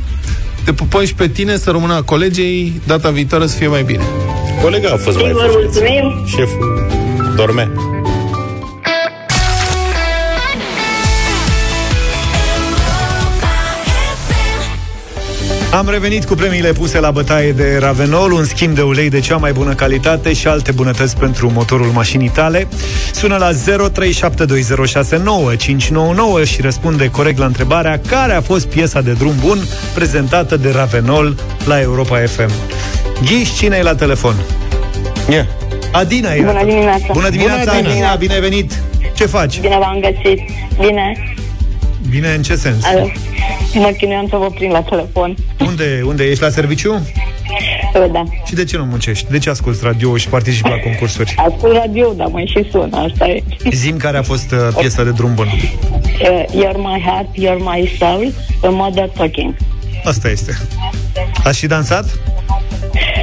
Te 0.65 0.73
pupăm 0.73 1.05
și 1.05 1.15
pe 1.15 1.29
tine, 1.29 1.57
să 1.57 1.71
rămână 1.71 1.95
a 1.95 2.03
colegei. 2.03 2.81
Data 2.87 3.11
viitoare 3.11 3.47
să 3.47 3.57
fie 3.57 3.67
mai 3.69 3.83
bine. 3.83 4.03
Colega 4.63 4.91
a 4.93 4.97
fost 4.97 5.21
mai 5.21 5.33
Vă 5.33 5.39
fost. 5.39 5.53
mulțumim. 5.63 6.25
Șeful 6.27 6.87
dormea. 7.37 7.71
Am 15.73 15.89
revenit 15.89 16.25
cu 16.25 16.35
premiile 16.35 16.73
puse 16.73 17.01
la 17.01 17.11
bătaie 17.11 17.53
de 17.53 17.77
Ravenol, 17.81 18.33
un 18.33 18.45
schimb 18.45 18.75
de 18.75 18.83
ulei 18.83 19.09
de 19.11 19.21
cea 19.21 19.37
mai 19.37 19.53
bună 19.53 19.75
calitate 19.75 20.33
și 20.33 20.47
alte 20.47 20.73
bunătăți 20.73 21.17
pentru 21.17 21.51
motorul 21.53 21.87
mașinii 21.87 22.29
tale. 22.29 22.67
Sună 23.13 23.37
la 23.37 23.51
0372069599 23.53 23.55
și 26.45 26.61
răspunde 26.61 27.11
corect 27.11 27.39
la 27.39 27.45
întrebarea 27.47 28.01
care 28.09 28.33
a 28.33 28.41
fost 28.41 28.67
piesa 28.67 29.01
de 29.01 29.13
drum 29.13 29.35
bun 29.41 29.59
prezentată 29.95 30.57
de 30.57 30.71
Ravenol 30.71 31.37
la 31.65 31.81
Europa 31.81 32.19
FM. 32.19 32.51
Ghiși 33.25 33.55
cine 33.55 33.77
e 33.77 33.83
la 33.83 33.95
telefon? 33.95 34.35
Yeah. 35.31 35.45
Adina 35.93 36.33
e. 36.35 36.43
la 36.43 36.53
Bună 36.53 36.59
telefon. 36.59 36.69
dimineața. 36.69 37.07
Bună 37.13 37.29
dimineața, 37.29 37.61
Bună, 37.65 37.77
Adina. 37.77 37.91
Adina, 37.93 38.15
bine 38.15 38.35
ai 38.35 38.41
venit. 38.41 38.73
Ce 39.15 39.27
faci? 39.27 39.61
Bine 39.61 39.77
v-am 39.81 40.01
găsit. 40.01 40.41
Bine. 40.81 41.35
Bine 42.11 42.33
în 42.37 42.43
ce 42.43 42.55
sens? 42.57 42.85
Alo. 42.85 43.11
Mă 43.75 43.95
chinuiam 43.99 44.27
să 44.29 44.37
vă 44.37 44.51
prind 44.55 44.73
la 44.73 44.83
telefon. 44.83 45.35
Unde, 45.67 46.03
unde 46.05 46.25
ești 46.25 46.43
la 46.43 46.49
serviciu? 46.51 47.07
Da. 48.13 48.23
Și 48.47 48.55
de 48.55 48.65
ce 48.65 48.77
nu 48.77 48.85
muncești? 48.85 49.31
De 49.31 49.39
ce 49.39 49.51
asculti 49.51 49.79
radio 49.83 50.17
și 50.17 50.29
participi 50.29 50.69
la 50.69 50.77
concursuri? 50.89 51.35
Ascult 51.37 51.73
radio, 51.73 52.13
dar 52.17 52.27
mai 52.27 52.53
și 52.57 52.69
sună, 52.71 52.97
asta 52.97 53.27
e. 53.29 53.43
Zim 53.71 53.97
care 53.97 54.17
a 54.17 54.23
fost 54.23 54.53
uh, 54.53 54.59
piesa 54.79 55.05
de 55.05 55.11
drum 55.11 55.35
bun. 55.35 55.47
Uh, 55.47 56.45
you're 56.45 56.77
my 56.77 57.03
heart, 57.07 57.29
you're 57.35 57.59
my 57.59 57.93
soul, 57.99 58.33
the 58.61 58.69
mother 58.71 59.09
talking. 59.09 59.55
Asta 60.05 60.29
este. 60.29 60.59
Ați 61.45 61.59
și 61.59 61.67
dansat? 61.67 62.19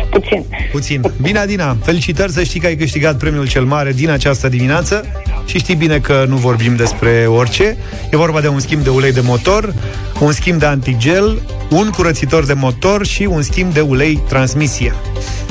Puțin. 0.09 0.45
Puțin. 0.71 1.01
Bine, 1.21 1.39
Adina, 1.39 1.77
felicitări 1.83 2.31
să 2.31 2.43
știi 2.43 2.59
că 2.59 2.65
ai 2.65 2.75
câștigat 2.75 3.17
premiul 3.17 3.47
cel 3.47 3.63
mare 3.63 3.91
din 3.91 4.09
această 4.09 4.49
dimineață 4.49 5.05
și 5.45 5.57
știi 5.57 5.75
bine 5.75 5.99
că 5.99 6.25
nu 6.27 6.35
vorbim 6.35 6.75
despre 6.75 7.25
orice. 7.27 7.77
E 8.11 8.17
vorba 8.17 8.41
de 8.41 8.47
un 8.47 8.59
schimb 8.59 8.83
de 8.83 8.89
ulei 8.89 9.13
de 9.13 9.21
motor, 9.21 9.73
un 10.19 10.31
schimb 10.31 10.59
de 10.59 10.65
antigel, 10.65 11.41
un 11.69 11.89
curățitor 11.89 12.45
de 12.45 12.53
motor 12.53 13.05
și 13.05 13.23
un 13.23 13.41
schimb 13.41 13.73
de 13.73 13.81
ulei 13.81 14.23
transmisie. 14.27 14.93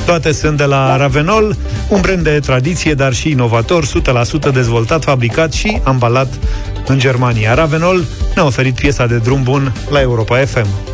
Toate 0.07 0.32
sunt 0.32 0.57
de 0.57 0.64
la 0.64 0.97
Ravenol, 0.97 1.57
un 1.88 2.01
brand 2.01 2.22
de 2.24 2.38
tradiție, 2.38 2.95
dar 2.95 3.12
și 3.12 3.30
inovator, 3.30 3.84
100% 3.86 3.88
dezvoltat, 4.53 5.05
fabricat 5.05 5.53
și 5.53 5.80
ambalat 5.84 6.28
în 6.86 6.99
Germania. 6.99 7.55
Ravenol 7.55 8.05
ne-a 8.34 8.45
oferit 8.45 8.74
piesa 8.74 9.07
de 9.07 9.16
drum 9.16 9.42
bun 9.42 9.72
la 9.90 10.01
Europa 10.01 10.36
FM. 10.36 10.93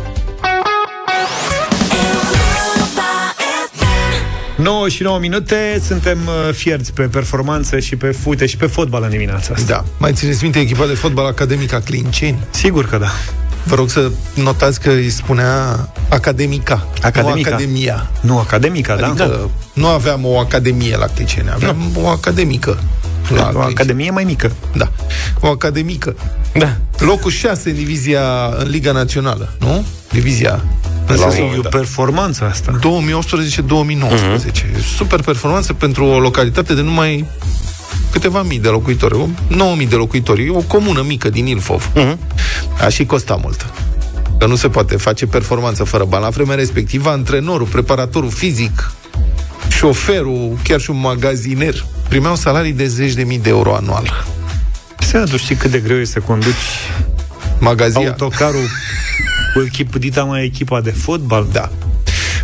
9 4.55 4.89
și 4.89 5.03
9 5.03 5.19
minute, 5.19 5.81
suntem 5.85 6.19
uh, 6.25 6.53
fierți 6.53 6.93
pe 6.93 7.01
performanță 7.01 7.79
și 7.79 7.95
pe 7.95 8.11
fute 8.11 8.45
și 8.45 8.57
pe 8.57 8.65
fotbal 8.65 9.03
în 9.03 9.09
dimineața 9.09 9.53
asta. 9.53 9.73
Da. 9.73 9.83
Mai 9.97 10.13
țineți 10.13 10.43
minte 10.43 10.59
echipa 10.59 10.85
de 10.85 10.93
fotbal 10.93 11.25
academica 11.25 11.79
Clinceni? 11.79 12.37
Sigur 12.49 12.85
că 12.85 12.97
da. 12.97 13.11
Vă 13.63 13.75
rog 13.75 13.89
să 13.89 14.11
notați 14.33 14.79
că 14.81 14.89
îi 14.89 15.09
spunea 15.09 15.89
academica, 16.09 16.87
Academica. 17.01 17.49
nu 17.49 17.55
academia. 17.55 18.09
Nu, 18.21 18.39
academica, 18.39 18.95
da? 18.95 19.07
Adică 19.07 19.49
nu 19.73 19.87
aveam 19.87 20.25
o 20.25 20.39
academie 20.39 20.97
la 20.97 21.05
Cliceni, 21.05 21.49
aveam 21.53 21.77
o 21.95 22.07
academică. 22.07 22.79
La 23.29 23.41
o 23.41 23.45
Cliceni. 23.49 23.71
academie 23.73 24.11
mai 24.11 24.23
mică. 24.23 24.51
Da. 24.75 24.91
O 25.39 25.47
academică. 25.47 26.15
Da. 26.53 26.75
Locul 26.99 27.31
6 27.31 27.69
în 27.69 27.75
divizia, 27.75 28.21
în 28.57 28.69
Liga 28.69 28.91
Națională, 28.91 29.49
nu? 29.59 29.85
Divizia. 30.11 30.63
În 31.07 31.13
Asta 31.15 31.29
sezonul, 31.29 31.53
e 31.55 31.57
o 31.57 31.61
da. 31.61 31.69
performanță 31.69 32.43
asta. 32.51 32.79
2018-2019. 32.79 32.81
Super 34.97 35.21
performanță 35.21 35.73
pentru 35.73 36.05
o 36.05 36.19
localitate 36.19 36.73
de 36.73 36.81
numai 36.81 37.25
câteva 38.11 38.41
mii 38.43 38.59
de 38.59 38.67
locuitori, 38.67 39.13
o- 39.15 39.27
9000 39.47 39.87
de 39.87 39.95
locuitori, 39.95 40.49
o 40.49 40.61
comună 40.61 41.01
mică 41.01 41.29
din 41.29 41.45
Ilfov. 41.47 41.91
A 42.81 42.87
și 42.87 43.05
costa 43.05 43.35
mult. 43.41 43.65
Că 44.39 44.45
nu 44.45 44.55
se 44.55 44.69
poate 44.69 44.95
face 44.95 45.25
performanță 45.25 45.83
fără 45.83 46.03
bani. 46.03 46.23
La 46.23 46.29
vremea 46.29 46.55
respectivă, 46.55 47.09
antrenorul, 47.09 47.67
preparatorul 47.67 48.29
fizic, 48.31 48.91
șoferul, 49.69 50.57
chiar 50.63 50.79
și 50.79 50.89
un 50.89 50.99
magaziner, 50.99 51.85
primeau 52.09 52.35
salarii 52.35 52.71
de 52.73 52.87
zeci 52.87 53.13
de 53.13 53.23
mii 53.23 53.39
de 53.39 53.49
euro 53.49 53.75
anual. 53.75 54.25
Să 54.99 55.23
tu 55.29 55.37
știi 55.37 55.55
cât 55.55 55.71
de 55.71 55.79
greu 55.79 55.97
e 55.97 56.03
să 56.03 56.19
conduci 56.19 56.53
Magazia. 57.59 58.07
autocarul 58.09 58.67
cu 59.53 59.61
echipă, 59.65 60.23
mai 60.23 60.43
echipa 60.43 60.81
de 60.81 60.91
fotbal. 60.91 61.47
Da. 61.51 61.69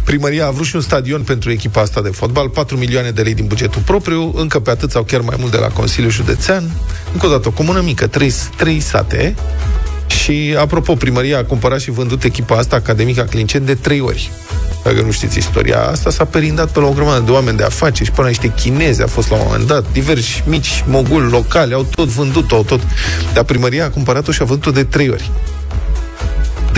Primăria 0.07 0.45
a 0.45 0.49
vrut 0.49 0.65
și 0.65 0.75
un 0.75 0.81
stadion 0.81 1.21
pentru 1.21 1.51
echipa 1.51 1.81
asta 1.81 2.01
de 2.01 2.09
fotbal, 2.09 2.49
4 2.49 2.77
milioane 2.77 3.11
de 3.11 3.21
lei 3.21 3.33
din 3.33 3.45
bugetul 3.47 3.81
propriu, 3.85 4.33
încă 4.35 4.59
pe 4.59 4.69
atât 4.69 4.91
sau 4.91 5.03
chiar 5.03 5.21
mai 5.21 5.35
mult 5.39 5.51
de 5.51 5.57
la 5.57 5.67
Consiliul 5.67 6.11
Județean. 6.11 6.71
Încă 7.13 7.25
o 7.25 7.29
dată, 7.29 7.47
o 7.47 7.51
comună 7.51 7.81
mică, 7.81 8.07
trei, 8.07 8.33
trei 8.57 8.79
sate. 8.79 9.35
Și, 10.07 10.55
apropo, 10.59 10.93
primăria 10.93 11.37
a 11.37 11.43
cumpărat 11.43 11.79
și 11.79 11.91
vândut 11.91 12.23
echipa 12.23 12.57
asta, 12.57 12.75
Academica 12.75 13.23
Clinceni, 13.23 13.65
de 13.65 13.73
trei 13.75 13.99
ori. 13.99 14.31
Dacă 14.83 15.01
nu 15.01 15.11
știți 15.11 15.37
istoria 15.37 15.81
asta, 15.81 16.09
s-a 16.09 16.25
perindat 16.25 16.71
pe 16.71 16.79
la 16.79 16.85
o 16.85 16.91
grămadă 16.91 17.19
de 17.19 17.31
oameni 17.31 17.57
de 17.57 17.63
afaceri 17.63 18.05
și 18.05 18.11
până 18.11 18.23
la 18.23 18.27
niște 18.27 18.53
chinezi 18.55 19.01
a 19.01 19.07
fost 19.07 19.29
la 19.29 19.35
un 19.35 19.41
moment 19.45 19.67
dat, 19.67 19.91
diversi 19.91 20.43
mici 20.45 20.83
moguli 20.85 21.29
locali, 21.29 21.73
au 21.73 21.83
tot 21.95 22.07
vândut-o, 22.07 22.55
au 22.55 22.63
tot. 22.63 22.79
Dar 23.33 23.43
primăria 23.43 23.85
a 23.85 23.89
cumpărat-o 23.89 24.31
și 24.31 24.41
a 24.41 24.45
vândut-o 24.45 24.71
de 24.71 24.83
trei 24.83 25.09
ori. 25.09 25.31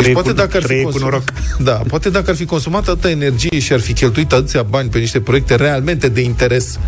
Deci 0.01 0.11
Trei 0.11 0.13
poate 0.23 0.29
cu- 0.29 0.35
dacă 0.35 0.57
ar 0.57 0.61
fi 0.61 0.67
trei 0.67 0.83
cu 0.83 0.89
consumat, 0.89 1.11
noroc. 1.11 1.33
da, 1.69 1.71
poate 1.87 2.09
dacă 2.09 2.29
ar 2.29 2.35
fi 2.35 2.45
consumat 2.45 2.87
atâta 2.87 3.09
energie 3.09 3.59
și 3.59 3.73
ar 3.73 3.79
fi 3.79 3.93
cheltuit 3.93 4.31
atâția 4.31 4.61
bani 4.61 4.89
pe 4.89 4.99
niște 4.99 5.19
proiecte 5.19 5.55
realmente 5.55 6.09
de 6.09 6.21
interes 6.21 6.79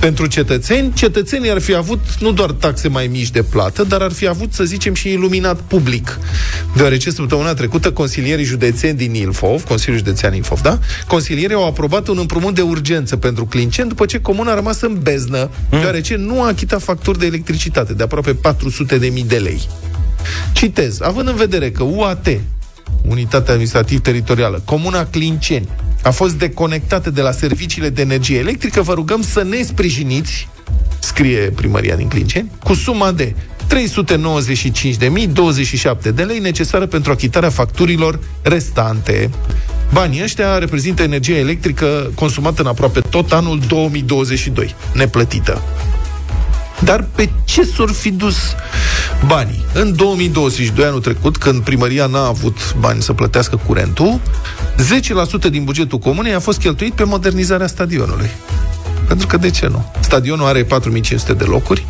pentru 0.00 0.26
cetățeni, 0.26 0.92
cetățenii 0.94 1.50
ar 1.50 1.60
fi 1.60 1.74
avut 1.74 2.00
nu 2.20 2.32
doar 2.32 2.50
taxe 2.50 2.88
mai 2.88 3.06
mici 3.06 3.30
de 3.30 3.42
plată, 3.42 3.84
dar 3.84 4.00
ar 4.00 4.12
fi 4.12 4.26
avut, 4.26 4.52
să 4.52 4.64
zicem, 4.64 4.94
și 4.94 5.08
iluminat 5.12 5.60
public. 5.60 6.18
Deoarece 6.76 7.10
săptămâna 7.10 7.54
trecută 7.54 7.92
consilierii 7.92 8.44
județeni 8.44 8.96
din 8.96 9.14
Ilfov, 9.14 9.64
Consiliul 9.64 9.98
Județean 9.98 10.34
Ilfov, 10.34 10.60
da? 10.60 10.78
Consilierii 11.06 11.56
au 11.56 11.66
aprobat 11.66 12.08
un 12.08 12.18
împrumut 12.18 12.54
de 12.54 12.62
urgență 12.62 13.16
pentru 13.16 13.44
Clinceni 13.44 13.88
după 13.88 14.06
ce 14.06 14.20
comuna 14.20 14.50
a 14.52 14.54
rămas 14.54 14.80
în 14.80 14.98
beznă, 15.02 15.50
deoarece 15.70 16.16
nu 16.16 16.42
a 16.42 16.46
achitat 16.46 16.82
facturi 16.82 17.18
de 17.18 17.26
electricitate 17.26 17.92
de 17.92 18.02
aproape 18.02 18.34
400 18.34 18.98
de 18.98 19.06
mii 19.06 19.24
de 19.24 19.36
lei. 19.36 19.60
Citez, 20.52 21.00
având 21.00 21.28
în 21.28 21.34
vedere 21.36 21.70
că 21.70 21.82
UAT, 21.82 22.28
unitate 23.08 23.50
administrativ-teritorială, 23.50 24.62
Comuna 24.64 25.06
Clinceni, 25.06 25.68
a 26.02 26.10
fost 26.10 26.34
deconectată 26.34 27.10
de 27.10 27.20
la 27.20 27.30
serviciile 27.30 27.88
de 27.88 28.02
energie 28.02 28.38
electrică, 28.38 28.82
vă 28.82 28.94
rugăm 28.94 29.22
să 29.22 29.42
ne 29.42 29.62
sprijiniți, 29.62 30.48
scrie 30.98 31.38
primăria 31.38 31.96
din 31.96 32.08
Clinceni, 32.08 32.50
cu 32.64 32.74
suma 32.74 33.12
de 33.12 33.34
395.027 33.70 33.74
de 36.14 36.22
lei 36.22 36.38
necesară 36.38 36.86
pentru 36.86 37.12
achitarea 37.12 37.50
facturilor 37.50 38.20
restante. 38.42 39.30
Banii 39.92 40.22
ăștia 40.22 40.58
reprezintă 40.58 41.02
energia 41.02 41.36
electrică 41.36 42.10
consumată 42.14 42.62
în 42.62 42.68
aproape 42.68 43.00
tot 43.00 43.32
anul 43.32 43.60
2022, 43.68 44.74
neplătită. 44.94 45.62
Dar 46.84 47.06
pe 47.14 47.28
ce 47.44 47.62
s-or 47.62 47.92
fi 47.92 48.10
dus 48.10 48.36
banii? 49.26 49.64
În 49.74 49.96
2022, 49.96 50.84
anul 50.84 51.00
trecut, 51.00 51.36
când 51.36 51.62
primăria 51.62 52.06
n-a 52.06 52.26
avut 52.26 52.74
bani 52.78 53.02
să 53.02 53.12
plătească 53.12 53.60
curentul, 53.66 54.20
10% 55.46 55.50
din 55.50 55.64
bugetul 55.64 55.98
comunei 55.98 56.34
a 56.34 56.40
fost 56.40 56.58
cheltuit 56.58 56.92
pe 56.92 57.04
modernizarea 57.04 57.66
stadionului. 57.66 58.30
Pentru 59.06 59.26
că 59.26 59.36
de 59.36 59.50
ce 59.50 59.66
nu? 59.66 59.92
Stadionul 60.00 60.46
are 60.46 60.64
4500 60.64 61.32
de 61.32 61.44
locuri, 61.44 61.86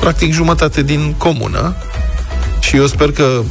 practic 0.00 0.32
jumătate 0.32 0.82
din 0.82 1.14
comună, 1.18 1.76
și 2.60 2.76
eu 2.76 2.86
sper 2.86 3.12
că 3.12 3.42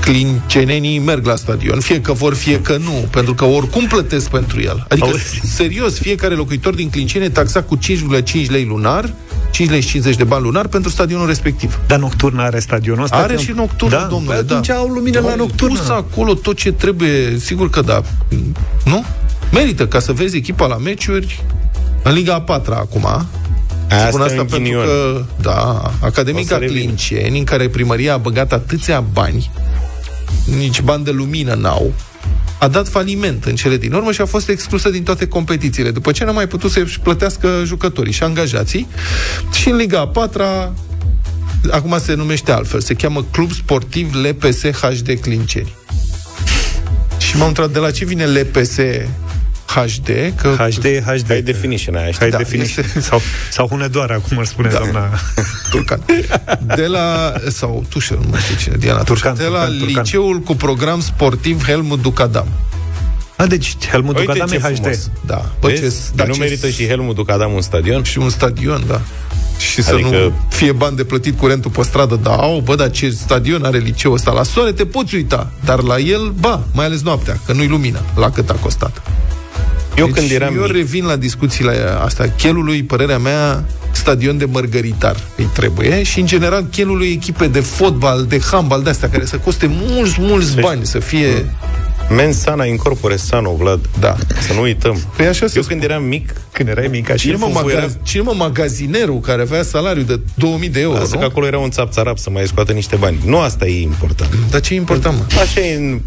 clincenenii 0.00 0.98
merg 0.98 1.26
la 1.26 1.36
stadion, 1.36 1.80
fie 1.80 2.00
că 2.00 2.12
vor, 2.12 2.34
fie 2.34 2.60
că 2.60 2.76
nu, 2.76 3.08
pentru 3.10 3.34
că 3.34 3.44
oricum 3.44 3.86
plătesc 3.86 4.30
pentru 4.30 4.60
el. 4.60 4.86
Adică, 4.88 5.06
Auzi. 5.06 5.40
serios, 5.44 5.98
fiecare 5.98 6.34
locuitor 6.34 6.74
din 6.74 6.90
Clinceni 6.90 7.24
e 7.24 7.28
taxat 7.28 7.66
cu 7.66 7.78
5,5 7.78 8.46
lei 8.48 8.64
lunar, 8.64 9.12
5 9.56 9.70
lei 9.70 9.80
și 9.80 9.88
50 9.88 10.16
de 10.16 10.24
bani 10.24 10.42
lunar 10.42 10.66
pentru 10.66 10.90
stadionul 10.90 11.26
respectiv. 11.26 11.78
Dar 11.86 11.98
nocturn 11.98 12.38
are 12.38 12.58
stadionul 12.58 13.02
ăsta? 13.04 13.16
Are 13.16 13.34
Că- 13.34 13.40
și 13.40 13.50
nocturnă, 13.54 13.96
da? 13.96 14.02
domnule, 14.04 14.34
Păi 14.36 14.44
atunci 14.48 14.66
da. 14.66 14.74
au 14.74 14.86
lumină 14.88 15.20
la 15.20 15.30
Au 15.30 15.36
nocturnă. 15.36 15.78
pus 15.78 15.88
acolo 15.88 16.34
tot 16.34 16.56
ce 16.56 16.72
trebuie, 16.72 17.38
sigur 17.38 17.70
că 17.70 17.80
da. 17.80 18.02
Nu? 18.84 19.04
Merită 19.52 19.86
ca 19.86 19.98
să 20.00 20.12
vezi 20.12 20.36
echipa 20.36 20.66
la 20.66 20.76
meciuri 20.76 21.44
în 22.02 22.12
Liga 22.12 22.34
a 22.34 22.40
patra 22.40 22.76
acum. 22.76 23.04
Asta 23.04 24.06
Spun 24.08 24.20
e 24.20 24.24
asta 24.24 24.40
un 24.40 24.46
pentru 24.46 24.58
ghinion. 24.58 24.84
că, 24.84 25.22
da, 25.40 25.82
O 26.02 26.06
Academica 26.06 26.54
să 26.54 26.60
revin. 26.60 26.76
Clinceni, 26.76 27.38
în 27.38 27.44
care 27.44 27.68
primăria 27.68 28.14
a 28.14 28.16
băgat 28.16 28.52
atâția 28.52 29.00
bani, 29.12 29.50
nici 30.56 30.80
bani 30.80 31.04
de 31.04 31.10
lumină 31.10 31.54
n-au, 31.54 31.92
a 32.58 32.68
dat 32.68 32.88
faliment 32.88 33.44
în 33.44 33.54
cele 33.54 33.76
din 33.76 33.92
urmă 33.92 34.12
și 34.12 34.20
a 34.20 34.24
fost 34.24 34.48
exclusă 34.48 34.90
din 34.90 35.02
toate 35.02 35.26
competițiile, 35.26 35.90
după 35.90 36.12
ce 36.12 36.24
n-a 36.24 36.32
mai 36.32 36.46
putut 36.46 36.70
să-și 36.70 37.00
plătească 37.00 37.62
jucătorii 37.64 38.12
și 38.12 38.22
angajații. 38.22 38.88
Și 39.52 39.68
în 39.68 39.76
Liga 39.76 40.00
a 40.00 40.06
patra, 40.06 40.72
acum 41.70 41.98
se 41.98 42.14
numește 42.14 42.52
altfel, 42.52 42.80
se 42.80 42.94
cheamă 42.94 43.24
Club 43.30 43.52
Sportiv 43.52 44.14
LPS 44.14 44.60
HD 44.70 45.20
Clinceni. 45.20 45.74
Și 47.18 47.36
m-am 47.36 47.48
întrebat 47.48 47.72
de 47.72 47.78
la 47.78 47.90
ce 47.90 48.04
vine 48.04 48.26
LPS 48.26 48.76
HD, 49.80 50.08
că 50.36 50.48
HD 50.58 50.84
e 50.84 51.00
HD. 51.06 51.26
High 51.32 51.42
definition 51.44 51.94
aia, 51.94 52.06
știi? 52.10 52.18
High 52.20 52.30
Da, 52.30 52.36
definition. 52.38 52.84
este- 52.84 53.00
Sau, 53.10 53.20
sau 53.50 53.66
Hunedoara, 53.66 54.14
cum 54.28 54.38
ar 54.38 54.44
spune 54.44 54.68
Da. 54.68 54.78
doamna. 54.78 55.08
Turcan. 55.70 56.00
De 56.76 56.86
la, 56.86 57.32
sau 57.48 57.84
Tușel, 57.88 58.18
nu 58.22 58.28
mai 58.30 58.40
știu 58.40 58.56
cine, 58.56 58.76
Diana 58.78 59.02
Turcan, 59.02 59.34
Turcan, 59.34 59.52
de 59.52 59.58
la 59.58 59.64
Turcan, 59.64 59.78
Turcan. 59.86 60.02
liceul 60.02 60.38
cu 60.40 60.54
program 60.56 61.00
sportiv 61.00 61.64
Helmut 61.64 62.02
Ducadam. 62.02 62.46
A, 63.36 63.46
deci 63.46 63.76
Helmut 63.90 64.18
Uite 64.18 64.32
Ducadam 64.32 64.48
ce 64.48 64.54
e 64.66 64.72
HD. 64.72 64.74
frumos. 64.76 65.10
Da. 65.26 65.50
Bă, 65.60 65.70
ce, 65.70 65.80
Vezi? 65.80 66.14
da, 66.14 66.24
nu 66.24 66.32
ce- 66.32 66.38
merită 66.40 66.68
și 66.68 66.86
Helmut 66.86 67.14
Ducadam 67.14 67.52
un 67.52 67.60
stadion? 67.60 68.02
și 68.02 68.18
un 68.18 68.30
stadion, 68.30 68.84
da. 68.86 69.00
Și 69.58 69.82
să 69.82 69.92
Adică- 69.92 70.08
nu 70.08 70.32
fie 70.48 70.72
bani 70.72 70.96
de 70.96 71.04
plătit 71.04 71.38
curentul 71.38 71.70
pe 71.70 71.82
stradă, 71.82 72.18
da, 72.22 72.30
au, 72.36 72.60
bă, 72.64 72.74
dar 72.74 72.90
ce 72.90 73.10
stadion 73.10 73.64
are 73.64 73.78
liceul 73.78 74.14
ăsta? 74.14 74.30
La 74.30 74.42
soare 74.42 74.72
te 74.72 74.86
poți 74.86 75.14
uita, 75.14 75.50
dar 75.64 75.80
la 75.80 75.98
el, 75.98 76.32
ba, 76.40 76.62
mai 76.72 76.84
ales 76.84 77.02
noaptea, 77.02 77.38
că 77.46 77.52
nu-i 77.52 77.66
lumină, 77.66 78.00
la 78.16 78.30
cât 78.30 78.50
a 78.50 78.54
costat. 78.54 79.02
Eu 79.96 80.06
Deci 80.06 80.14
când 80.14 80.30
eram 80.30 80.54
eu 80.54 80.62
mic, 80.62 80.72
revin 80.72 81.04
la 81.04 81.16
discuțiile 81.16 81.72
astea. 82.04 82.30
Chelului, 82.30 82.82
părerea 82.82 83.18
mea, 83.18 83.64
stadion 83.96 84.38
de 84.38 84.44
mărgăritar 84.44 85.16
îi 85.36 85.48
trebuie 85.54 86.02
și, 86.02 86.20
în 86.20 86.26
general, 86.26 86.64
chelului 86.70 87.08
echipe 87.08 87.46
de 87.46 87.60
fotbal, 87.60 88.24
de 88.24 88.40
handbal, 88.50 88.82
de 88.82 88.90
astea, 88.90 89.08
care 89.10 89.24
să 89.24 89.36
coste 89.36 89.66
mulți, 89.70 90.16
mulți 90.18 90.60
bani, 90.60 90.86
să 90.86 90.98
fie... 90.98 91.28
mens 92.10 92.36
sana 92.40 92.64
incorpore 92.64 93.16
sano, 93.16 93.54
Vlad. 93.54 93.80
Da. 94.00 94.16
Să 94.46 94.52
nu 94.52 94.60
uităm. 94.60 94.98
Păi 95.16 95.26
așa 95.26 95.46
se 95.46 95.52
Eu 95.56 95.62
când 95.62 95.82
eram 95.82 96.04
mic, 96.04 96.32
Când 96.52 96.68
erai 96.68 96.86
mic, 96.90 97.06
așa. 97.10 97.16
Cine 97.16 97.34
mă, 97.36 97.46
Fufu 97.46 97.68
era- 97.68 97.86
magaz- 97.86 98.02
cine 98.02 98.22
mă 98.22 98.32
magazinerul 98.36 99.20
care 99.20 99.42
avea 99.42 99.62
salariu 99.62 100.02
de 100.02 100.20
2000 100.34 100.68
de 100.68 100.80
euro, 100.80 100.98
lasă 100.98 101.14
nu? 101.14 101.18
că 101.20 101.24
acolo 101.26 101.46
era 101.46 101.58
un 101.58 101.70
țapțarap 101.70 102.18
să 102.18 102.30
mai 102.30 102.46
scoată 102.46 102.72
niște 102.72 102.96
bani. 102.96 103.18
Nu 103.24 103.38
asta 103.38 103.66
e 103.66 103.82
important. 103.82 104.30
Dar 104.50 104.60
ce 104.60 104.74
e 104.74 104.76
important, 104.76 105.16
mă? 105.18 105.24
Așa 105.40 105.60
e, 105.60 105.76
în, 105.76 106.00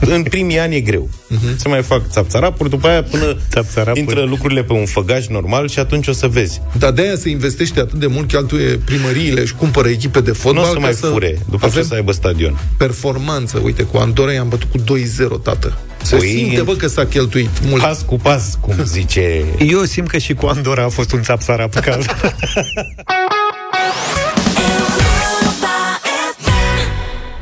în 0.00 0.22
primii 0.22 0.58
ani 0.58 0.74
e 0.76 0.80
greu. 0.80 1.08
Uh-huh. 1.08 1.56
Se 1.56 1.68
mai 1.68 1.82
fac 1.82 2.02
țapțarapuri, 2.10 2.70
după 2.70 2.88
aia 2.88 3.02
până 3.02 3.36
Țapțarapuri. 3.50 3.98
intră 4.00 4.22
lucrurile 4.22 4.62
pe 4.62 4.72
un 4.72 4.86
făgaș 4.86 5.26
normal 5.26 5.68
și 5.68 5.78
atunci 5.78 6.06
o 6.06 6.12
să 6.12 6.26
vezi. 6.28 6.60
Dar 6.90 6.98
de-aia 6.98 7.16
se 7.18 7.28
investește 7.28 7.80
atât 7.80 7.98
de 7.98 8.06
mult, 8.06 8.28
cheltuie 8.28 8.80
primăriile 8.84 9.44
și 9.44 9.54
cumpără 9.54 9.88
echipe 9.88 10.20
de 10.20 10.30
Nu 10.30 10.34
fotbal 10.36 10.64
o 10.64 10.66
să 10.66 10.72
ca 10.72 10.78
mai 10.78 10.92
fure, 10.92 11.38
după 11.50 11.66
avem 11.66 11.82
ce 11.82 11.88
să 11.88 11.94
aibă 11.94 12.12
stadion. 12.12 12.58
performanță. 12.78 13.60
Uite, 13.64 13.82
cu 13.82 13.96
Andorra 13.96 14.32
i-am 14.32 14.48
bătut 14.48 14.68
cu 14.70 14.78
2-0, 14.78 15.42
tată. 15.42 15.78
Se 16.02 16.16
Păi, 16.16 16.28
simte, 16.28 16.62
bă, 16.62 16.74
că 16.74 16.86
s-a 16.86 17.06
cheltuit 17.06 17.48
mult. 17.68 17.82
Pas 17.82 18.02
cu 18.02 18.16
pas, 18.16 18.58
cum 18.60 18.74
zice... 18.84 19.44
Eu 19.58 19.82
simt 19.82 20.08
că 20.08 20.18
și 20.18 20.34
cu 20.34 20.46
Andorra 20.46 20.84
a 20.84 20.88
fost 20.88 21.12
un 21.12 21.22
țapsarap 21.22 21.74
cald. 21.74 22.04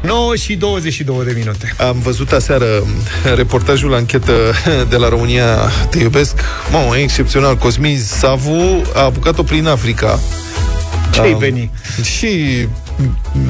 9 0.08 0.36
și 0.36 0.54
22 0.54 1.24
de 1.24 1.32
minute. 1.36 1.74
Am 1.78 1.98
văzut 2.02 2.32
aseară 2.32 2.66
reportajul 3.34 3.94
anchetă 3.94 4.32
de 4.90 4.96
la 4.96 5.08
România 5.08 5.56
Te 5.90 5.98
iubesc. 5.98 6.40
Mamă, 6.72 6.98
e 6.98 7.02
excepțional. 7.02 7.56
Cosmin 7.56 7.98
Savu 7.98 8.82
a 8.94 9.00
apucat-o 9.00 9.42
prin 9.42 9.66
Africa. 9.66 10.18
Ce-i 11.10 11.32
Am- 11.32 11.38
veni? 11.38 11.70
Și 12.02 12.66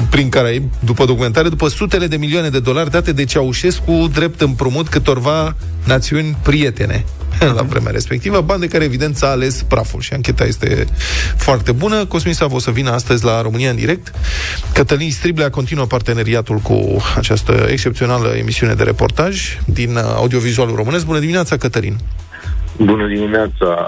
prin 0.09 0.29
Caraib, 0.29 0.63
după 0.79 1.05
documentare, 1.05 1.49
după 1.49 1.67
sutele 1.67 2.07
de 2.07 2.17
milioane 2.17 2.49
de 2.49 2.59
dolari 2.59 2.91
date 2.91 3.11
de 3.11 3.25
Ceaușescu 3.25 4.09
drept 4.13 4.41
împrumut 4.41 4.87
câtorva 4.87 5.55
națiuni 5.83 6.37
prietene 6.41 7.05
la 7.55 7.61
vremea 7.61 7.91
respectivă, 7.91 8.41
bani 8.41 8.59
de 8.59 8.67
care 8.67 8.83
evident 8.83 9.17
s-a 9.17 9.29
ales 9.29 9.63
praful 9.67 10.01
și 10.01 10.13
ancheta 10.13 10.43
este 10.45 10.85
foarte 11.35 11.71
bună. 11.71 12.05
Cosmin 12.05 12.33
Savu 12.33 12.55
o 12.55 12.59
să 12.59 12.71
vină 12.71 12.91
astăzi 12.91 13.23
la 13.23 13.41
România 13.41 13.69
în 13.69 13.75
direct. 13.75 14.11
Cătălin 14.73 15.11
Striblea 15.11 15.49
continuă 15.49 15.85
parteneriatul 15.85 16.57
cu 16.57 17.03
această 17.15 17.67
excepțională 17.69 18.27
emisiune 18.27 18.73
de 18.73 18.83
reportaj 18.83 19.57
din 19.65 19.95
uh, 19.95 20.01
audiovizualul 20.15 20.75
românesc. 20.75 21.05
Bună 21.05 21.19
dimineața, 21.19 21.57
Cătălin! 21.57 21.97
Bună 22.77 23.07
dimineața! 23.07 23.85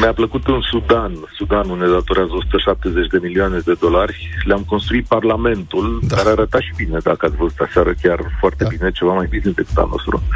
Mi-a 0.00 0.12
plăcut 0.12 0.46
în 0.46 0.60
Sudan. 0.60 1.12
Sudanul 1.36 1.78
ne 1.78 1.86
datorează 1.86 2.30
170 2.34 3.06
de 3.06 3.18
milioane 3.22 3.58
de 3.64 3.72
dolari. 3.80 4.28
Le-am 4.44 4.64
construit 4.66 5.06
Parlamentul, 5.06 5.98
Da. 6.02 6.06
da. 6.08 6.16
care 6.16 6.28
arăta 6.28 6.60
și 6.60 6.72
bine, 6.76 6.98
dacă 7.02 7.26
ați 7.26 7.36
văzut 7.36 7.58
aseară, 7.58 7.92
chiar 8.02 8.18
foarte 8.40 8.62
Da. 8.64 8.68
da. 8.70 8.76
bine, 8.76 8.90
ceva 8.90 9.12
mai 9.12 9.26
bine 9.30 9.52
decât 9.56 9.76
al 9.76 9.88
nostru. 9.90 10.22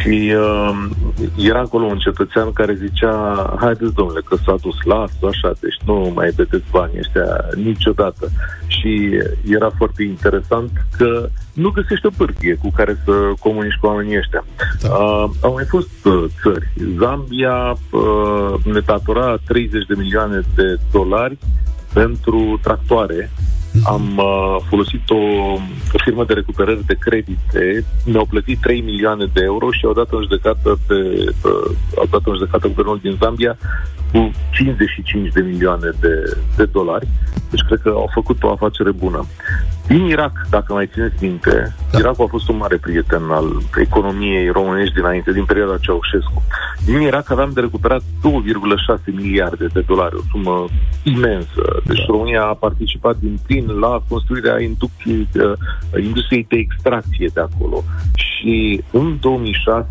Și 0.00 0.34
uh, 0.36 0.88
era 1.36 1.58
acolo 1.58 1.84
un 1.84 1.98
cetățean 1.98 2.52
care 2.52 2.74
zicea, 2.74 3.12
haideți 3.60 3.94
domnule, 3.94 4.20
că 4.28 4.36
s-a 4.44 4.56
dus, 4.60 4.76
las 4.84 5.10
așa, 5.28 5.52
deci 5.60 5.78
nu 5.84 6.12
mai 6.14 6.30
vedeți 6.36 6.64
banii 6.70 6.98
ăștia 6.98 7.26
niciodată. 7.54 8.30
Și 8.66 9.20
era 9.44 9.70
foarte 9.76 10.02
interesant 10.02 10.70
că 10.96 11.28
nu 11.54 11.70
găsești 11.70 12.06
o 12.06 12.10
pârghie 12.16 12.54
cu 12.54 12.70
care 12.70 13.02
să 13.04 13.12
comunici 13.40 13.78
cu 13.80 13.86
oamenii 13.86 14.16
ăștia. 14.16 14.44
Da. 14.80 14.88
Uh, 14.88 15.30
au 15.40 15.52
mai 15.52 15.64
fost 15.64 16.04
uh, 16.04 16.24
țări. 16.42 16.72
Zambia 16.98 17.76
uh, 17.90 18.64
ne 18.64 18.80
datora 18.80 19.36
30 19.46 19.86
de 19.86 19.94
milioane 19.96 20.40
de 20.54 20.78
dolari 20.92 21.38
pentru 21.92 22.58
tractoare. 22.62 23.30
Am 23.82 24.16
uh, 24.16 24.56
folosit 24.68 25.10
o, 25.10 25.16
o 25.92 25.98
firmă 26.04 26.24
de 26.24 26.32
recuperări 26.32 26.86
de 26.86 26.96
credite, 27.00 27.84
ne-au 28.04 28.24
plătit 28.24 28.60
3 28.60 28.80
milioane 28.80 29.24
de 29.32 29.40
euro 29.44 29.70
și 29.70 29.84
au 29.84 29.92
dat 29.92 30.10
în 30.10 30.22
judecată 30.22 30.78
pe, 30.86 30.94
uh, 31.44 31.76
au 31.96 32.06
dat 32.10 32.20
în 32.24 32.34
judecată 32.34 32.66
guvernul 32.66 32.98
din 33.02 33.16
Zambia 33.20 33.56
cu 34.12 34.30
55 34.52 35.32
de 35.32 35.40
milioane 35.40 35.90
de, 36.00 36.36
de 36.56 36.64
dolari. 36.64 37.08
Deci 37.50 37.66
cred 37.66 37.80
că 37.82 37.88
au 37.88 38.10
făcut 38.14 38.42
o 38.42 38.50
afacere 38.50 38.90
bună. 38.90 39.26
Din 39.86 40.04
Irak, 40.04 40.46
dacă 40.50 40.72
mai 40.72 40.90
țineți 40.92 41.24
minte, 41.24 41.50
Da. 41.50 41.68
da. 41.90 41.98
Irakul 41.98 42.24
a 42.24 42.28
fost 42.28 42.48
un 42.48 42.56
mare 42.56 42.76
prieten 42.76 43.22
al 43.30 43.48
economiei 43.76 44.48
românești 44.48 44.94
dinainte, 44.94 45.32
din 45.32 45.44
perioada 45.44 45.76
Ceaușescu. 45.80 46.42
Din 46.84 47.00
Irak 47.00 47.30
aveam 47.30 47.50
de 47.54 47.60
recuperat 47.60 48.00
2,6 48.00 49.14
miliarde 49.14 49.66
de 49.72 49.80
dolari, 49.86 50.14
o 50.14 50.20
sumă 50.30 50.64
imensă. 51.02 51.62
Deci 51.84 51.98
da. 51.98 52.04
România 52.06 52.42
a 52.42 52.54
participat 52.54 53.16
din 53.16 53.38
plin 53.46 53.63
la 53.66 54.02
construirea 54.08 54.60
industriei, 54.60 55.28
uh, 55.34 56.04
industriei 56.04 56.46
de 56.48 56.56
extracție 56.56 57.30
de 57.34 57.40
acolo. 57.40 57.84
Și 58.14 58.82
în 58.90 59.16
2006 59.20 59.86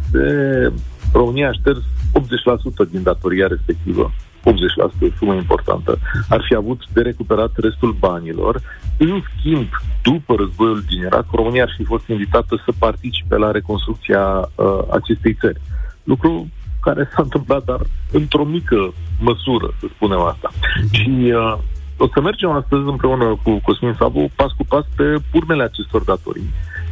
România 1.13 1.49
a 1.49 1.51
șters 1.51 1.79
80% 2.11 2.89
din 2.91 3.03
datoria 3.03 3.47
respectivă. 3.47 4.11
80% 4.43 5.01
e 5.01 5.05
o 5.05 5.17
sumă 5.17 5.33
importantă. 5.33 5.97
Ar 6.29 6.43
fi 6.47 6.55
avut 6.55 6.81
de 6.93 7.01
recuperat 7.01 7.51
restul 7.55 7.91
banilor 7.99 8.61
În 8.97 9.21
schimb, 9.37 9.67
după 10.01 10.35
războiul 10.37 10.83
din 10.89 10.99
Irak, 10.99 11.25
România 11.31 11.63
ar 11.63 11.73
fi 11.77 11.83
fost 11.83 12.07
invitată 12.07 12.61
să 12.65 12.71
participe 12.79 13.35
la 13.35 13.51
reconstrucția 13.51 14.49
uh, 14.55 14.79
acestei 14.91 15.33
țări. 15.33 15.61
Lucru 16.03 16.47
care 16.81 17.09
s-a 17.15 17.21
întâmplat, 17.21 17.63
dar 17.63 17.79
într-o 18.11 18.43
mică 18.43 18.93
măsură, 19.19 19.73
să 19.79 19.85
spunem 19.95 20.19
asta. 20.19 20.49
Mm-hmm. 20.51 20.91
Și 20.91 21.31
uh, 21.35 21.57
o 21.97 22.07
să 22.13 22.21
mergem 22.21 22.49
astăzi 22.49 22.83
împreună 22.85 23.39
cu 23.43 23.59
Cosmin 23.63 23.95
Sabu, 23.97 24.31
pas 24.35 24.51
cu 24.51 24.65
pas, 24.67 24.85
pe 24.95 25.15
urmele 25.33 25.63
acestor 25.63 26.03
datorii. 26.03 26.49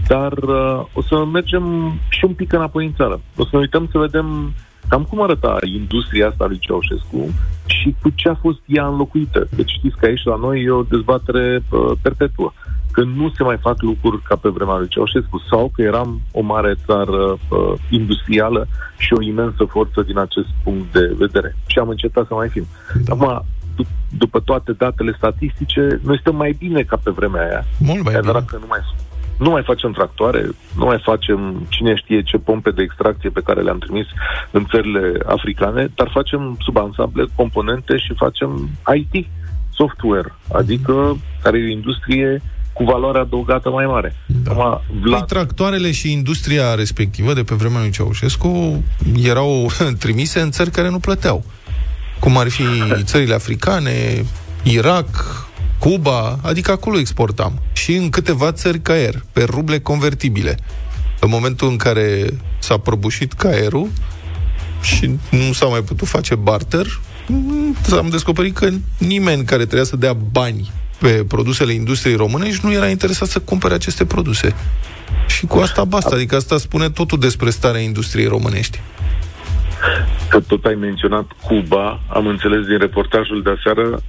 Dar 0.08 0.32
uh, 0.32 0.86
o 0.94 1.02
să 1.02 1.26
mergem 1.26 1.94
și 2.10 2.26
un 2.26 2.34
pic 2.34 2.54
înapoi 2.54 2.86
în 2.86 2.94
țară. 2.94 3.22
O 3.38 3.44
să 3.44 3.50
ne 3.52 3.60
uităm 3.60 3.88
să 3.92 3.98
vedem 3.98 4.54
cam 4.88 5.04
cum 5.04 5.22
arăta 5.22 5.58
industria 5.66 6.28
asta 6.28 6.46
lui 6.46 6.58
Ceaușescu 6.60 7.34
și 7.66 7.96
cu 8.02 8.10
ce 8.16 8.30
a 8.30 8.36
fost 8.36 8.60
ea 8.66 8.88
înlocuită. 8.88 9.48
Deci 9.56 9.72
știți 9.72 9.98
că 9.98 10.06
aici 10.06 10.24
la 10.24 10.36
noi 10.36 10.64
e 10.64 10.70
o 10.70 10.84
dezbatere 10.84 11.64
uh, 11.70 11.92
perpetuă. 12.02 12.52
Că 12.92 13.04
nu 13.04 13.32
se 13.36 13.44
mai 13.44 13.58
fac 13.58 13.82
lucruri 13.82 14.22
ca 14.22 14.36
pe 14.36 14.50
vremea 14.50 14.78
lui 14.78 14.88
Ceaușescu 14.88 15.42
sau 15.50 15.72
că 15.74 15.82
eram 15.82 16.22
o 16.32 16.42
mare 16.42 16.76
țară 16.86 17.18
uh, 17.32 17.74
industrială 17.90 18.68
și 18.98 19.14
o 19.14 19.22
imensă 19.22 19.64
forță 19.64 20.02
din 20.02 20.18
acest 20.18 20.48
punct 20.64 20.92
de 20.92 21.16
vedere. 21.18 21.56
Și 21.66 21.80
am 21.80 21.90
încetat 21.90 22.28
să 22.28 22.34
mai 22.34 22.50
fim. 22.50 22.66
Da. 23.04 23.14
Acum, 23.14 23.44
d- 23.44 23.61
după 24.18 24.40
toate 24.40 24.72
datele 24.72 25.14
statistice, 25.18 26.00
noi 26.04 26.20
stăm 26.20 26.36
mai 26.36 26.56
bine 26.60 26.82
ca 26.82 27.00
pe 27.04 27.12
vremea 27.12 27.48
aia. 27.48 27.66
Mult 27.78 28.04
mai 28.04 28.20
bine. 28.20 28.32
că 28.32 28.58
nu 28.60 28.66
mai 28.68 28.80
nu 29.38 29.50
mai 29.50 29.64
facem 29.66 29.92
tractoare, 29.92 30.42
nu 30.76 30.86
mai 30.86 31.00
facem 31.04 31.66
cine 31.70 31.96
știe 31.96 32.22
ce 32.22 32.38
pompe 32.38 32.72
de 32.72 32.82
extracție 32.82 33.30
pe 33.30 33.42
care 33.42 33.62
le-am 33.62 33.78
trimis 33.78 34.06
în 34.52 34.66
țările 34.70 35.20
africane, 35.26 35.92
dar 35.96 36.10
facem 36.14 36.58
subansamble, 36.60 37.26
componente 37.36 37.98
și 37.98 38.14
facem 38.14 38.70
IT, 38.96 39.28
software, 39.74 40.36
adică 40.54 41.18
care 41.44 41.58
e 41.58 41.64
o 41.64 41.72
industrie 41.72 42.42
cu 42.74 42.84
valoare 42.84 43.20
adăugată 43.20 43.70
mai 43.70 43.86
mare. 43.86 44.16
Da. 44.44 44.52
Acum, 44.52 44.82
Vlad... 45.02 45.20
Păi, 45.20 45.38
tractoarele 45.38 45.92
și 45.92 46.12
industria 46.12 46.76
respectivă 46.76 47.34
de 47.34 47.44
pe 47.44 47.56
vremea 47.56 47.80
lui 47.80 47.92
Ceaușescu 47.92 48.84
erau 49.24 49.70
trimise 50.04 50.40
în 50.40 50.52
țări 50.52 50.70
care 50.70 50.90
nu 50.90 51.00
plăteau. 51.00 51.44
Cum 52.22 52.38
ar 52.38 52.50
fi 52.50 52.64
țările 53.04 53.34
africane, 53.34 54.26
Irak, 54.64 55.46
Cuba, 55.80 56.40
adică 56.42 56.72
acolo 56.72 57.00
exportam. 57.00 57.62
Și 57.74 57.96
în 57.96 58.10
câteva 58.10 58.52
țări 58.52 58.80
caier, 58.80 59.24
pe 59.32 59.44
ruble 59.44 59.80
convertibile. 59.80 60.58
În 61.20 61.30
momentul 61.30 61.70
în 61.70 61.78
care 61.78 62.26
s-a 62.60 62.78
prăbușit 62.78 63.34
caierul 63.34 63.90
și 64.82 65.20
nu 65.30 65.54
s-a 65.54 65.66
mai 65.66 65.82
putut 65.82 66.08
face 66.08 66.36
barter, 66.36 67.00
am 67.92 68.10
descoperit 68.10 68.56
că 68.56 68.70
nimeni 68.98 69.44
care 69.44 69.62
trebuia 69.62 69.84
să 69.84 69.96
dea 69.96 70.14
bani 70.14 70.72
pe 71.00 71.10
produsele 71.28 71.74
industriei 71.74 72.16
românești 72.16 72.66
nu 72.66 72.72
era 72.72 72.90
interesat 72.90 73.28
să 73.28 73.40
cumpere 73.40 73.74
aceste 73.74 74.06
produse. 74.06 74.56
Și 75.28 75.46
cu 75.46 75.58
asta 75.58 75.84
basta, 75.84 76.16
adică 76.16 76.36
asta 76.36 76.58
spune 76.58 76.90
totul 76.90 77.20
despre 77.20 77.50
starea 77.50 77.82
industriei 77.82 78.28
românești. 78.28 78.80
Că 80.30 80.40
tot 80.40 80.66
ai 80.66 80.76
menționat 80.76 81.26
Cuba, 81.48 82.00
am 82.08 82.28
înțeles 82.28 82.66
din 82.66 82.78
reportajul 82.78 83.42
de 83.42 83.50
aseară, 83.50 84.02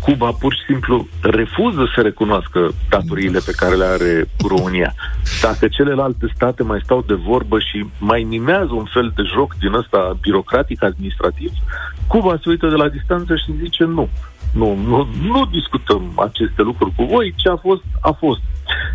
Cuba 0.00 0.30
pur 0.30 0.54
și 0.54 0.64
simplu 0.66 1.08
refuză 1.20 1.90
să 1.94 2.00
recunoască 2.00 2.70
datoriile 2.88 3.40
pe 3.44 3.52
care 3.56 3.74
le 3.74 3.84
are 3.84 4.28
România. 4.48 4.94
Dacă 5.42 5.68
celelalte 5.68 6.26
state 6.34 6.62
mai 6.62 6.80
stau 6.84 7.04
de 7.06 7.14
vorbă 7.14 7.58
și 7.58 7.86
mai 7.98 8.22
nimează 8.22 8.72
un 8.72 8.84
fel 8.84 9.12
de 9.16 9.22
joc 9.34 9.54
din 9.54 9.72
ăsta 9.72 10.18
birocratic-administrativ, 10.20 11.50
Cuba 12.06 12.38
se 12.42 12.48
uită 12.48 12.68
de 12.68 12.74
la 12.74 12.88
distanță 12.88 13.34
și 13.36 13.58
zice 13.62 13.84
nu. 13.84 14.08
Nu, 14.52 14.74
nu, 14.74 15.08
nu 15.22 15.46
discutăm 15.50 16.12
aceste 16.16 16.62
lucruri 16.62 16.92
cu 16.96 17.04
voi, 17.04 17.34
ce 17.36 17.48
a 17.48 17.56
fost, 17.56 17.82
a 18.00 18.10
fost. 18.10 18.40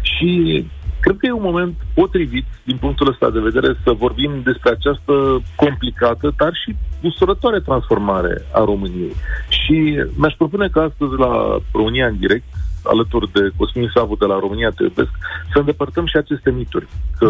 Și 0.02 0.66
Cred 1.10 1.22
că 1.22 1.28
e 1.28 1.42
un 1.44 1.52
moment 1.52 1.76
potrivit, 1.94 2.46
din 2.64 2.78
punctul 2.78 3.08
ăsta 3.08 3.30
de 3.30 3.40
vedere, 3.40 3.76
să 3.84 3.92
vorbim 3.92 4.32
despre 4.44 4.70
această 4.70 5.14
complicată, 5.56 6.34
dar 6.38 6.52
și 6.54 6.76
usurătoare 7.02 7.60
transformare 7.60 8.46
a 8.54 8.64
României. 8.64 9.16
Și 9.48 10.04
mi-aș 10.18 10.34
propune 10.34 10.68
că 10.68 10.80
astăzi 10.80 11.12
la 11.18 11.60
România 11.72 12.08
în 12.08 12.18
direct, 12.20 12.44
alături 12.84 13.32
de 13.32 13.52
Cosmin 13.58 13.92
Savu 13.94 14.16
de 14.16 14.26
la 14.26 14.40
România 14.40 14.70
Te 14.70 14.84
iubesc, 14.84 15.10
să 15.52 15.60
îndepărtăm 15.60 16.06
și 16.06 16.18
aceste 16.18 16.52
mituri, 16.52 16.88
că 17.18 17.30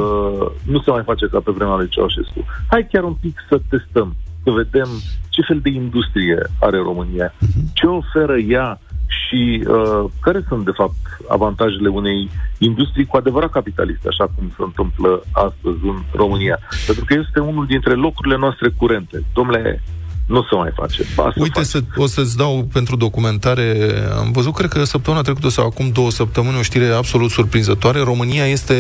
nu 0.64 0.80
se 0.80 0.92
mai 0.92 1.04
face 1.04 1.26
ca 1.28 1.40
pe 1.40 1.52
vremea 1.52 1.76
lui 1.76 1.88
Ceaușescu. 1.88 2.46
Hai 2.70 2.88
chiar 2.92 3.04
un 3.04 3.18
pic 3.22 3.36
să 3.50 3.62
testăm, 3.70 4.16
să 4.44 4.52
vedem 4.52 4.90
ce 5.30 5.42
fel 5.42 5.60
de 5.60 5.70
industrie 5.70 6.40
are 6.60 6.78
România, 6.78 7.34
ce 7.74 7.86
oferă 7.86 8.38
ea 8.38 8.80
și 9.10 9.64
uh, 9.68 10.06
care 10.22 10.46
sunt, 10.48 10.66
de 10.66 10.72
fapt, 10.74 10.96
avantajele 11.30 11.90
unei 11.90 12.30
industrii 12.58 13.06
cu 13.06 13.18
adevărat 13.18 13.52
capitaliste, 13.52 14.08
așa 14.08 14.32
cum 14.36 14.52
se 14.58 14.64
întâmplă 14.64 15.24
astăzi 15.32 15.80
în 15.84 15.98
România. 16.12 16.60
Pentru 16.86 17.06
că 17.06 17.14
este 17.26 17.40
unul 17.40 17.66
dintre 17.66 17.94
locurile 17.94 18.38
noastre 18.38 18.70
curente. 18.78 19.24
Domnule, 19.34 19.82
nu 20.30 20.44
se 20.44 20.56
mai 20.56 20.72
face. 20.76 21.04
Ba, 21.16 21.34
Uite, 21.36 21.64
să, 21.64 21.82
o 21.96 22.06
să-ți 22.06 22.38
dau 22.38 22.68
pentru 22.74 22.96
documentare, 22.96 23.92
am 24.18 24.32
văzut, 24.32 24.54
cred 24.54 24.70
că 24.70 24.84
săptămâna 24.84 25.22
trecută 25.22 25.50
sau 25.50 25.66
acum 25.66 25.90
două 25.90 26.12
săptămâni, 26.12 26.58
o 26.58 26.62
știre 26.62 26.86
absolut 26.86 27.30
surprinzătoare. 27.30 28.00
România 28.00 28.46
este, 28.46 28.76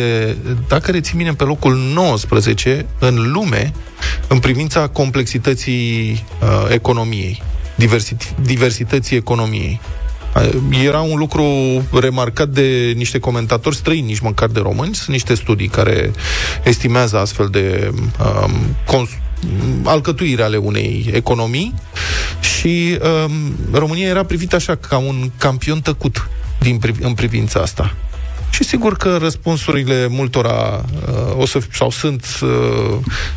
dacă 0.67 0.91
rețin 0.91 1.17
bine, 1.17 1.33
pe 1.33 1.43
locul 1.43 1.75
19 1.93 2.85
în 2.99 3.31
lume 3.31 3.73
în 4.27 4.39
privința 4.39 4.87
complexității 4.87 6.11
uh, 6.41 6.67
economiei, 6.69 7.41
diversit- 7.75 8.35
diversității 8.41 9.17
economiei. 9.17 9.79
Era 10.83 10.99
un 10.99 11.17
lucru 11.17 11.43
remarcat 11.91 12.47
de 12.47 12.93
niște 12.95 13.19
comentatori 13.19 13.75
străini, 13.75 14.07
nici 14.07 14.19
măcar 14.19 14.49
de 14.49 14.59
români. 14.59 14.95
Sunt 14.95 15.09
niște 15.09 15.33
studii 15.33 15.67
care 15.67 16.11
estimează 16.63 17.17
astfel 17.17 17.47
de 17.47 17.91
um, 18.43 18.51
cons- 18.85 19.17
alcătuire 19.83 20.43
ale 20.43 20.57
unei 20.57 21.09
economii 21.13 21.73
și 22.41 22.97
um, 23.25 23.55
România 23.71 24.07
era 24.07 24.23
privită 24.23 24.55
așa 24.55 24.75
ca 24.75 24.97
un 24.97 25.31
campion 25.37 25.81
tăcut 25.81 26.29
din, 26.59 26.79
în 27.01 27.13
privința 27.13 27.59
asta. 27.59 27.95
Și 28.49 28.63
sigur 28.63 28.97
că 28.97 29.17
răspunsurile 29.21 30.07
multora 30.09 30.85
uh, 31.07 31.41
o 31.41 31.45
să, 31.45 31.59
sau 31.73 31.89
sunt 31.89 32.25
uh, 32.41 32.49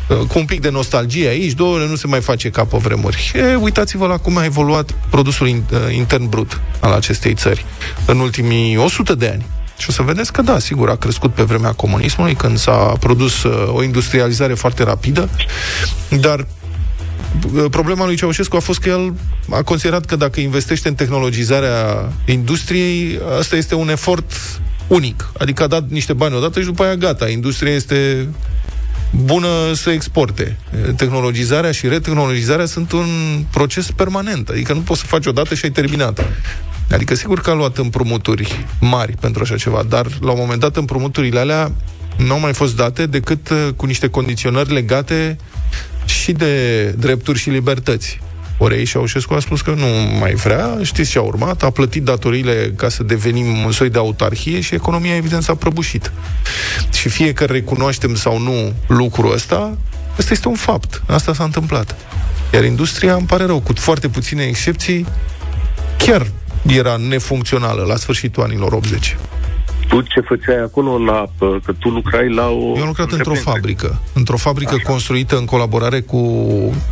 uh, 0.07 0.17
cu 0.17 0.39
un 0.39 0.45
pic 0.45 0.61
de 0.61 0.69
nostalgie 0.69 1.27
aici, 1.27 1.51
două 1.51 1.77
nu 1.77 1.95
se 1.95 2.07
mai 2.07 2.21
face 2.21 2.49
ca 2.49 2.65
pe 2.65 2.77
vremuri. 2.77 3.31
E, 3.35 3.55
uitați-vă 3.55 4.07
la 4.07 4.17
cum 4.17 4.37
a 4.37 4.45
evoluat 4.45 4.91
produsul 5.09 5.47
in, 5.47 5.63
uh, 5.71 5.95
intern 5.95 6.29
brut 6.29 6.61
al 6.79 6.91
acestei 6.91 7.33
țări 7.33 7.65
în 8.05 8.19
ultimii 8.19 8.77
100 8.77 9.15
de 9.15 9.27
ani. 9.27 9.45
Și 9.77 9.89
o 9.89 9.91
să 9.91 10.01
vedeți 10.01 10.33
că 10.33 10.41
da, 10.41 10.59
sigur, 10.59 10.89
a 10.89 10.95
crescut 10.95 11.33
pe 11.33 11.43
vremea 11.43 11.71
comunismului, 11.71 12.35
când 12.35 12.57
s-a 12.57 12.93
produs 12.99 13.43
uh, 13.43 13.73
o 13.73 13.83
industrializare 13.83 14.53
foarte 14.53 14.83
rapidă, 14.83 15.29
dar 16.19 16.39
uh, 17.53 17.65
problema 17.69 18.05
lui 18.05 18.15
Ceaușescu 18.15 18.55
a 18.55 18.59
fost 18.59 18.79
că 18.79 18.89
el 18.89 19.13
a 19.49 19.61
considerat 19.61 20.05
că 20.05 20.15
dacă 20.15 20.39
investește 20.39 20.87
în 20.87 20.95
tehnologizarea 20.95 22.09
industriei, 22.25 23.19
asta 23.39 23.55
este 23.55 23.75
un 23.75 23.89
efort 23.89 24.31
unic. 24.87 25.31
Adică 25.37 25.63
a 25.63 25.67
dat 25.67 25.89
niște 25.89 26.13
bani 26.13 26.35
odată 26.35 26.59
și 26.59 26.65
după 26.65 26.83
aia 26.83 26.95
gata. 26.95 27.29
Industria 27.29 27.73
este 27.73 28.27
bună 29.11 29.73
să 29.73 29.89
exporte. 29.89 30.57
Tehnologizarea 30.95 31.71
și 31.71 31.87
retehnologizarea 31.87 32.65
sunt 32.65 32.91
un 32.91 33.43
proces 33.51 33.91
permanent. 33.91 34.49
Adică 34.49 34.73
nu 34.73 34.79
poți 34.79 34.99
să 34.99 35.05
faci 35.05 35.25
odată 35.25 35.55
și 35.55 35.65
ai 35.65 35.71
terminat. 35.71 36.25
Adică 36.91 37.15
sigur 37.15 37.41
că 37.41 37.49
a 37.49 37.53
luat 37.53 37.77
împrumuturi 37.77 38.65
mari 38.79 39.13
pentru 39.19 39.41
așa 39.43 39.55
ceva, 39.55 39.83
dar 39.89 40.07
la 40.21 40.31
un 40.31 40.37
moment 40.39 40.59
dat 40.59 40.75
împrumuturile 40.75 41.39
alea 41.39 41.71
nu 42.17 42.33
au 42.33 42.39
mai 42.39 42.53
fost 42.53 42.75
date 42.75 43.05
decât 43.05 43.49
uh, 43.49 43.67
cu 43.75 43.85
niște 43.85 44.07
condiționări 44.07 44.73
legate 44.73 45.37
și 46.05 46.31
de 46.31 46.85
drepturi 46.89 47.39
și 47.39 47.49
libertăți. 47.49 48.19
Ori 48.63 48.85
și 48.85 48.97
Aușescu 48.97 49.33
a 49.33 49.39
spus 49.39 49.61
că 49.61 49.71
nu 49.71 50.17
mai 50.19 50.33
vrea, 50.33 50.77
știți 50.81 51.09
ce 51.09 51.17
a 51.17 51.21
urmat, 51.21 51.63
a 51.63 51.69
plătit 51.69 52.03
datoriile 52.03 52.73
ca 52.75 52.89
să 52.89 53.03
devenim 53.03 53.63
un 53.63 53.71
soi 53.71 53.89
de 53.89 53.97
autarhie 53.97 54.59
și 54.59 54.73
economia 54.73 55.15
evident 55.15 55.43
s-a 55.43 55.55
prăbușit. 55.55 56.11
Și 56.93 57.09
fie 57.09 57.33
că 57.33 57.45
recunoaștem 57.45 58.15
sau 58.15 58.39
nu 58.39 58.73
lucrul 58.87 59.33
ăsta, 59.33 59.77
ăsta 60.19 60.33
este 60.33 60.47
un 60.47 60.55
fapt. 60.55 61.03
Asta 61.07 61.33
s-a 61.33 61.43
întâmplat. 61.43 61.95
Iar 62.53 62.63
industria, 62.63 63.15
îmi 63.15 63.27
pare 63.27 63.45
rău, 63.45 63.59
cu 63.59 63.73
foarte 63.75 64.09
puține 64.09 64.43
excepții, 64.43 65.05
chiar 65.97 66.31
era 66.67 66.95
nefuncțională 66.95 67.83
la 67.83 67.95
sfârșitul 67.95 68.43
anilor 68.43 68.73
80 68.73 69.17
tu 69.87 70.01
ce 70.01 70.19
făceai 70.19 70.61
acolo, 70.63 70.97
la, 70.97 71.25
că 71.37 71.73
tu 71.79 71.89
lucrai 71.89 72.33
la 72.33 72.47
o... 72.47 72.73
Eu 72.75 72.81
am 72.81 72.87
lucrat 72.87 73.11
într-o 73.11 73.33
fabrică. 73.33 74.01
Într-o 74.13 74.37
fabrică 74.37 74.73
Așa. 74.73 74.89
construită 74.89 75.37
în 75.37 75.45
colaborare 75.45 76.01
cu 76.01 76.21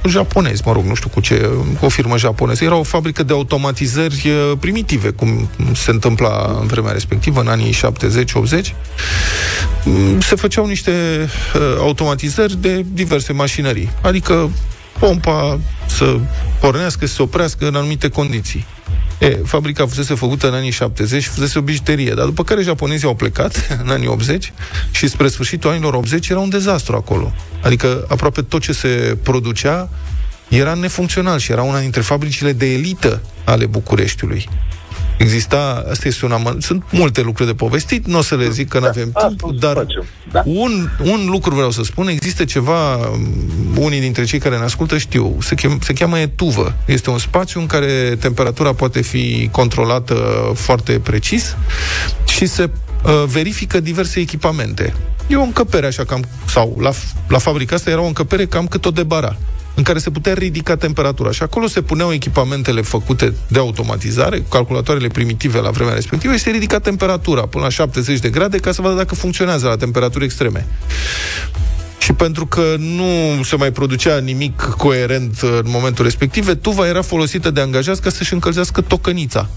japonezi, 0.07 0.61
mă 0.65 0.71
rog, 0.71 0.83
nu 0.83 0.93
știu 0.93 1.09
cu 1.09 1.19
ce, 1.19 1.49
cu 1.79 1.85
o 1.85 1.89
firmă 1.89 2.17
japoneză. 2.17 2.63
Era 2.63 2.75
o 2.75 2.83
fabrică 2.83 3.23
de 3.23 3.33
automatizări 3.33 4.29
uh, 4.29 4.57
primitive, 4.59 5.09
cum 5.09 5.49
se 5.73 5.91
întâmpla 5.91 6.57
în 6.61 6.67
vremea 6.67 6.91
respectivă, 6.91 7.39
în 7.39 7.47
anii 7.47 7.73
70-80. 7.73 7.77
Mm, 9.83 10.19
se 10.19 10.35
făceau 10.35 10.65
niște 10.65 10.91
uh, 11.55 11.75
automatizări 11.79 12.57
de 12.61 12.85
diverse 12.93 13.33
mașinării. 13.33 13.89
Adică 14.01 14.49
pompa 15.01 15.59
să 15.87 16.19
pornească, 16.59 17.05
să 17.05 17.13
se 17.13 17.21
oprească 17.21 17.67
în 17.67 17.75
anumite 17.75 18.09
condiții. 18.09 18.65
E, 19.19 19.27
fabrica 19.45 19.85
fusese 19.85 20.13
făcută 20.13 20.47
în 20.47 20.53
anii 20.53 20.71
70 20.71 21.23
și 21.23 21.29
fusese 21.29 21.59
o 21.59 21.61
bijuterie, 21.61 22.13
dar 22.13 22.25
după 22.25 22.43
care 22.43 22.61
japonezii 22.61 23.07
au 23.07 23.15
plecat 23.15 23.67
în 23.83 23.89
anii 23.89 24.07
80 24.07 24.53
și 24.91 25.07
spre 25.07 25.27
sfârșitul 25.27 25.69
anilor 25.69 25.93
80 25.93 26.29
era 26.29 26.39
un 26.39 26.49
dezastru 26.49 26.95
acolo. 26.95 27.33
Adică 27.63 28.05
aproape 28.07 28.41
tot 28.41 28.61
ce 28.61 28.71
se 28.73 29.17
producea 29.23 29.89
era 30.47 30.73
nefuncțional 30.73 31.39
și 31.39 31.51
era 31.51 31.61
una 31.63 31.79
dintre 31.79 32.01
fabricile 32.01 32.53
de 32.53 32.73
elită 32.73 33.21
ale 33.43 33.65
Bucureștiului. 33.65 34.49
Exista, 35.21 35.85
asta 35.89 36.07
este 36.07 36.25
un 36.25 36.31
amă, 36.31 36.55
sunt 36.59 36.83
multe 36.91 37.21
lucruri 37.21 37.49
de 37.49 37.55
povestit, 37.55 38.05
nu 38.05 38.17
o 38.17 38.21
să 38.21 38.35
le 38.35 38.49
zic 38.49 38.67
că 38.67 38.79
nu 38.79 38.85
avem 38.85 39.11
timp, 39.11 39.51
dar 39.59 39.85
un, 40.43 40.89
un 41.03 41.25
lucru 41.29 41.55
vreau 41.55 41.71
să 41.71 41.83
spun, 41.83 42.07
există 42.07 42.45
ceva, 42.45 43.09
unii 43.75 43.99
dintre 43.99 44.23
cei 44.23 44.39
care 44.39 44.57
ne 44.57 44.63
ascultă 44.63 44.97
știu, 44.97 45.37
se, 45.41 45.55
chem, 45.55 45.79
se 45.83 45.93
cheamă 45.93 46.19
etuvă. 46.19 46.73
Este 46.85 47.09
un 47.09 47.17
spațiu 47.17 47.59
în 47.59 47.65
care 47.65 48.17
temperatura 48.19 48.73
poate 48.73 49.01
fi 49.01 49.49
controlată 49.51 50.15
foarte 50.55 50.99
precis 50.99 51.55
și 52.27 52.45
se 52.45 52.69
uh, 53.03 53.23
verifică 53.27 53.79
diverse 53.79 54.19
echipamente. 54.19 54.93
E 55.27 55.35
o 55.35 55.41
încăpere 55.41 55.85
așa 55.85 56.03
cam, 56.03 56.23
sau 56.45 56.77
la, 56.79 56.91
la 57.27 57.37
fabrica 57.37 57.75
asta 57.75 57.89
era 57.89 58.01
o 58.01 58.05
încăpere 58.05 58.45
cam 58.45 58.67
cât 58.67 58.85
o 58.85 58.91
de 58.91 59.03
bara 59.03 59.37
în 59.73 59.83
care 59.83 59.99
se 59.99 60.09
putea 60.09 60.33
ridica 60.33 60.75
temperatura. 60.75 61.31
Și 61.31 61.43
acolo 61.43 61.67
se 61.67 61.81
puneau 61.81 62.13
echipamentele 62.13 62.81
făcute 62.81 63.33
de 63.47 63.59
automatizare, 63.59 64.43
calculatoarele 64.49 65.07
primitive 65.07 65.59
la 65.59 65.69
vremea 65.69 65.93
respectivă, 65.93 66.33
și 66.33 66.39
se 66.39 66.49
ridica 66.49 66.79
temperatura 66.79 67.41
până 67.41 67.63
la 67.63 67.69
70 67.69 68.19
de 68.19 68.29
grade 68.29 68.57
ca 68.57 68.71
să 68.71 68.81
vadă 68.81 68.95
dacă 68.95 69.15
funcționează 69.15 69.67
la 69.67 69.75
temperaturi 69.75 70.23
extreme. 70.23 70.67
Și 71.99 72.13
pentru 72.13 72.45
că 72.45 72.75
nu 72.77 73.43
se 73.43 73.55
mai 73.55 73.71
producea 73.71 74.17
nimic 74.17 74.61
coerent 74.61 75.39
în 75.41 75.63
momentul 75.65 76.03
respectiv, 76.03 76.55
tuva 76.61 76.87
era 76.87 77.01
folosită 77.01 77.51
de 77.51 77.61
angajați 77.61 78.01
ca 78.01 78.09
să-și 78.09 78.33
încălzească 78.33 78.81
tocănița. 78.81 79.49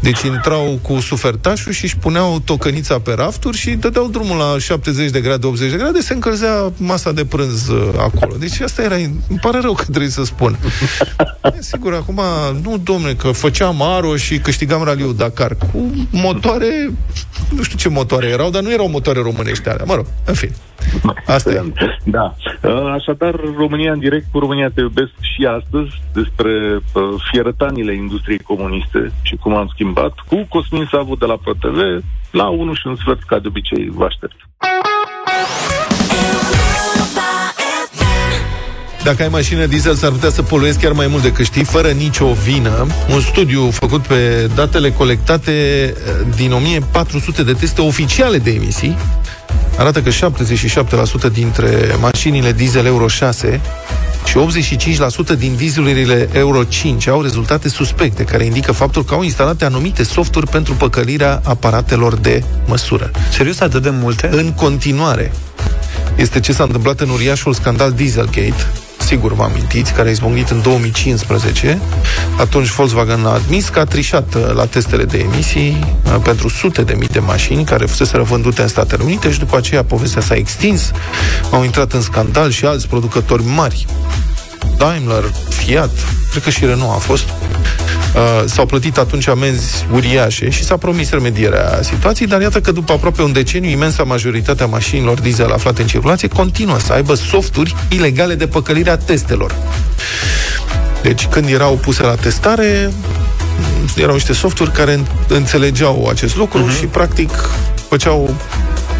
Deci 0.00 0.22
intrau 0.22 0.78
cu 0.82 1.00
sufertașul 1.00 1.72
și 1.72 1.84
își 1.84 1.96
puneau 1.96 2.38
tocănița 2.44 2.98
pe 2.98 3.12
rafturi 3.12 3.56
și 3.56 3.70
dădeau 3.70 4.08
drumul 4.08 4.36
la 4.36 4.58
70 4.58 5.10
de 5.10 5.20
grade, 5.20 5.46
80 5.46 5.70
de 5.70 5.76
grade, 5.76 6.00
se 6.00 6.14
încălzea 6.14 6.72
masa 6.76 7.12
de 7.12 7.24
prânz 7.24 7.68
uh, 7.68 7.88
acolo. 7.98 8.34
Deci 8.38 8.60
asta 8.60 8.82
era, 8.82 8.94
îmi 8.94 9.38
pare 9.40 9.58
rău 9.60 9.72
că 9.72 9.84
trebuie 9.84 10.10
să 10.10 10.24
spun. 10.24 10.58
E, 11.42 11.62
sigur, 11.62 11.94
acum, 11.94 12.20
nu, 12.62 12.78
domne, 12.82 13.12
că 13.12 13.30
făceam 13.30 13.82
aro 13.82 14.16
și 14.16 14.38
câștigam 14.38 14.82
raliul 14.82 15.16
Dakar 15.16 15.54
cu 15.54 15.90
motoare, 16.10 16.90
nu 17.48 17.62
știu 17.62 17.78
ce 17.78 17.88
motoare 17.88 18.26
erau, 18.26 18.50
dar 18.50 18.62
nu 18.62 18.72
erau 18.72 18.88
motoare 18.88 19.20
românești 19.20 19.68
alea. 19.68 19.84
Mă 19.86 19.94
rog, 19.94 20.06
în 20.24 20.34
fin. 20.34 20.52
Asta 21.26 21.50
e. 21.50 21.72
Da. 22.04 22.34
Așadar, 22.92 23.34
România 23.56 23.92
în 23.92 23.98
direct 23.98 24.26
cu 24.32 24.38
România 24.38 24.70
te 24.74 24.80
iubesc 24.80 25.12
și 25.20 25.46
astăzi 25.46 26.02
despre 26.12 26.50
uh, 26.92 27.02
fierătanile 27.30 27.94
industriei 27.94 28.38
comuniste 28.38 29.12
și 29.22 29.36
cum 29.36 29.54
am 29.54 29.68
schimbat 29.72 30.12
cu 30.28 30.46
Cosmin 30.48 30.88
Savu 30.90 31.14
de 31.14 31.26
la 31.26 31.36
ProTV 31.36 32.04
la 32.30 32.48
1 32.48 32.74
și 32.74 32.86
un 32.86 32.96
sfert, 32.96 33.22
ca 33.22 33.38
de 33.38 33.48
obicei, 33.48 33.90
vă 33.90 34.04
aștept. 34.04 34.36
Dacă 39.04 39.22
ai 39.22 39.28
mașină 39.28 39.66
diesel, 39.66 39.94
s-ar 39.94 40.10
putea 40.10 40.30
să 40.30 40.42
poluezi 40.42 40.80
chiar 40.80 40.92
mai 40.92 41.06
mult 41.06 41.22
decât 41.22 41.44
știi, 41.44 41.64
fără 41.64 41.88
nicio 41.88 42.32
vină. 42.32 42.86
Un 43.14 43.20
studiu 43.20 43.70
făcut 43.70 44.06
pe 44.06 44.50
datele 44.54 44.90
colectate 44.90 45.52
eh, 45.52 45.94
din 46.36 46.52
1400 46.52 47.42
de 47.42 47.52
teste 47.52 47.80
oficiale 47.80 48.38
de 48.38 48.50
emisii 48.50 48.96
arată 49.78 50.02
că 50.02 50.10
77% 50.10 51.32
dintre 51.32 51.96
mașinile 52.00 52.52
diesel 52.52 52.86
Euro 52.86 53.08
6 53.08 53.60
și 54.24 54.36
85% 55.34 55.38
din 55.38 55.56
dieselurile 55.56 56.28
Euro 56.32 56.64
5 56.64 57.06
au 57.08 57.22
rezultate 57.22 57.68
suspecte, 57.68 58.24
care 58.24 58.44
indică 58.44 58.72
faptul 58.72 59.04
că 59.04 59.14
au 59.14 59.22
instalate 59.22 59.64
anumite 59.64 60.02
softuri 60.02 60.46
pentru 60.46 60.74
păcălirea 60.74 61.40
aparatelor 61.44 62.16
de 62.16 62.42
măsură. 62.66 63.10
Serios, 63.32 63.60
atât 63.60 63.82
de 63.82 63.90
multe? 63.90 64.28
În 64.32 64.52
continuare. 64.52 65.32
Este 66.18 66.40
ce 66.40 66.52
s-a 66.52 66.62
întâmplat 66.62 67.00
în 67.00 67.08
uriașul 67.08 67.52
scandal 67.52 67.92
Dieselgate, 67.92 68.66
sigur 68.98 69.32
vă 69.32 69.42
amintiți, 69.42 69.92
care 69.92 70.08
a 70.08 70.10
izbucnit 70.10 70.48
în 70.48 70.62
2015. 70.62 71.80
Atunci 72.38 72.68
Volkswagen 72.68 73.26
a 73.26 73.32
admis 73.32 73.68
că 73.68 73.78
a 73.78 73.84
trișat 73.84 74.34
uh, 74.34 74.52
la 74.54 74.64
testele 74.64 75.04
de 75.04 75.18
emisii 75.18 75.96
uh, 76.04 76.16
pentru 76.22 76.48
sute 76.48 76.82
de 76.82 76.94
mii 76.94 77.08
de 77.08 77.18
mașini 77.18 77.64
care 77.64 77.86
fusese 77.86 78.18
vândute 78.18 78.62
în 78.62 78.68
Statele 78.68 79.04
Unite 79.04 79.30
și 79.30 79.38
după 79.38 79.56
aceea 79.56 79.84
povestea 79.84 80.22
s-a 80.22 80.34
extins. 80.34 80.90
Au 81.50 81.64
intrat 81.64 81.92
în 81.92 82.00
scandal 82.00 82.50
și 82.50 82.64
alți 82.64 82.88
producători 82.88 83.44
mari 83.44 83.86
Daimler, 84.76 85.24
Fiat, 85.48 85.90
cred 86.30 86.42
că 86.42 86.50
și 86.50 86.64
Renault 86.64 86.94
a 86.94 86.98
fost, 86.98 87.24
uh, 88.14 88.44
s-au 88.46 88.66
plătit 88.66 88.98
atunci 88.98 89.28
amenzi 89.28 89.86
uriașe 89.92 90.50
și 90.50 90.64
s-a 90.64 90.76
promis 90.76 91.10
remedierea 91.10 91.78
situației, 91.82 92.28
dar 92.28 92.40
iată 92.40 92.60
că 92.60 92.72
după 92.72 92.92
aproape 92.92 93.22
un 93.22 93.32
deceniu, 93.32 93.70
imensa 93.70 94.02
majoritatea 94.02 94.66
mașinilor 94.66 95.20
diesel 95.20 95.52
aflate 95.52 95.82
în 95.82 95.88
circulație 95.88 96.28
continuă 96.28 96.78
să 96.78 96.92
aibă 96.92 97.14
softuri 97.14 97.74
ilegale 97.88 98.34
de 98.34 98.46
păcălire 98.46 98.90
a 98.90 98.96
testelor. 98.96 99.54
Deci 101.02 101.26
când 101.26 101.48
erau 101.48 101.74
puse 101.74 102.02
la 102.02 102.14
testare, 102.14 102.92
erau 103.96 104.14
niște 104.14 104.32
softuri 104.32 104.70
care 104.70 105.00
înțelegeau 105.28 106.06
acest 106.10 106.36
lucru 106.36 106.68
uh-huh. 106.68 106.78
și 106.78 106.84
practic 106.84 107.30
făceau 107.88 108.34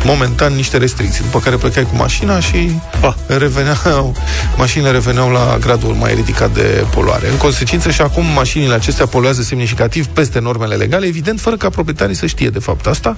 momentan 0.04 0.52
niște 0.52 0.76
restricții, 0.76 1.22
după 1.22 1.38
care 1.38 1.56
plecai 1.56 1.82
cu 1.82 1.96
mașina 1.96 2.40
și 2.40 2.70
ah. 3.02 3.14
reveneau, 3.26 4.14
mașinile 4.56 4.90
reveneau 4.90 5.30
la 5.30 5.56
gradul 5.60 5.94
mai 5.94 6.14
ridicat 6.14 6.54
de 6.54 6.84
poluare. 6.94 7.28
În 7.28 7.36
consecință 7.36 7.90
și 7.90 8.00
acum 8.00 8.24
mașinile 8.24 8.74
acestea 8.74 9.06
poluează 9.06 9.42
semnificativ 9.42 10.06
peste 10.06 10.38
normele 10.38 10.74
legale, 10.74 11.06
evident, 11.06 11.40
fără 11.40 11.56
ca 11.56 11.68
proprietarii 11.68 12.14
să 12.14 12.26
știe 12.26 12.50
de 12.50 12.58
fapt 12.58 12.86
asta. 12.86 13.16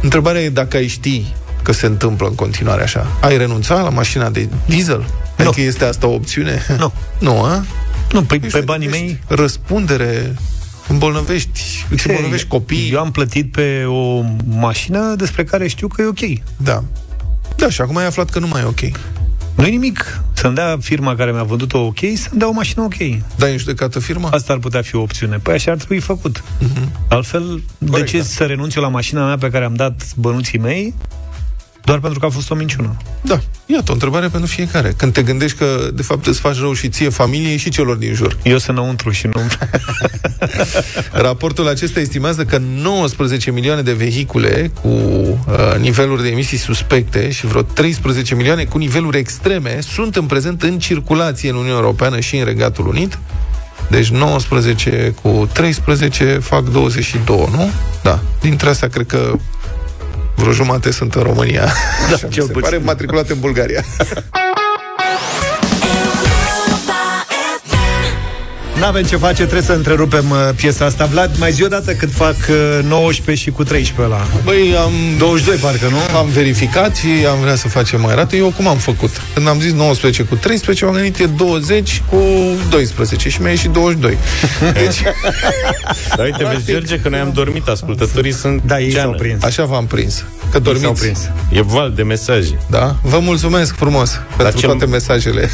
Întrebarea 0.00 0.40
e 0.40 0.48
dacă 0.48 0.76
ai 0.76 0.86
ști 0.86 1.24
că 1.62 1.72
se 1.72 1.86
întâmplă 1.86 2.26
în 2.26 2.34
continuare 2.34 2.82
așa. 2.82 3.06
Ai 3.20 3.36
renunțat 3.36 3.82
la 3.82 3.88
mașina 3.88 4.28
de 4.28 4.48
diesel? 4.66 5.04
Nu. 5.36 5.46
Adică 5.46 5.60
este 5.60 5.84
asta 5.84 6.06
o 6.06 6.12
opțiune? 6.12 6.66
Nu. 6.78 6.92
Nu, 7.18 7.42
a? 7.42 7.64
Nu, 8.12 8.22
pe, 8.22 8.38
pe 8.52 8.60
banii 8.60 8.88
mei... 8.88 9.20
Răspundere 9.26 10.34
îmbolnăvești, 10.88 11.60
îți 11.90 12.06
îmbolnăvești 12.08 12.46
copii. 12.46 12.90
Eu 12.92 13.00
am 13.00 13.10
plătit 13.10 13.52
pe 13.52 13.84
o 13.84 14.22
mașină 14.46 15.14
despre 15.14 15.44
care 15.44 15.68
știu 15.68 15.88
că 15.88 16.02
e 16.02 16.04
ok. 16.04 16.40
Da. 16.56 16.84
Da, 17.56 17.70
și 17.70 17.80
acum 17.80 17.96
ai 17.96 18.06
aflat 18.06 18.30
că 18.30 18.38
nu 18.38 18.46
mai 18.46 18.60
e 18.60 18.64
ok. 18.64 18.80
nu 19.54 19.64
nimic. 19.64 20.20
Să-mi 20.32 20.54
dea 20.54 20.78
firma 20.80 21.14
care 21.14 21.32
mi-a 21.32 21.42
vândut-o 21.42 21.78
ok, 21.78 21.98
să-mi 21.98 22.38
dea 22.38 22.48
o 22.48 22.52
mașină 22.52 22.82
ok. 22.82 22.96
Dai 23.36 23.52
în 23.52 23.58
judecată 23.58 23.98
firma? 23.98 24.28
Asta 24.28 24.52
ar 24.52 24.58
putea 24.58 24.82
fi 24.82 24.96
o 24.96 25.00
opțiune. 25.00 25.36
Păi 25.36 25.54
așa 25.54 25.70
ar 25.70 25.76
trebui 25.76 26.00
făcut. 26.00 26.42
Uh-huh. 26.42 27.08
Altfel, 27.08 27.62
Corect, 27.90 28.04
de 28.04 28.10
ce 28.10 28.18
da. 28.18 28.24
să 28.24 28.44
renunț 28.44 28.74
eu 28.74 28.82
la 28.82 28.88
mașina 28.88 29.26
mea 29.26 29.38
pe 29.38 29.50
care 29.50 29.64
am 29.64 29.74
dat 29.74 30.02
bănuții 30.16 30.58
mei 30.58 30.94
doar 31.86 31.98
pentru 31.98 32.18
că 32.18 32.26
a 32.26 32.28
fost 32.28 32.50
o 32.50 32.54
minciună. 32.54 32.96
Da. 33.20 33.40
Iată, 33.66 33.90
o 33.90 33.92
întrebare 33.92 34.28
pentru 34.28 34.48
fiecare. 34.48 34.94
Când 34.96 35.12
te 35.12 35.22
gândești 35.22 35.58
că, 35.58 35.90
de 35.94 36.02
fapt, 36.02 36.26
îți 36.26 36.40
faci 36.40 36.58
rău 36.58 36.72
și 36.72 36.88
ție, 36.88 37.08
familiei 37.08 37.56
și 37.56 37.70
celor 37.70 37.96
din 37.96 38.14
jur. 38.14 38.36
Eu 38.42 38.58
sunt 38.58 38.76
înăuntru 38.76 39.10
și 39.10 39.26
nu... 39.26 39.40
Raportul 41.26 41.68
acesta 41.68 42.00
estimează 42.00 42.44
că 42.44 42.58
19 42.58 43.50
milioane 43.50 43.82
de 43.82 43.92
vehicule 43.92 44.70
cu 44.82 44.88
uh, 44.88 45.78
niveluri 45.78 46.22
de 46.22 46.28
emisii 46.28 46.58
suspecte 46.58 47.30
și 47.30 47.46
vreo 47.46 47.62
13 47.62 48.34
milioane 48.34 48.64
cu 48.64 48.78
niveluri 48.78 49.18
extreme 49.18 49.78
sunt 49.80 50.16
în 50.16 50.24
prezent 50.24 50.62
în 50.62 50.78
circulație 50.78 51.48
în 51.48 51.54
Uniunea 51.54 51.78
Europeană 51.78 52.20
și 52.20 52.36
în 52.36 52.44
Regatul 52.44 52.86
Unit. 52.86 53.18
Deci 53.90 54.08
19 54.08 55.14
cu 55.22 55.48
13 55.52 56.38
fac 56.38 56.70
22, 56.70 57.48
nu? 57.50 57.70
Da. 58.02 58.20
Dintre 58.40 58.68
astea, 58.68 58.88
cred 58.88 59.06
că 59.06 59.38
vreo 60.36 60.52
jumate 60.52 60.90
sunt 60.90 61.14
în 61.14 61.22
România. 61.22 61.72
Da, 62.10 62.16
cel 62.16 62.30
se 62.30 62.40
puțin. 62.40 62.60
pare 62.60 62.76
matriculate 62.78 63.32
în 63.32 63.40
Bulgaria. 63.40 63.84
N-avem 68.80 69.02
ce 69.02 69.16
face, 69.16 69.42
trebuie 69.42 69.62
să 69.62 69.72
întrerupem 69.72 70.30
uh, 70.30 70.36
piesa 70.56 70.84
asta. 70.84 71.04
Vlad, 71.04 71.38
mai 71.38 71.52
zi 71.52 71.62
o 71.62 71.66
dată 71.66 71.92
cât 71.92 72.12
fac 72.12 72.36
uh, 72.48 72.84
19 72.88 73.44
și 73.44 73.50
cu 73.50 73.64
13 73.64 74.14
la. 74.14 74.26
Băi, 74.44 74.76
am... 74.76 74.92
22 75.18 75.56
parcă, 75.56 75.88
nu? 75.90 76.16
Am 76.16 76.28
verificat 76.28 76.96
și 76.96 77.08
am 77.30 77.40
vrea 77.40 77.54
să 77.54 77.68
facem 77.68 78.00
mai 78.00 78.14
rată. 78.14 78.36
Eu 78.36 78.52
cum 78.56 78.66
am 78.66 78.76
făcut? 78.76 79.10
Când 79.34 79.48
am 79.48 79.60
zis 79.60 79.72
19 79.72 80.22
cu 80.22 80.34
13, 80.34 80.84
am 80.84 80.92
gândit 80.92 81.18
e 81.18 81.26
20 81.26 82.02
cu 82.10 82.22
12 82.70 83.28
și 83.28 83.40
mi-a 83.40 83.50
ieșit 83.50 83.70
22. 83.70 84.18
Deci... 84.72 85.02
da, 86.16 86.22
uite, 86.22 86.44
vezi, 86.44 86.64
George, 86.64 86.98
că 86.98 87.08
noi 87.08 87.18
am 87.18 87.30
dormit, 87.34 87.66
ascultătorii 87.68 88.32
sunt 88.32 88.62
Da, 88.66 88.80
ei 88.80 88.92
s-au 88.92 89.12
prins. 89.12 89.42
Așa 89.42 89.64
v-am 89.64 89.86
prins. 89.86 90.24
Că 90.50 90.58
dormiți. 90.58 91.00
prins. 91.00 91.30
E 91.52 91.62
val 91.62 91.92
de 91.94 92.02
mesaje. 92.02 92.58
Da? 92.70 92.96
Vă 93.02 93.18
mulțumesc 93.18 93.74
frumos 93.76 94.20
pentru 94.36 94.58
cel... 94.58 94.68
toate 94.68 94.86
mesajele. 94.86 95.48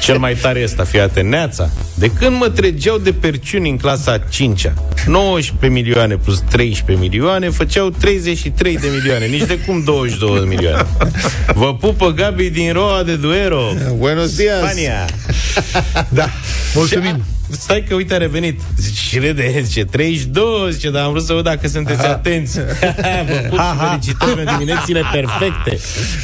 Cel 0.00 0.18
mai 0.18 0.34
tare 0.34 0.60
este, 0.60 0.84
fii 0.84 1.00
atent, 1.00 1.28
Neața. 1.28 1.70
De 1.94 2.10
când 2.10 2.36
mă 2.38 2.48
trăgeau 2.54 2.98
de 2.98 3.12
perciuni 3.12 3.70
în 3.70 3.76
clasa 3.76 4.18
5-a. 4.18 4.72
19 5.06 5.80
milioane 5.80 6.16
plus 6.16 6.40
13 6.50 7.04
milioane 7.04 7.50
făceau 7.50 7.90
33 7.90 8.76
de 8.78 8.88
milioane. 8.94 9.26
Nici 9.26 9.46
de 9.46 9.58
cum 9.58 9.82
22 9.84 10.38
de 10.38 10.46
milioane. 10.46 10.86
Vă 11.54 11.74
pupă 11.74 12.10
Gabi 12.12 12.50
din 12.50 12.72
Roa 12.72 13.02
de 13.02 13.14
Duero. 13.14 13.62
Buenos 13.96 14.36
dias! 14.36 14.58
Spania. 14.58 15.04
da. 16.08 16.28
Mulțumim. 16.74 17.24
Și, 17.52 17.60
stai 17.60 17.84
că 17.88 17.94
uite 17.94 18.14
a 18.14 18.16
revenit. 18.16 18.60
Zice, 18.78 19.00
și 19.00 19.18
râde, 19.18 19.60
zice, 19.62 19.84
32, 19.84 20.72
zice, 20.72 20.90
dar 20.90 21.04
am 21.04 21.10
vrut 21.10 21.24
să 21.24 21.32
văd 21.32 21.44
dacă 21.44 21.68
sunteți 21.68 22.06
atenți. 22.06 22.58
Vă 23.28 23.46
put 23.48 23.58
și 23.58 23.76
felicitări 23.88 24.40
în 24.46 24.56
diminețile 24.58 25.02
perfecte. 25.12 25.78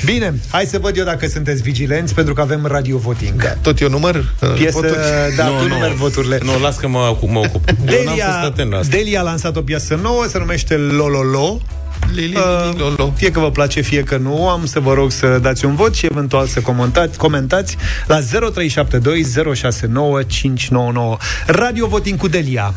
Bine, 0.04 0.34
hai 0.50 0.64
să 0.64 0.78
văd 0.78 0.96
eu 0.96 1.04
dacă 1.04 1.26
sunteți 1.26 1.62
vigilenți, 1.62 2.14
pentru 2.14 2.34
că 2.34 2.40
avem 2.40 2.66
radio 2.66 2.96
voting. 2.98 3.42
Da, 3.42 3.48
tot 3.62 3.80
eu 3.80 3.88
număr? 3.88 4.14
uh, 4.14 4.52
Piesă, 4.54 4.72
voturi? 4.80 4.94
da, 5.36 5.44
Nu, 5.44 5.56
tu 5.58 5.62
nu. 5.62 5.74
numeri 5.74 5.94
voturile. 5.94 6.38
Nu, 6.42 6.58
las 6.60 6.76
că 6.76 6.88
mă, 6.88 7.16
mă 7.26 7.38
ocup. 7.38 7.68
Eu 7.68 7.74
n-am 7.76 7.86
fost 7.86 8.06
Delia, 8.08 8.40
atent 8.42 8.70
la 8.70 8.78
asta. 8.78 8.96
Delia 8.96 9.20
a 9.20 9.22
lansat 9.22 9.56
o 9.56 9.62
piesă 9.62 9.98
nouă, 10.02 10.24
se 10.28 10.38
numește 10.38 10.74
Lololo. 10.76 11.60
Li, 12.14 12.20
li, 12.20 12.26
li, 12.26 12.36
Uh, 12.36 12.70
li, 12.72 12.78
lolo. 12.78 13.12
Fie 13.16 13.30
că 13.30 13.40
vă 13.40 13.50
place, 13.50 13.80
fie 13.80 14.02
că 14.02 14.16
nu, 14.16 14.48
am 14.48 14.66
să 14.66 14.80
vă 14.80 14.94
rog 14.94 15.10
să 15.10 15.38
dați 15.38 15.64
un 15.64 15.74
vot 15.74 15.94
și 15.94 16.06
eventual 16.06 16.46
să 16.46 16.60
comentați, 16.60 17.18
comentați 17.18 17.76
la 18.06 18.18
0372 18.20 19.54
069 19.54 20.22
599. 20.22 21.16
Radio 21.46 21.86
Voting 21.86 22.18
cu 22.18 22.28
Delia. 22.28 22.74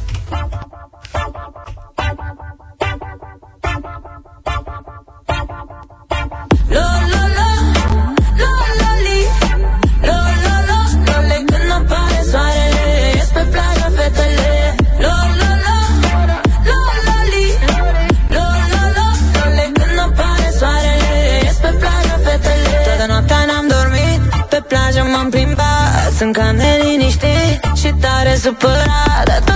Sunt 26.34 26.46
cam 26.46 26.56
neliniștit 26.56 27.62
Și 27.76 27.94
tare 28.00 28.36
supărat 28.36 29.51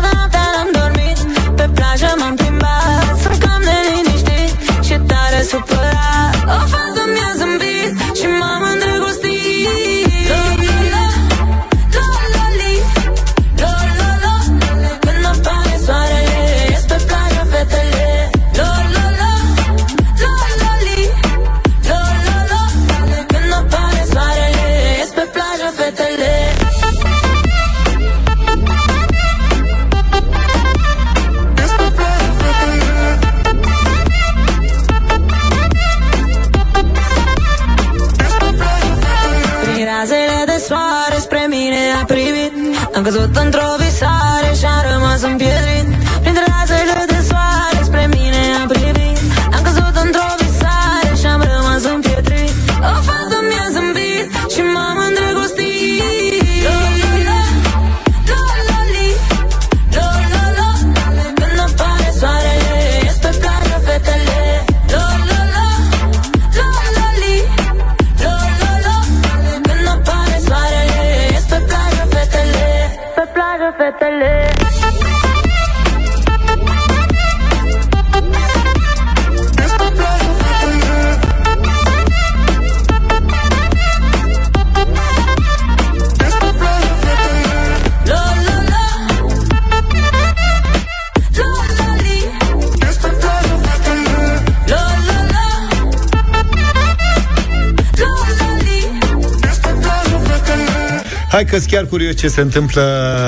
Hai 101.36 101.46
că 101.46 101.58
chiar 101.68 101.86
curios 101.86 102.16
ce 102.16 102.28
se 102.28 102.42
întâmplă 102.42 102.82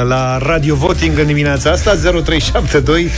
la 0.08 0.38
Radio 0.38 0.76
Voting 0.76 1.18
în 1.20 1.26
dimineața 1.26 1.72
asta 1.72 1.96
0372 1.96 3.10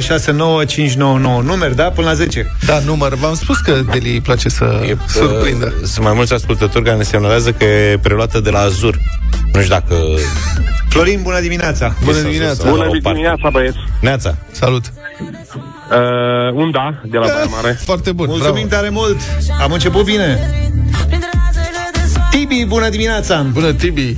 069599 0.00 1.40
Numeri, 1.40 1.76
da? 1.76 1.82
Până 1.84 2.06
la 2.06 2.14
10 2.14 2.56
Da, 2.66 2.78
număr. 2.78 3.14
V-am 3.14 3.34
spus 3.34 3.58
că 3.58 3.80
Deli 3.90 4.10
îi 4.12 4.20
place 4.20 4.48
să 4.48 4.82
E, 4.88 4.96
surprindă. 5.08 5.74
uh, 5.80 5.86
Sunt 5.86 6.04
mai 6.04 6.12
mulți 6.14 6.32
ascultători 6.32 6.84
care 6.84 6.96
ne 6.96 7.02
semnalează 7.02 7.52
că 7.52 7.64
e 7.64 7.98
preluată 8.02 8.40
de 8.40 8.50
la 8.50 8.58
Azur. 8.58 8.98
Nu 9.52 9.60
știu 9.62 9.74
dacă... 9.74 9.94
Florin, 10.88 11.20
bună 11.22 11.40
dimineața 11.40 11.94
Bună 12.04 12.16
s-a 12.16 12.22
dimineața. 12.22 12.54
dus 12.54 12.64
la 12.64 12.70
o 12.70 12.74
Bună 12.74 12.84
parte. 12.88 13.08
dimineața, 13.08 13.48
băieți. 13.52 13.76
Neața. 14.00 14.36
Salut. 14.52 14.84
Uh, 15.90 16.52
un 16.52 16.70
da, 16.70 17.00
de 17.04 17.18
la 17.18 17.26
Baia 17.26 17.44
Mare. 17.44 17.78
Foarte 17.84 18.12
bun, 18.12 18.26
Mulțumim 18.28 18.66
bravo. 18.68 18.74
tare 18.82 18.88
mult 18.88 19.16
Am 19.62 19.72
început 19.72 20.04
bine 20.04 20.50
Tibi, 22.48 22.64
bună 22.64 22.88
dimineața 22.88 23.46
Bună, 23.52 23.72
Tibi. 23.72 24.16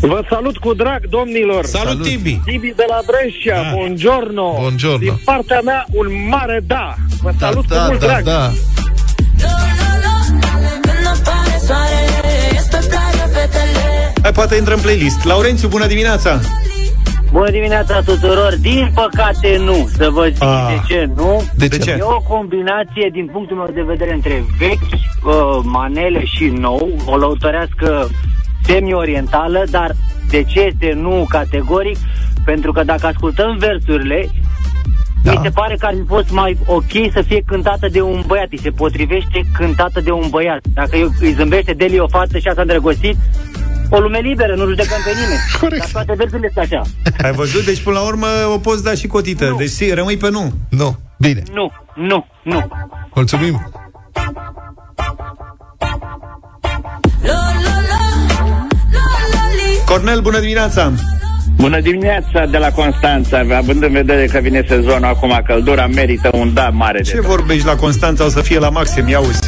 Vă 0.00 0.24
salut 0.30 0.56
cu 0.56 0.74
drag, 0.74 1.00
domnilor! 1.08 1.64
Salut, 1.64 1.88
Salut. 1.88 2.06
Tibi! 2.06 2.40
Tibi 2.44 2.72
de 2.76 2.84
la 2.88 3.00
Brescia, 3.06 3.62
Da. 3.62 3.70
buongiorno! 3.74 4.54
Buongiorno. 4.58 4.98
Din 4.98 5.20
partea 5.24 5.60
mea, 5.64 5.84
un 5.90 6.06
mare 6.28 6.60
da! 6.66 6.94
Vă 7.22 7.30
Da, 7.38 7.46
salut 7.46 7.66
cu 7.66 7.74
da, 7.74 7.84
mult 7.86 8.00
da, 8.00 8.06
drag! 8.06 8.24
da. 8.24 8.52
Lo, 9.42 9.48
lo, 10.04 10.04
lo 10.04 10.40
Când 10.80 11.06
apare 11.06 11.60
soarele 11.66 12.34
Ies 12.52 12.64
pe 12.64 12.86
plajă 12.88 13.30
fetele 13.32 14.12
Hai, 14.22 14.32
poate 14.32 14.54
intră 14.56 14.74
în 14.74 14.80
playlist 14.80 15.24
Laurențiu, 15.24 15.68
bună 15.68 15.86
dimineața 15.86 16.40
Bună 17.32 17.50
dimineața 17.50 18.00
tuturor! 18.00 18.54
Din 18.60 18.90
păcate 18.94 19.56
nu, 19.58 19.88
să 19.96 20.08
vă 20.10 20.28
zic 20.32 20.42
Ah. 20.42 20.66
de 20.68 20.94
ce 20.94 21.10
nu. 21.16 21.42
De 21.56 21.66
De 21.66 21.78
ce? 21.78 21.82
ce? 21.82 21.90
E 21.98 22.02
o 22.02 22.20
combinație, 22.20 23.08
din 23.12 23.26
punctul 23.32 23.56
meu 23.56 23.70
de 23.74 23.82
vedere, 23.82 24.12
între 24.14 24.44
vechi, 24.58 24.80
uh, 24.92 25.60
manele 25.62 26.24
și 26.24 26.44
nou, 26.44 26.88
o 27.06 27.16
lăutărească 27.16 28.08
semi-orientală, 28.64 29.64
dar 29.70 29.94
de 30.30 30.42
ce 30.42 30.60
este 30.60 30.92
nu 30.94 31.26
categoric? 31.28 31.96
Pentru 32.44 32.72
că 32.72 32.82
dacă 32.84 33.06
ascultăm 33.06 33.56
versurile, 33.58 34.28
Da. 35.22 35.30
mi 35.32 35.38
se 35.42 35.48
pare 35.50 35.76
că 35.78 35.86
ar 35.86 35.92
fi 35.94 36.06
fost 36.06 36.30
mai 36.30 36.56
ok 36.66 37.12
să 37.12 37.22
fie 37.22 37.42
cântată 37.46 37.88
de 37.88 38.00
un 38.00 38.22
băiat. 38.26 38.46
Îi 38.50 38.58
se 38.58 38.70
potrivește 38.70 39.40
cântată 39.52 40.00
de 40.00 40.10
un 40.10 40.26
băiat. 40.30 40.60
Dacă 40.74 40.96
eu- 40.96 41.10
îi 41.20 41.32
zâmbește 41.32 41.72
Deli 41.72 41.98
o 41.98 42.06
fată 42.08 42.38
și 42.38 42.48
a 42.48 42.52
s-a 42.54 42.60
îndrăgostit, 42.60 43.16
o 43.90 43.98
lume 43.98 44.18
liberă, 44.18 44.54
nu 44.54 44.64
judecăm 44.64 44.98
pe 45.04 45.10
nimeni. 45.20 45.40
Corect. 45.60 45.92
Dar 45.92 46.04
toate 46.04 46.14
versurile 46.16 46.50
sunt 46.54 46.64
așa. 46.64 46.82
Ai 47.22 47.32
văzut? 47.32 47.64
Deci 47.64 47.80
până 47.82 47.98
la 47.98 48.06
urmă 48.06 48.26
o 48.54 48.58
poți 48.58 48.82
da 48.82 48.94
și 48.94 49.06
cotită 49.06 49.48
Nu. 49.48 49.56
Deci 49.56 49.68
si, 49.68 49.90
rămâi 49.90 50.16
pe 50.16 50.30
nu 50.30 50.52
Nu. 50.68 50.98
Bine. 51.18 51.42
Nu, 51.52 51.72
nu, 51.94 52.26
nu. 52.42 52.68
Mulțumim. 53.14 53.72
Lo, 57.22 57.32
lo, 57.32 57.74
lo 57.88 57.98
Lo, 58.92 59.04
loli 59.32 59.84
Cornel, 59.86 60.20
bună 60.20 60.38
dimineața 60.40 60.92
Bună 61.56 61.80
dimineața 61.80 62.46
de 62.50 62.58
la 62.58 62.70
Constanța, 62.70 63.38
având 63.56 63.82
în 63.82 63.92
vedere 63.92 64.26
că 64.26 64.38
vine 64.38 64.64
sezonul 64.68 65.04
acum, 65.04 65.42
căldura 65.46 65.86
merită 65.86 66.30
un 66.32 66.54
da 66.54 66.68
mare 66.68 66.98
de 66.98 67.10
Ce 67.10 67.20
vorbești 67.20 67.66
la 67.66 67.76
Constanța? 67.76 68.24
O 68.24 68.28
să 68.28 68.40
fie 68.40 68.58
la 68.58 68.68
maxim, 68.68 69.08
ia 69.08 69.20
uzi 69.20 69.40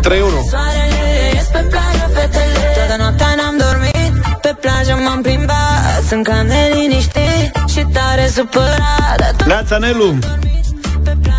3 0.00 0.20
plajă 4.76 5.02
m-am 5.04 5.22
plimbat 5.22 6.02
Sunt 6.08 6.24
cam 6.26 6.46
neliniștit 6.46 7.52
Și 7.68 7.86
tare 7.92 8.26
supărat 8.34 9.16
Dar 9.18 9.34
tot 9.36 9.46
Neața, 9.46 9.78
Nelu 9.78 10.18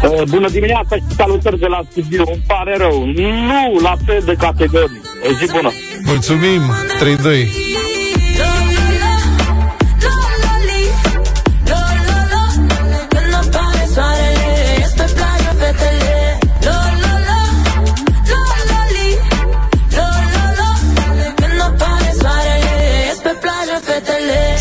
Uh, 0.04 0.24
bună 0.30 0.50
dimineața 0.50 0.96
și 0.96 1.16
salutări 1.18 1.60
de 1.60 1.66
la 1.66 1.82
studio. 1.92 2.24
Îmi 2.26 2.44
pare 2.48 2.78
rău. 2.78 3.06
Nu 3.06 3.80
la 3.82 3.94
fel 4.06 4.22
de 4.26 4.36
categorii. 4.40 5.02
O 5.30 5.34
zi 5.40 5.52
bună. 5.52 5.72
Mulțumim. 6.06 6.62
3-2. 7.00 7.77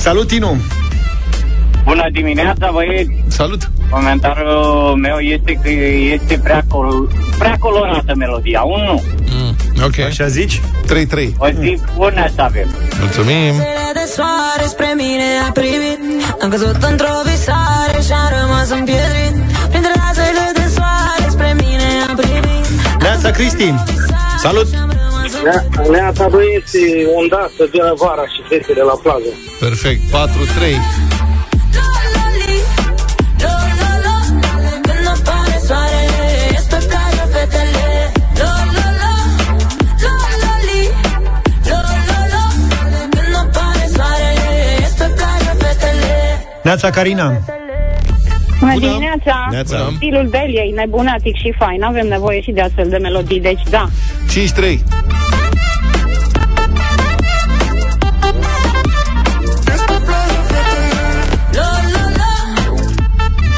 Salut, 0.07 0.27
Tinu! 0.29 0.57
Bună 1.85 2.09
dimineața, 2.13 2.71
băieți! 2.73 3.11
Salut! 3.29 3.71
Comentariul 3.91 4.95
meu 5.01 5.19
este 5.19 5.53
că 5.63 5.69
este 6.15 6.39
prea, 6.43 6.65
col- 6.69 7.09
prea 7.39 7.57
colorată 7.59 8.13
melodia. 8.17 8.63
Un 8.63 8.83
nu. 8.85 9.03
Mm, 9.31 9.57
ok. 9.85 9.99
Așa 9.99 10.27
zici? 10.27 10.61
3-3. 10.87 11.33
O 11.39 11.47
zi 11.61 11.79
bună 11.97 12.27
să 12.35 12.41
avem. 12.43 12.69
Mulțumim! 13.01 13.53
Stele 13.55 13.91
de 13.95 14.07
soare 14.15 14.65
spre 14.67 14.93
mine 14.97 15.29
a 15.49 15.53
privit 15.53 15.99
Am 16.43 16.49
căzut 16.49 16.83
într-o 16.91 17.15
visare 17.25 18.01
și-am 18.07 18.29
rămas 18.41 18.69
împietrit 18.71 19.35
Printre 19.71 19.93
razele 20.05 20.47
de 20.55 20.67
soare 20.77 21.27
spre 21.29 21.55
mine 21.63 21.89
a 22.11 22.13
privit 22.15 22.67
Neața, 23.01 23.31
Cristi! 23.31 23.75
Salut! 24.39 24.67
Neața 25.91 26.29
băieți, 26.29 26.79
onda 27.21 27.51
să 27.57 27.69
vină 27.73 27.93
vara 27.97 28.27
și 28.33 28.41
fetele 28.49 28.83
la 28.83 28.97
plajă. 29.03 29.33
Perfect. 29.61 30.01
4-3. 30.01 31.07
Când 34.87 35.07
apare 35.07 35.59
soarele 35.67 36.29
Ies 36.53 36.65
pe 36.73 36.79
plajă 36.91 37.25
fetele 37.33 37.87
Lo, 38.41 38.51
lo, 38.77 38.87
lo 39.01 39.13
Lo, 40.03 40.13
lo, 40.43 40.53
li 40.67 40.83
Lo, 41.71 41.79
lo, 42.09 42.19
lo 42.33 42.45
Când 43.15 43.35
apare 43.43 43.87
soarele 43.95 44.51
Ies 44.81 44.93
pe 45.01 45.07
plajă 45.17 45.53
fetele 45.63 46.15
Neața, 46.63 46.91
Carina! 46.91 47.33
Bună 48.61 48.79
dimineața! 48.79 49.47
Neața. 49.51 49.93
Stilul 49.97 50.29
Deliei, 50.31 50.73
nebunatic 50.75 51.37
și 51.37 51.55
fain. 51.59 51.83
Avem 51.83 52.07
nevoie 52.07 52.41
și 52.41 52.51
de 52.51 52.61
astfel 52.61 52.89
de 52.89 52.97
melodii, 52.97 53.41
deci 53.41 53.63
da. 53.71 53.89
5-3. 54.67 55.16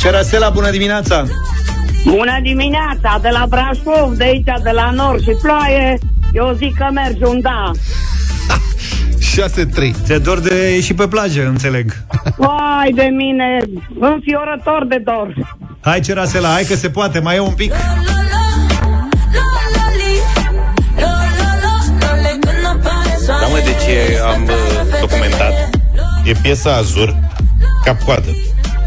Cerasela, 0.09 0.51
bună 0.51 0.71
dimineața! 0.71 1.25
Bună 2.05 2.39
dimineața! 2.43 3.19
De 3.23 3.29
la 3.33 3.47
Brașov, 3.49 4.17
de 4.17 4.25
aici, 4.25 4.45
de 4.63 4.71
la 4.71 4.91
nord 4.91 5.23
și 5.23 5.37
ploaie, 5.43 5.99
eu 6.33 6.55
zic 6.57 6.77
că 6.77 6.87
merge 6.93 7.27
un 7.27 7.41
da. 7.41 7.71
6-3. 9.89 9.91
Ți-e 10.05 10.19
dor 10.19 10.39
de 10.41 10.73
ieși 10.75 10.95
pe 10.95 11.09
plajă, 11.09 11.47
înțeleg. 11.47 11.93
Vai 12.37 12.93
de 12.95 13.03
mine, 13.03 13.59
înfiorător 14.01 14.87
de 14.87 15.03
dor. 15.05 15.57
Hai, 15.81 16.01
Cerasela, 16.01 16.49
hai 16.49 16.65
că 16.65 16.75
se 16.75 16.91
poate, 16.91 17.19
mai 17.19 17.37
e 17.37 17.41
un 17.41 17.55
pic. 17.55 17.71
Da, 23.27 23.47
mă, 23.51 23.59
de 23.65 23.75
ce 23.85 24.21
am 24.21 24.43
uh, 24.43 24.51
documentat? 25.01 25.53
E 26.25 26.33
piesa 26.43 26.75
Azur, 26.75 27.17
cap-coadă. 27.85 28.31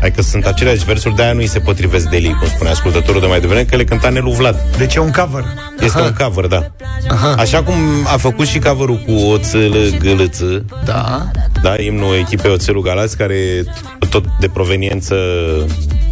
Adică 0.02 0.22
sunt 0.22 0.46
aceleași 0.46 0.86
versuri, 0.86 1.16
de-aia 1.16 1.34
nu 1.34 1.40
îi 1.40 1.48
se 1.48 1.60
potrivesc 1.60 2.10
Deli, 2.10 2.36
cum 2.40 2.48
spune 2.48 2.70
ascultătorul 2.70 3.22
de 3.22 3.28
mai 3.28 3.40
devreme, 3.40 3.64
că 3.64 3.76
le 3.76 3.84
cânta 3.84 4.10
Nelu 4.10 4.32
Vlad. 4.32 4.56
Deci 4.78 4.96
e 4.96 5.00
un 5.00 5.12
cover. 5.12 5.44
Este 5.80 5.98
Aha. 5.98 6.08
un 6.08 6.26
cover, 6.26 6.46
da. 6.46 6.72
Aha. 7.10 7.36
Așa 7.38 7.64
cum 7.64 7.76
a 8.14 8.18
făcut 8.18 8.48
și 8.48 8.60
coverul 8.60 8.98
cu 8.98 9.12
Oțel 9.12 9.98
Gălăță, 10.00 10.66
Da. 10.86 11.32
da, 11.62 11.76
imnul 11.82 12.16
echipei 12.16 12.52
Oțelul 12.52 12.82
Galați, 12.82 13.18
care 13.18 13.34
e 13.34 13.64
tot 14.10 14.26
de 14.40 14.48
proveniență 14.48 15.16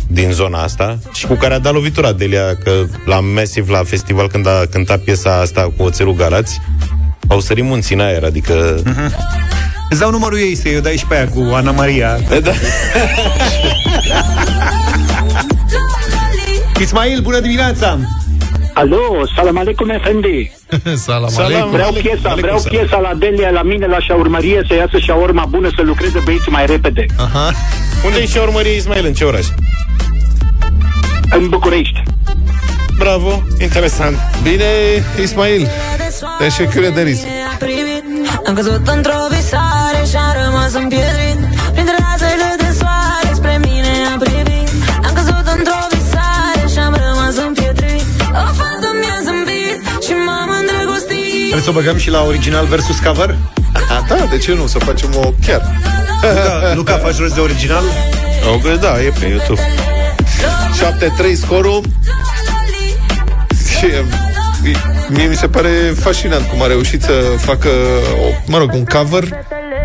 din 0.08 0.32
zona 0.32 0.62
asta 0.62 0.98
și 1.14 1.26
cu 1.26 1.34
care 1.34 1.54
a 1.54 1.60
dat 1.60 1.74
lovitura 1.74 2.12
Delia, 2.12 2.56
că 2.64 2.72
la 3.06 3.20
Massive, 3.20 3.72
la 3.72 3.84
festival, 3.84 4.28
când 4.28 4.48
a 4.48 4.64
cântat 4.72 5.00
piesa 5.00 5.40
asta 5.40 5.74
cu 5.78 5.84
Oțelul 5.84 6.16
Galați, 6.16 6.62
au 7.28 7.40
sărit 7.40 7.64
munții 7.64 7.96
în 7.96 8.02
aer, 8.02 8.24
adică... 8.24 8.82
Îți 9.90 10.00
dau 10.00 10.12
numărul 10.12 10.38
ei 10.38 10.56
să-i 10.56 10.76
o 10.78 10.80
dai 10.80 10.98
și 10.98 11.06
pe 11.06 11.16
aia 11.16 11.28
cu 11.28 11.52
Ana 11.54 11.72
Maria. 11.72 12.18
Da. 12.42 12.52
Ismail, 16.82 17.22
bună 17.22 17.40
dimineața! 17.40 18.00
Alo, 18.74 19.26
salam 19.36 19.58
aleikum, 19.58 19.90
efendi. 19.90 20.52
salam 21.06 21.30
aleikum. 21.38 21.70
Vreau 21.72 21.92
piesa, 21.92 22.34
vreau 22.36 22.62
piesa 22.70 22.98
la 22.98 23.14
Delia, 23.18 23.50
la 23.50 23.62
mine, 23.64 23.86
la 23.86 24.00
șaurmărie, 24.00 24.62
să 24.68 24.74
iasă 24.76 24.98
șaurma 24.98 25.46
bună, 25.46 25.70
să 25.76 25.82
lucreze 25.82 26.20
băieții 26.24 26.52
mai 26.52 26.66
repede. 26.66 27.06
Aha. 27.18 27.52
Unde 28.06 28.20
e 28.20 28.26
și 28.26 28.38
urmărie 28.38 28.76
Ismail? 28.76 29.06
În 29.06 29.14
ce 29.14 29.24
oraș? 29.24 29.46
În 31.32 31.50
București. 31.50 32.04
Bravo, 32.98 33.44
interesant. 33.62 34.18
Bine, 34.44 34.66
Ismail. 35.22 35.68
Teşekkür 36.40 36.84
ederiz. 36.84 37.24
a 37.54 37.56
privit 37.60 38.04
Am 38.48 38.54
căzut 38.54 38.88
într-o 38.88 39.14
visare 39.30 39.39
Și-am 40.70 40.90
rămas 40.90 40.92
împietrit 40.92 41.40
Printre 41.74 41.96
razele 42.06 42.50
de 42.64 42.70
soare 42.80 43.30
Spre 43.34 43.58
mine 43.68 43.94
a 44.14 44.18
privit 44.24 44.70
Am 45.08 45.14
căzut 45.14 45.46
într-o 45.58 45.82
visare 45.92 46.64
Și-am 46.74 46.94
rămas 47.04 47.36
împietrit 47.48 48.06
O 48.42 48.44
fată 48.60 48.90
mi-a 49.02 49.20
zâmbit 49.28 49.78
Și 50.06 50.14
m-am 50.26 50.50
îndrăgostit 50.60 51.50
Vreți 51.52 51.64
să 51.64 51.70
o 51.70 51.74
băgăm 51.74 51.98
și 51.98 52.10
la 52.10 52.22
original 52.32 52.66
versus 52.66 53.00
cover? 53.06 53.36
A, 53.94 54.06
da, 54.10 54.16
de 54.34 54.38
ce 54.38 54.54
nu? 54.54 54.68
Să 54.68 54.78
facem 54.80 55.10
o 55.16 55.34
chiar. 55.46 55.62
Luca, 56.22 56.74
Luca 56.80 56.96
faci 56.98 57.18
rost 57.20 57.34
de 57.34 57.40
original? 57.40 57.84
O, 58.54 58.58
că 58.58 58.70
da, 58.86 59.02
e 59.02 59.14
pe 59.20 59.26
YouTube. 59.26 59.62
7-3 61.32 61.36
scorul. 61.36 61.82
Și 63.78 63.86
e, 63.86 64.06
mie 65.10 65.28
mi 65.28 65.36
se 65.36 65.48
pare 65.48 65.94
fascinant 66.00 66.46
cum 66.50 66.62
a 66.62 66.68
reușit 66.68 67.02
să 67.02 67.14
facă, 67.38 67.70
o, 68.26 68.28
mă 68.46 68.58
rog, 68.58 68.74
un 68.74 68.86
cover 68.86 69.24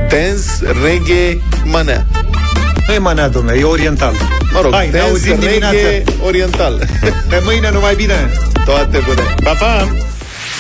dance, 0.09 0.79
reggae, 0.83 1.41
manea. 1.65 2.05
Nu 2.87 2.95
e 2.95 2.99
manea, 2.99 3.29
domnule, 3.29 3.59
e 3.59 3.65
oriental. 3.65 4.15
Mă 4.53 4.61
rog, 4.63 4.73
Hai, 4.73 4.87
ne 4.87 4.93
dance, 4.99 5.09
auzim 5.11 5.31
reggae, 5.41 5.49
dimineața. 5.59 6.25
oriental. 6.25 6.87
Pe 7.31 7.41
mâine, 7.45 7.71
numai 7.71 7.95
bine! 7.95 8.31
Toate 8.65 8.99
bune! 9.05 9.35
Pa, 9.45 9.53
pa! 9.53 9.89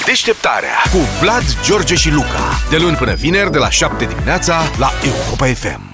Deșteptarea 0.06 0.82
cu 0.92 0.98
Vlad, 1.20 1.44
George 1.64 1.94
și 1.94 2.10
Luca. 2.10 2.58
De 2.70 2.76
luni 2.76 2.96
până 2.96 3.14
vineri, 3.14 3.52
de 3.52 3.58
la 3.58 3.70
7 3.70 4.04
dimineața, 4.04 4.62
la 4.78 4.92
Europa 5.04 5.46
FM. 5.46 5.93